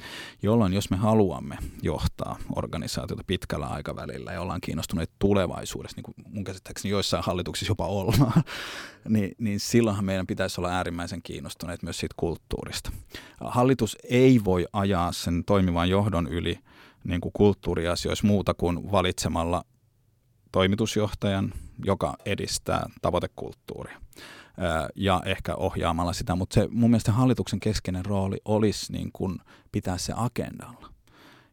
Jolloin 0.42 0.72
jos 0.72 0.90
me 0.90 0.96
haluamme 0.96 1.58
johtaa 1.82 2.36
organisaatiota 2.56 3.24
pitkällä 3.26 3.66
aikavälillä 3.66 4.32
ja 4.32 4.40
ollaan 4.40 4.60
kiinnostuneet 4.60 5.10
tulevaisuudessa, 5.18 5.96
niin 5.96 6.04
kuin 6.04 6.14
mun 6.28 6.44
käsittääkseni 6.44 6.92
joissain 6.92 7.24
hallituksissa 7.24 7.70
jopa 7.70 7.86
ollaan, 7.86 8.42
niin, 9.08 9.34
niin 9.38 9.60
silloinhan 9.60 10.04
meidän 10.04 10.26
pitäisi 10.26 10.60
olla 10.60 10.70
äärimmäisen 10.70 11.22
kiinnostuneet 11.22 11.82
myös 11.82 11.98
siitä 11.98 12.14
kulttuurista. 12.16 12.92
Hallitus 13.40 13.96
ei 14.04 14.44
voi 14.44 14.66
ajaa 14.72 15.12
sen 15.12 15.44
toimivan 15.44 15.88
johdon 15.88 16.26
yli– 16.26 16.58
niin 17.04 17.20
kuin 17.20 17.32
kulttuuriasioissa 17.32 18.26
muuta 18.26 18.54
kuin 18.54 18.92
valitsemalla 18.92 19.64
toimitusjohtajan, 20.52 21.52
joka 21.84 22.16
edistää 22.26 22.86
tavoitekulttuuria 23.02 24.00
ja 24.96 25.22
ehkä 25.24 25.54
ohjaamalla 25.54 26.12
sitä, 26.12 26.34
mutta 26.34 26.54
se 26.54 26.68
mun 26.70 26.90
mielestä 26.90 27.12
hallituksen 27.12 27.60
keskeinen 27.60 28.04
rooli 28.04 28.36
olisi 28.44 28.92
niin 28.92 29.10
kuin 29.12 29.38
pitää 29.72 29.98
se 29.98 30.12
agendalla 30.16 30.90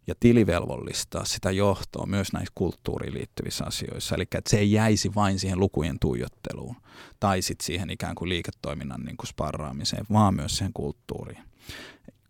ja 0.07 0.15
tilivelvollistaa 0.19 1.25
sitä 1.25 1.51
johtoa 1.51 2.05
myös 2.05 2.33
näissä 2.33 2.51
kulttuuriin 2.55 3.13
liittyvissä 3.13 3.65
asioissa. 3.65 4.15
Eli 4.15 4.23
että 4.23 4.49
se 4.49 4.57
ei 4.57 4.71
jäisi 4.71 5.15
vain 5.15 5.39
siihen 5.39 5.59
lukujen 5.59 5.99
tuijotteluun 6.01 6.75
tai 7.19 7.41
sitten 7.41 7.65
siihen 7.65 7.89
ikään 7.89 8.15
kuin 8.15 8.29
liiketoiminnan 8.29 9.01
niin 9.01 9.17
kuin 9.17 9.27
sparraamiseen, 9.27 10.05
vaan 10.11 10.35
myös 10.35 10.57
siihen 10.57 10.73
kulttuuriin 10.73 11.43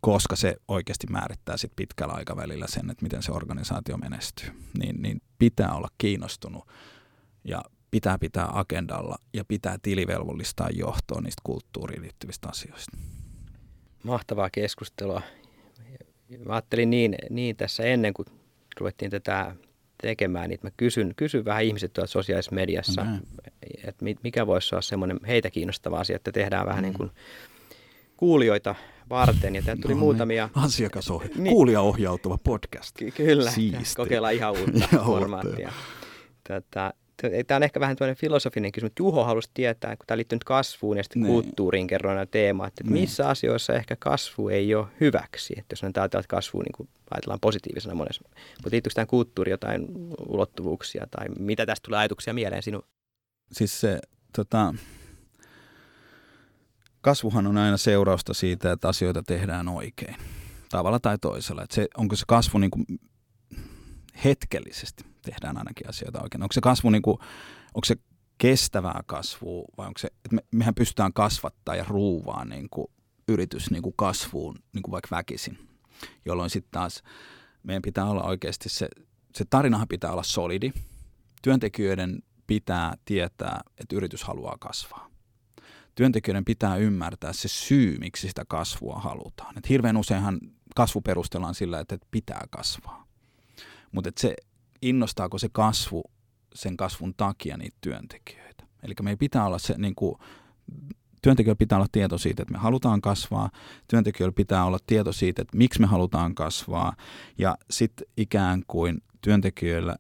koska 0.02 0.36
se 0.36 0.56
oikeasti 0.68 1.08
määrittää 1.10 1.58
sit 1.58 1.72
pitkällä 1.76 2.14
aikavälillä 2.14 2.66
sen, 2.70 2.90
että 2.90 3.04
miten 3.04 3.24
se 3.24 3.32
organisaatio 3.32 3.98
menestyy. 3.98 4.50
Niin, 4.80 5.02
niin 5.02 5.22
pitää 5.40 5.74
olla 5.74 5.88
kiinnostunut 5.98 6.68
ja 7.44 7.62
pitää 7.92 8.18
pitää 8.20 8.50
agendalla 8.54 9.16
ja 9.34 9.46
pitää 9.46 9.78
tilivelvollistaa 9.82 10.70
johtoon 10.70 11.24
niistä 11.24 11.42
kulttuuriin 11.44 12.02
liittyvistä 12.02 12.48
asioista. 12.50 12.98
Mahtavaa 14.04 14.50
keskustelua. 14.50 15.22
Mä 16.46 16.54
ajattelin 16.54 16.90
niin, 16.90 17.16
niin 17.30 17.56
tässä 17.56 17.84
ennen 17.84 18.14
kuin 18.14 18.26
ruvettiin 18.80 19.12
tätä 19.12 19.56
tekemään, 20.02 20.50
niin 20.50 20.60
mä 20.64 20.70
kysyn, 20.78 21.14
kysyn 21.16 21.46
vähän 21.46 21.64
ihmiset 21.64 21.94
tuolla 21.94 22.08
sosiaalisessa 22.08 22.56
mediassa, 22.56 23.04
mm. 23.04 23.20
että 23.84 24.06
mikä 24.24 24.48
voisi 24.48 24.76
olla 24.76 24.82
semmoinen 24.82 25.20
heitä 25.28 25.50
kiinnostava 25.52 26.00
asia, 26.00 26.16
että 26.16 26.32
tehdään 26.32 26.66
vähän 26.66 26.84
mm. 26.84 26.84
niin 26.84 26.94
kuin 26.94 27.12
kuulijoita 28.18 28.76
varten. 29.10 29.56
Ja 29.56 29.62
tuli 29.62 29.76
no, 29.76 29.88
niin. 29.88 29.98
muutamia... 29.98 30.50
Asiakasohja, 30.54 31.30
niin. 31.36 31.54
kuulijaohjautuva 31.54 32.38
podcast. 32.44 32.98
Ky- 32.98 33.12
kyllä, 33.12 33.52
Siisti. 33.52 33.96
kokeillaan 33.96 34.34
ihan 34.34 34.52
uutta 34.52 34.88
formaattia. 35.06 35.72
Tätä, 36.44 36.94
Tämä 37.48 37.56
on 37.56 37.64
ehkä 37.64 37.80
vähän 37.80 37.96
tuollainen 37.96 38.20
filosofinen 38.20 38.72
kysymys, 38.72 38.92
mutta 38.92 39.04
Juho 39.04 39.24
halusi 39.24 39.50
tietää, 39.54 39.96
kun 39.96 40.06
tämä 40.08 40.18
liittyy 40.18 40.36
nyt 40.36 40.44
kasvuun 40.44 40.98
ja 40.98 41.04
sitten 41.04 41.22
niin. 41.22 41.34
kulttuuriin 41.34 41.88
kerroin 41.88 42.16
nämä 42.16 42.26
teemat, 42.26 42.68
että 42.68 42.84
niin. 42.84 42.94
missä 42.94 43.30
asioissa 43.30 43.74
ehkä 43.74 43.96
kasvu 44.00 44.50
ei 44.50 44.76
ole 44.76 44.88
hyväksi. 45.00 45.54
Että 45.58 45.74
jos 45.74 45.84
ajatellaan, 45.84 46.06
että 46.06 46.24
kasvu 46.28 46.60
niin 46.60 46.72
kuin 46.78 46.90
ajatellaan 47.12 47.40
positiivisena 47.40 47.96
monessa, 47.96 48.22
mutta 48.24 48.70
liittyykö 48.72 48.94
tähän 48.94 49.08
kulttuuriin 49.08 49.52
jotain 49.52 49.88
ulottuvuuksia 50.28 51.08
tai 51.12 51.28
mitä 51.40 51.66
tästä 51.66 51.86
tulee 51.86 52.00
ajatuksia 52.00 52.34
mieleen 52.34 52.64
sinun? 52.64 52.84
Siis 53.52 53.82
se, 53.82 54.00
tota, 54.36 54.74
kasvuhan 57.08 57.48
on 57.48 57.58
aina 57.58 57.78
seurausta 57.78 58.34
siitä, 58.34 58.72
että 58.72 58.88
asioita 58.88 59.24
tehdään 59.24 59.68
oikein. 59.68 60.16
Tavalla 60.70 61.00
tai 61.00 61.18
toisella. 61.18 61.64
Että 61.64 61.76
se, 61.76 61.88
onko 61.98 62.16
se 62.16 62.24
kasvu 62.28 62.58
niin 62.58 62.72
kuin 62.72 62.86
hetkellisesti 64.24 65.04
tehdään 65.22 65.58
ainakin 65.58 65.90
asioita 65.90 66.22
oikein. 66.24 66.44
Onko 66.44 66.54
se 66.54 66.62
kasvu 66.62 66.90
niin 66.90 67.02
kuin, 67.02 67.18
onko 67.74 67.86
se 67.86 67.96
kestävää 68.38 69.02
kasvua 69.06 69.64
vai 69.78 69.88
onko 69.88 69.98
se, 69.98 70.08
että 70.08 70.36
me, 70.36 70.42
mehän 70.52 70.76
pystytään 70.76 71.14
kasvattaa 71.14 71.76
ja 71.76 71.86
ruuvaa 71.88 72.46
niin 72.46 72.70
kuin 72.70 72.88
yritys 73.28 73.72
niin 73.72 73.84
kuin 73.84 73.94
kasvuun 73.98 74.56
niin 74.74 74.84
kuin 74.84 74.92
vaikka 74.92 75.16
väkisin, 75.16 75.70
jolloin 76.26 76.50
sitten 76.50 76.72
taas 76.72 77.04
meidän 77.64 77.82
pitää 77.82 78.06
olla 78.06 78.24
oikeasti 78.24 78.70
se, 78.70 78.88
se 79.36 79.46
tarinahan 79.50 79.88
pitää 79.88 80.12
olla 80.12 80.24
solidi. 80.24 80.72
Työntekijöiden 81.42 82.20
pitää 82.48 82.98
tietää, 83.06 83.62
että 83.78 83.96
yritys 83.96 84.24
haluaa 84.24 84.58
kasvaa. 84.60 85.17
Työntekijöiden 85.98 86.46
pitää 86.46 86.76
ymmärtää 86.76 87.34
se 87.34 87.48
syy, 87.48 87.98
miksi 87.98 88.28
sitä 88.28 88.46
kasvua 88.48 89.00
halutaan. 89.00 89.58
Et 89.58 89.70
hirveän 89.70 89.98
useinhan 89.98 90.40
kasvu 90.76 91.02
perustellaan 91.02 91.56
sillä, 91.56 91.80
että 91.80 91.98
pitää 92.12 92.48
kasvaa. 92.50 93.08
Mutta 93.92 94.10
se 94.18 94.36
innostaako 94.82 95.38
se 95.38 95.50
kasvu 95.52 96.04
sen 96.56 96.78
kasvun 96.78 97.14
takia 97.18 97.58
niitä 97.58 97.78
työntekijöitä. 97.82 98.64
Eli 98.84 98.94
meidän 99.02 99.18
pitää 99.18 99.46
olla 99.46 99.60
se, 99.60 99.76
niin 99.78 99.96
kuin, 99.96 100.16
työntekijöillä 101.22 101.58
pitää 101.58 101.78
olla 101.78 101.88
tieto 101.92 102.18
siitä, 102.18 102.42
että 102.42 102.52
me 102.52 102.58
halutaan 102.58 103.02
kasvaa, 103.02 103.50
työntekijöillä 103.88 104.34
pitää 104.36 104.66
olla 104.66 104.80
tieto 104.88 105.14
siitä, 105.14 105.42
että 105.42 105.58
miksi 105.58 105.82
me 105.82 105.88
halutaan 105.88 106.36
kasvaa, 106.36 106.94
ja 107.38 107.58
sitten 107.70 108.08
ikään 108.18 108.64
kuin 108.68 109.02
työntekijöillä 109.22 109.96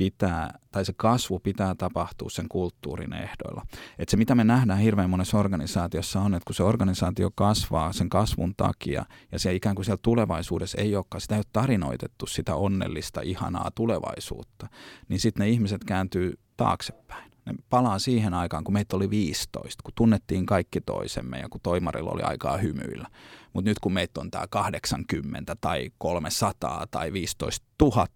pitää, 0.00 0.58
tai 0.72 0.84
se 0.84 0.92
kasvu 0.96 1.38
pitää 1.38 1.74
tapahtua 1.74 2.30
sen 2.30 2.48
kulttuurin 2.48 3.12
ehdoilla. 3.12 3.66
Et 3.98 4.08
se, 4.08 4.16
mitä 4.16 4.34
me 4.34 4.44
nähdään 4.44 4.78
hirveän 4.78 5.10
monessa 5.10 5.38
organisaatiossa 5.38 6.20
on, 6.20 6.34
että 6.34 6.44
kun 6.46 6.54
se 6.54 6.62
organisaatio 6.62 7.30
kasvaa 7.34 7.92
sen 7.92 8.08
kasvun 8.08 8.54
takia, 8.56 9.04
ja 9.32 9.38
se 9.38 9.54
ikään 9.54 9.74
kuin 9.74 9.84
siellä 9.84 10.00
tulevaisuudessa 10.02 10.78
ei 10.78 10.96
olekaan, 10.96 11.20
sitä 11.20 11.34
ei 11.34 11.38
ole 11.38 11.44
tarinoitettu 11.52 12.26
sitä 12.26 12.54
onnellista, 12.54 13.20
ihanaa 13.20 13.70
tulevaisuutta, 13.74 14.68
niin 15.08 15.20
sitten 15.20 15.44
ne 15.44 15.50
ihmiset 15.50 15.84
kääntyy 15.84 16.38
taaksepäin. 16.56 17.30
Ne 17.46 17.54
palaa 17.70 17.98
siihen 17.98 18.34
aikaan, 18.34 18.64
kun 18.64 18.74
meitä 18.74 18.96
oli 18.96 19.10
15, 19.10 19.82
kun 19.82 19.92
tunnettiin 19.94 20.46
kaikki 20.46 20.80
toisemme 20.80 21.38
ja 21.38 21.48
kun 21.48 21.60
toimarilla 21.60 22.10
oli 22.10 22.22
aikaa 22.22 22.56
hymyillä. 22.56 23.08
Mutta 23.52 23.70
nyt 23.70 23.78
kun 23.78 23.92
meitä 23.92 24.20
on 24.20 24.30
tämä 24.30 24.46
80 24.50 25.56
tai 25.60 25.90
300 25.98 26.86
tai 26.90 27.12
15 27.12 27.66
000, 27.82 28.06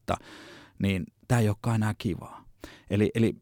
niin 0.78 1.05
tämä 1.29 1.41
ei 1.41 1.49
olekaan 1.49 1.77
enää 1.77 1.95
kivaa. 1.99 2.45
Eli, 2.91 3.11
eli 3.14 3.37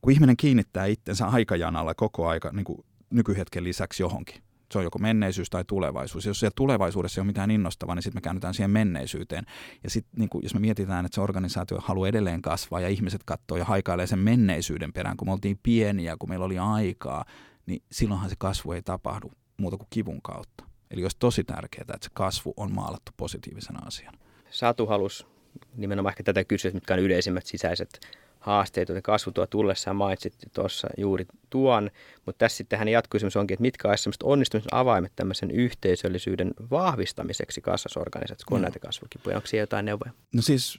kun 0.00 0.12
ihminen 0.12 0.36
kiinnittää 0.36 0.86
itsensä 0.86 1.26
aikajanalla 1.26 1.94
koko 1.94 2.28
aika 2.28 2.50
niin 2.52 2.64
kuin 2.64 2.78
nykyhetken 3.10 3.64
lisäksi 3.64 4.02
johonkin, 4.02 4.42
se 4.72 4.78
on 4.78 4.84
joko 4.84 4.98
menneisyys 4.98 5.50
tai 5.50 5.64
tulevaisuus. 5.64 6.26
Jos 6.26 6.40
siellä 6.40 6.52
tulevaisuudessa 6.56 7.20
ei 7.20 7.22
ole 7.22 7.26
mitään 7.26 7.50
innostavaa, 7.50 7.94
niin 7.94 8.02
sitten 8.02 8.16
me 8.16 8.20
käännytään 8.20 8.54
siihen 8.54 8.70
menneisyyteen. 8.70 9.44
Ja 9.84 9.90
sitten 9.90 10.12
niin 10.18 10.42
jos 10.42 10.54
me 10.54 10.60
mietitään, 10.60 11.06
että 11.06 11.14
se 11.14 11.20
organisaatio 11.20 11.78
haluaa 11.80 12.08
edelleen 12.08 12.42
kasvaa 12.42 12.80
ja 12.80 12.88
ihmiset 12.88 13.24
katsoo 13.24 13.56
ja 13.58 13.64
haikailee 13.64 14.06
sen 14.06 14.18
menneisyyden 14.18 14.92
perään, 14.92 15.16
kun 15.16 15.28
me 15.28 15.32
oltiin 15.32 15.58
pieniä, 15.62 16.16
kun 16.18 16.28
meillä 16.28 16.44
oli 16.44 16.58
aikaa, 16.58 17.24
niin 17.66 17.82
silloinhan 17.92 18.30
se 18.30 18.36
kasvu 18.38 18.72
ei 18.72 18.82
tapahdu 18.82 19.32
muuta 19.56 19.76
kuin 19.76 19.88
kivun 19.90 20.22
kautta. 20.22 20.64
Eli 20.90 21.02
olisi 21.02 21.16
tosi 21.18 21.44
tärkeää, 21.44 21.82
että 21.82 21.98
se 22.00 22.10
kasvu 22.12 22.54
on 22.56 22.74
maalattu 22.74 23.12
positiivisena 23.16 23.86
asiana. 23.86 24.18
Satu 24.50 24.86
halus 24.86 25.31
nimenomaan 25.76 26.12
ehkä 26.12 26.22
tätä 26.22 26.44
kysyä, 26.44 26.70
mitkä 26.70 26.94
on 26.94 27.00
yleisimmät 27.00 27.46
sisäiset 27.46 28.00
haasteet, 28.42 28.88
joita 28.88 29.02
kasvu 29.02 29.32
tuo 29.32 29.46
tullessaan 29.46 29.96
mainitsit 29.96 30.34
tuossa 30.54 30.88
juuri 30.96 31.26
tuon, 31.50 31.90
mutta 32.26 32.38
tässä 32.38 32.56
sitten 32.56 32.78
hän 32.78 32.88
jatkokysymys 32.88 33.36
onkin, 33.36 33.54
että 33.54 33.62
mitkä 33.62 33.88
olisivat 33.88 34.22
onnistumisen 34.22 34.74
avaimet 34.74 35.12
tämmöisen 35.16 35.50
yhteisöllisyyden 35.50 36.54
vahvistamiseksi 36.70 37.60
kasvasorganisaatiossa, 37.60 38.46
kun 38.46 38.54
on 38.56 38.62
no. 38.62 38.66
näitä 38.66 38.78
kasvukipuja. 38.78 39.36
Onko 39.36 39.46
siellä 39.46 39.62
jotain 39.62 39.84
neuvoja? 39.84 40.12
No 40.32 40.42
siis 40.42 40.78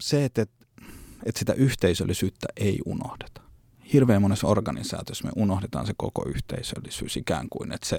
se, 0.00 0.24
että, 0.24 0.42
että 1.26 1.38
sitä 1.38 1.52
yhteisöllisyyttä 1.52 2.46
ei 2.56 2.78
unohdeta. 2.86 3.40
Hirveän 3.92 4.22
monessa 4.22 4.46
organisaatiossa 4.46 5.24
me 5.24 5.32
unohdetaan 5.36 5.86
se 5.86 5.92
koko 5.96 6.24
yhteisöllisyys 6.28 7.16
ikään 7.16 7.48
kuin, 7.50 7.72
että 7.72 7.88
se 7.88 7.98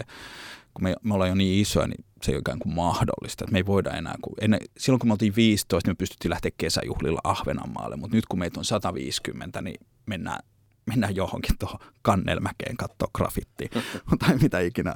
kun 0.74 0.84
me, 0.84 0.96
me 1.04 1.14
ollaan 1.14 1.30
jo 1.30 1.36
niin 1.36 1.62
isoja, 1.62 1.88
niin 1.88 2.06
se 2.24 2.32
ei 2.32 2.36
ole 2.36 2.40
ikään 2.40 2.60
kuin 2.60 2.76
mahdollista. 2.76 3.44
Että 3.44 3.52
me 3.52 3.60
ei 3.60 3.66
voida 3.66 3.92
enää, 3.92 4.16
kun 4.22 4.34
ennen, 4.42 4.60
silloin 4.78 5.00
kun 5.00 5.08
me 5.08 5.14
oltiin 5.14 5.36
15, 5.36 5.88
niin 5.88 5.92
me 5.92 5.96
pystyttiin 5.96 6.30
lähteä 6.30 6.52
kesäjuhlilla 6.58 7.22
Ahvenanmaalle, 7.24 7.96
mutta 7.96 8.16
nyt 8.16 8.26
kun 8.26 8.40
meitä 8.40 8.60
on 8.60 8.66
150, 8.66 9.62
niin 9.62 9.88
mennään, 10.06 10.40
mennään 10.86 11.16
johonkin 11.16 11.58
tuohon 11.58 11.80
Kannelmäkeen 12.02 12.78
katsoa 12.78 13.10
grafittia 13.16 13.70
tai 14.20 14.38
mitä 14.38 14.60
ikinä 14.60 14.96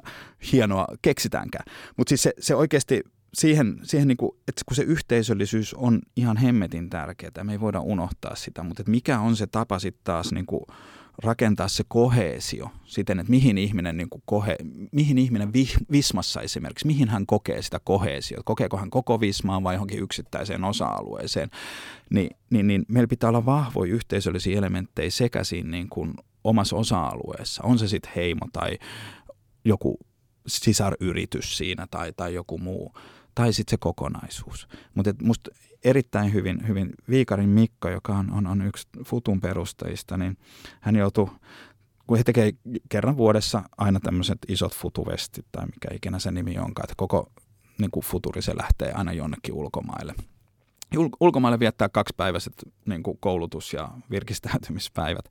hienoa 0.51 0.88
keksitäänkään. 1.01 1.65
Mutta 1.97 2.09
siis 2.09 2.23
se, 2.23 2.34
se 2.39 2.55
oikeasti 2.55 3.03
siihen, 3.34 3.80
siihen 3.84 4.07
niin 4.07 4.17
kuin, 4.17 4.32
että 4.47 4.61
kun 4.65 4.76
se 4.76 4.84
yhteisöllisyys 4.84 5.73
on 5.73 6.01
ihan 6.15 6.38
hemmetin 6.38 6.89
tärkeää, 6.89 7.43
me 7.43 7.51
ei 7.51 7.59
voida 7.59 7.80
unohtaa 7.80 8.36
sitä, 8.36 8.63
mutta 8.63 8.82
että 8.82 8.91
mikä 8.91 9.19
on 9.19 9.36
se 9.36 9.47
tapa 9.47 9.80
sitten 9.80 10.03
taas 10.03 10.32
niin 10.32 10.45
kuin 10.45 10.61
rakentaa 11.24 11.68
se 11.68 11.84
koheesio 11.88 12.70
siten, 12.86 13.20
että 13.20 13.30
mihin 13.30 13.57
ihminen, 13.57 13.97
niin 13.97 14.09
kuin 14.09 14.24
kohe, 14.26 14.55
mihin 14.91 15.18
ihminen 15.18 15.53
vi, 15.53 15.68
Vismassa 15.91 16.41
esimerkiksi, 16.41 16.88
mihin 16.88 17.09
hän 17.09 17.26
kokee 17.26 17.61
sitä 17.61 17.80
koheesiota, 17.84 18.43
kokeeko 18.45 18.78
hän 18.78 18.89
koko 18.89 19.20
Vismaan 19.20 19.63
vai 19.63 19.76
johonkin 19.76 19.99
yksittäiseen 19.99 20.63
osa-alueeseen, 20.63 21.49
niin, 22.09 22.30
niin, 22.49 22.68
niin 22.68 22.86
meillä 22.88 23.07
pitää 23.07 23.30
olla 23.30 23.45
vahvoja 23.45 23.93
yhteisöllisiä 23.93 24.57
elementtejä 24.57 25.09
sekä 25.09 25.43
siinä 25.43 25.70
niin 25.70 25.89
kuin 25.89 26.13
omassa 26.43 26.76
osa-alueessa, 26.76 27.63
on 27.63 27.80
se 27.80 27.88
sitten 27.88 28.11
heimo 28.16 28.45
tai 28.53 28.80
joku 29.66 29.99
sisaryritys 30.47 31.57
siinä 31.57 31.88
tai, 31.91 32.13
tai 32.13 32.34
joku 32.34 32.57
muu, 32.57 32.93
tai 33.36 33.53
sitten 33.53 33.72
se 33.72 33.78
kokonaisuus. 33.78 34.68
Mutta 34.95 35.13
musta 35.22 35.51
erittäin 35.86 36.33
hyvin, 36.33 36.67
hyvin 36.67 36.89
Viikarin 37.09 37.49
Mikko, 37.49 37.89
joka 37.89 38.15
on, 38.15 38.33
on, 38.33 38.47
on 38.47 38.61
yksi 38.61 38.88
Futun 39.05 39.41
perustajista, 39.41 40.17
niin 40.17 40.38
hän 40.81 40.95
joutuu, 40.95 41.29
kun 42.07 42.17
he 42.17 42.23
tekee 42.23 42.53
kerran 42.89 43.17
vuodessa 43.17 43.63
aina 43.77 43.99
tämmöiset 43.99 44.38
isot 44.47 44.75
futuvestit 44.75 45.45
tai 45.51 45.65
mikä 45.65 45.88
ikinä 45.93 46.19
se 46.19 46.31
nimi 46.31 46.57
onkaan, 46.57 46.86
että 46.86 46.93
koko 46.97 47.31
niin 47.77 47.91
kuin 47.91 48.03
futuri 48.03 48.41
se 48.41 48.57
lähtee 48.57 48.91
aina 48.91 49.13
jonnekin 49.13 49.53
ulkomaille. 49.53 50.15
Ul- 50.95 51.17
ulkomaille 51.19 51.59
viettää 51.59 51.89
kaksipäiväiset 51.89 52.53
niin 52.86 53.03
kuin 53.03 53.17
koulutus- 53.19 53.73
ja 53.73 53.91
virkistäytymispäivät, 54.11 55.29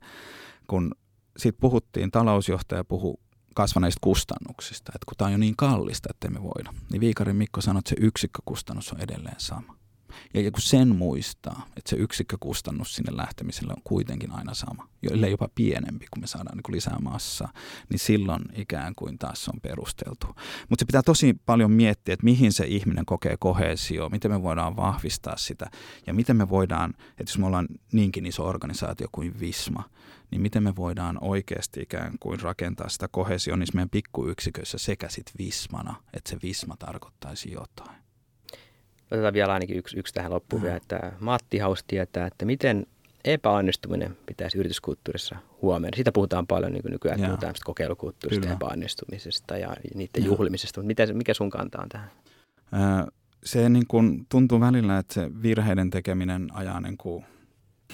kun 0.67 0.91
siitä 1.37 1.57
puhuttiin, 1.61 2.11
talousjohtaja 2.11 2.83
puhu 2.83 3.19
kasvaneista 3.55 3.99
kustannuksista, 4.01 4.91
että 4.95 5.05
kun 5.05 5.17
tämä 5.17 5.25
on 5.25 5.31
jo 5.31 5.37
niin 5.37 5.55
kallista, 5.55 6.09
että 6.11 6.29
me 6.29 6.43
voida, 6.43 6.73
niin 6.91 7.01
Viikarin 7.01 7.35
Mikko 7.35 7.61
sanoi, 7.61 7.79
että 7.79 7.89
se 7.89 7.95
yksikkökustannus 7.99 8.91
on 8.91 9.01
edelleen 9.01 9.35
sama. 9.37 9.84
Ja 10.33 10.51
kun 10.51 10.61
sen 10.61 10.95
muistaa, 10.95 11.65
että 11.77 11.89
se 11.89 11.95
yksikkökustannus 11.95 12.95
sinne 12.95 13.17
lähtemiselle 13.17 13.73
on 13.73 13.81
kuitenkin 13.83 14.31
aina 14.31 14.53
sama, 14.53 14.87
ellei 15.11 15.31
jopa 15.31 15.49
pienempi, 15.55 16.05
kun 16.13 16.21
me 16.21 16.27
saadaan 16.27 16.57
niin 16.57 16.75
lisää 16.75 16.99
massaa, 16.99 17.53
niin 17.89 17.99
silloin 17.99 18.41
ikään 18.55 18.95
kuin 18.95 19.17
taas 19.17 19.49
on 19.49 19.59
perusteltu. 19.61 20.27
Mutta 20.69 20.81
se 20.81 20.85
pitää 20.85 21.03
tosi 21.03 21.33
paljon 21.45 21.71
miettiä, 21.71 22.13
että 22.13 22.23
mihin 22.23 22.53
se 22.53 22.65
ihminen 22.65 23.05
kokee 23.05 23.37
kohesio, 23.39 24.09
miten 24.09 24.31
me 24.31 24.43
voidaan 24.43 24.75
vahvistaa 24.75 25.37
sitä 25.37 25.69
ja 26.07 26.13
miten 26.13 26.37
me 26.37 26.49
voidaan, 26.49 26.93
että 27.09 27.23
jos 27.31 27.37
me 27.37 27.45
ollaan 27.45 27.67
niinkin 27.91 28.25
iso 28.25 28.47
organisaatio 28.47 29.07
kuin 29.11 29.39
Visma, 29.39 29.83
niin 30.31 30.41
miten 30.41 30.63
me 30.63 30.75
voidaan 30.75 31.17
oikeasti 31.21 31.81
ikään 31.81 32.13
kuin 32.19 32.39
rakentaa 32.39 32.89
sitä 32.89 33.07
kohesionismia 33.07 33.75
meidän 33.75 33.89
pikkuyksiköissä 33.89 34.77
sekä 34.77 35.09
sitten 35.09 35.33
Vismana, 35.37 35.95
että 36.13 36.29
se 36.29 36.37
Visma 36.43 36.75
tarkoittaisi 36.77 37.51
jotain. 37.51 38.04
Otetaan 39.11 39.33
vielä 39.33 39.53
ainakin 39.53 39.77
yksi, 39.77 39.99
yksi 39.99 40.13
tähän 40.13 40.31
loppuun 40.31 40.61
vielä, 40.61 40.75
että 40.75 41.11
Matti 41.19 41.57
Haus 41.57 41.83
tietää, 41.87 42.27
että 42.27 42.45
miten 42.45 42.85
epäonnistuminen 43.25 44.17
pitäisi 44.25 44.57
yrityskulttuurissa 44.57 45.35
huomioida. 45.61 45.95
Siitä 45.95 46.11
puhutaan 46.11 46.47
paljon 46.47 46.73
niin 46.73 46.83
nykyään, 46.89 47.19
Jaa. 47.19 47.27
puhutaan 47.27 47.53
kokeilukulttuurista, 47.63 48.41
Kyllä. 48.41 48.55
epäonnistumisesta 48.55 49.57
ja 49.57 49.73
niiden 49.95 50.23
Jaa. 50.23 50.25
juhlimisesta, 50.25 50.83
mutta 50.83 51.13
mikä 51.13 51.33
sun 51.33 51.49
kanta 51.49 51.81
on 51.81 51.89
tähän? 51.89 52.09
se 53.43 53.69
niin 53.69 53.87
kuin 53.87 54.25
tuntuu 54.29 54.59
välillä, 54.59 54.97
että 54.97 55.13
se 55.13 55.29
virheiden 55.41 55.89
tekeminen 55.89 56.47
ajaa 56.53 56.81
niin 56.81 56.97
kuin 56.97 57.25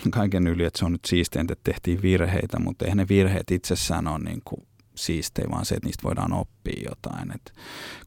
kaiken 0.09 0.47
yli, 0.47 0.64
että 0.64 0.80
se 0.80 0.86
on 0.86 0.91
nyt 0.91 1.05
siisteintä, 1.07 1.53
että 1.53 1.72
tehtiin 1.72 2.01
virheitä, 2.01 2.59
mutta 2.59 2.86
eihän 2.86 2.97
ne 2.97 3.05
virheet 3.09 3.51
itsessään 3.51 4.07
ole 4.07 4.20
niin 4.20 4.41
kuin 4.45 4.68
siistejä, 4.95 5.47
vaan 5.51 5.66
se, 5.66 5.76
että 5.76 5.88
niistä 5.88 6.03
voidaan 6.03 6.34
oppia 6.34 6.89
jotain. 6.89 7.32
Et 7.32 7.53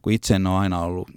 kun 0.01 0.13
itse 0.13 0.35
en 0.35 0.47
ole 0.47 0.59
aina 0.59 0.79
ollut 0.79 1.09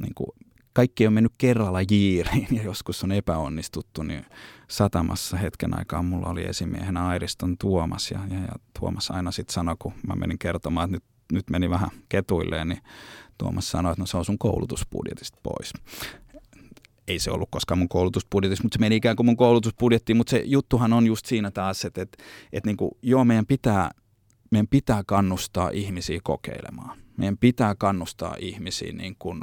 niin 0.00 0.14
kuin 0.14 0.30
kaikki 0.72 1.06
on 1.06 1.12
mennyt 1.12 1.32
kerralla 1.38 1.80
jiiriin 1.90 2.48
ja 2.50 2.62
joskus 2.62 3.04
on 3.04 3.12
epäonnistuttu, 3.12 4.02
niin 4.02 4.26
satamassa 4.68 5.36
hetken 5.36 5.78
aikaa 5.78 6.02
mulla 6.02 6.28
oli 6.28 6.44
esimiehenä 6.44 7.06
Airiston 7.06 7.58
Tuomas 7.58 8.10
ja, 8.10 8.20
ja, 8.30 8.40
ja 8.40 8.52
Tuomas 8.80 9.10
aina 9.10 9.30
sitten 9.30 9.54
sanoi, 9.54 9.76
kun 9.78 9.92
mä 10.06 10.14
menin 10.14 10.38
kertomaan, 10.38 10.84
että 10.84 10.96
nyt, 10.96 11.04
nyt 11.32 11.50
meni 11.50 11.70
vähän 11.70 11.90
ketuilleen, 12.08 12.68
niin 12.68 12.80
Tuomas 13.38 13.70
sanoi, 13.70 13.92
että 13.92 14.02
no 14.02 14.06
se 14.06 14.16
on 14.16 14.24
sun 14.24 14.38
koulutusbudjetista 14.38 15.38
pois. 15.42 15.72
Ei 17.08 17.18
se 17.18 17.30
ollut 17.30 17.48
koskaan 17.52 17.78
mun 17.78 17.88
koulutusbudjetissa, 17.88 18.64
mutta 18.64 18.76
se 18.76 18.80
meni 18.80 18.96
ikään 18.96 19.16
kuin 19.16 19.26
mun 19.26 19.36
koulutusbudjettiin, 19.36 20.16
mutta 20.16 20.30
se 20.30 20.42
juttuhan 20.46 20.92
on 20.92 21.06
just 21.06 21.26
siinä 21.26 21.50
taas, 21.50 21.84
että, 21.84 22.02
että, 22.02 22.24
että 22.52 22.68
niin 22.68 22.76
kuin, 22.76 22.90
joo, 23.02 23.24
meidän 23.24 23.46
pitää, 23.46 23.90
meidän 24.50 24.68
pitää 24.68 25.02
kannustaa 25.06 25.70
ihmisiä 25.70 26.20
kokeilemaan. 26.22 26.98
Meidän 27.16 27.38
pitää 27.38 27.74
kannustaa 27.74 28.36
ihmisiä 28.38 28.92
niin 28.92 29.16
kuin, 29.18 29.42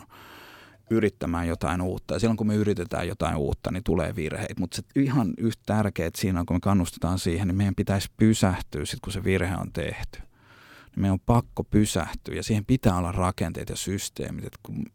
yrittämään 0.89 1.47
jotain 1.47 1.81
uutta. 1.81 2.13
Ja 2.13 2.19
silloin 2.19 2.37
kun 2.37 2.47
me 2.47 2.55
yritetään 2.55 3.07
jotain 3.07 3.35
uutta, 3.35 3.71
niin 3.71 3.83
tulee 3.83 4.15
virheitä. 4.15 4.53
Mutta 4.59 4.75
se 4.75 4.83
ihan 4.95 5.33
yhtä 5.37 5.63
tärkeää, 5.65 6.09
siinä 6.15 6.43
kun 6.47 6.55
me 6.55 6.59
kannustetaan 6.59 7.19
siihen, 7.19 7.47
niin 7.47 7.57
meidän 7.57 7.75
pitäisi 7.75 8.09
pysähtyä 8.17 8.85
sitten, 8.85 9.01
kun 9.03 9.13
se 9.13 9.23
virhe 9.23 9.55
on 9.55 9.73
tehty. 9.73 10.19
niin 10.19 11.01
meidän 11.01 11.13
on 11.13 11.19
pakko 11.25 11.63
pysähtyä 11.63 12.35
ja 12.35 12.43
siihen 12.43 12.65
pitää 12.65 12.97
olla 12.97 13.11
rakenteet 13.11 13.69
ja 13.69 13.75
systeemit, 13.75 14.45
että 14.45 14.59
kun 14.63 14.85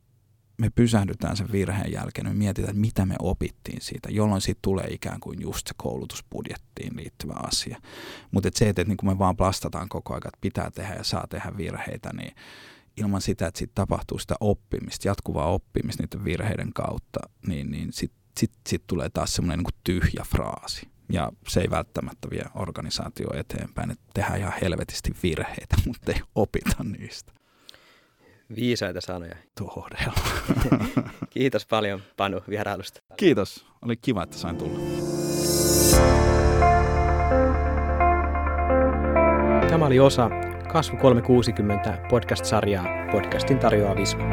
me 0.59 0.71
pysähdytään 0.71 1.37
sen 1.37 1.53
virheen 1.53 1.93
jälkeen, 1.93 2.25
niin 2.25 2.37
me 2.37 2.39
mietitään, 2.39 2.77
mitä 2.77 3.07
me 3.07 3.15
opittiin 3.19 3.81
siitä, 3.81 4.09
jolloin 4.11 4.41
siitä 4.41 4.59
tulee 4.63 4.87
ikään 4.91 5.21
kuin 5.21 5.41
just 5.41 5.67
se 5.67 5.75
koulutusbudjettiin 5.77 6.97
liittyvä 6.97 7.35
asia. 7.37 7.79
Mutta 8.31 8.49
et 8.49 8.57
se, 8.57 8.69
että, 8.69 8.83
että 8.83 8.95
niin 8.95 9.13
me 9.13 9.19
vaan 9.19 9.37
plastataan 9.37 9.89
koko 9.89 10.13
ajan, 10.13 10.23
että 10.27 10.39
pitää 10.41 10.71
tehdä 10.71 10.95
ja 10.95 11.05
saa 11.05 11.27
tehdä 11.27 11.53
virheitä, 11.57 12.11
niin 12.13 12.35
ilman 12.97 13.21
sitä, 13.21 13.47
että 13.47 13.59
siitä 13.59 13.73
tapahtuu 13.75 14.19
sitä 14.19 14.35
oppimista, 14.41 15.09
jatkuvaa 15.09 15.47
oppimista 15.53 16.03
niiden 16.03 16.25
virheiden 16.25 16.73
kautta, 16.73 17.21
niin, 17.47 17.71
niin 17.71 17.93
sitten 17.93 18.23
sit, 18.39 18.53
sit 18.69 18.83
tulee 18.87 19.09
taas 19.09 19.35
semmoinen 19.35 19.59
niin 19.59 19.81
tyhjä 19.85 20.25
fraasi. 20.29 20.89
Ja 21.13 21.33
se 21.49 21.61
ei 21.61 21.71
välttämättä 21.71 22.31
vie 22.31 22.45
organisaatio 22.55 23.27
eteenpäin, 23.35 23.91
että 23.91 24.05
tehdään 24.15 24.39
ihan 24.39 24.53
helvetisti 24.63 25.15
virheitä, 25.23 25.77
mutta 25.87 26.13
ei 26.13 26.21
opita 26.35 26.85
niistä. 26.85 27.33
Viisaita 28.57 29.01
sanoja. 29.01 29.37
Todella. 29.55 30.15
Kiitos 31.31 31.67
paljon 31.67 32.03
Panu 32.17 32.41
vierailusta. 32.49 33.01
Kiitos. 33.17 33.67
Oli 33.83 33.97
kiva, 33.97 34.23
että 34.23 34.39
sain 34.39 34.57
tulla. 34.57 34.79
Tämä 39.69 39.87
oli 39.87 40.01
osa 40.01 40.31
Kasvu 40.73 40.97
360 40.97 42.09
podcast-sarjaa. 42.09 42.85
Podcastin 43.13 43.59
tarjoaa 43.59 43.97
Visma. 43.97 44.25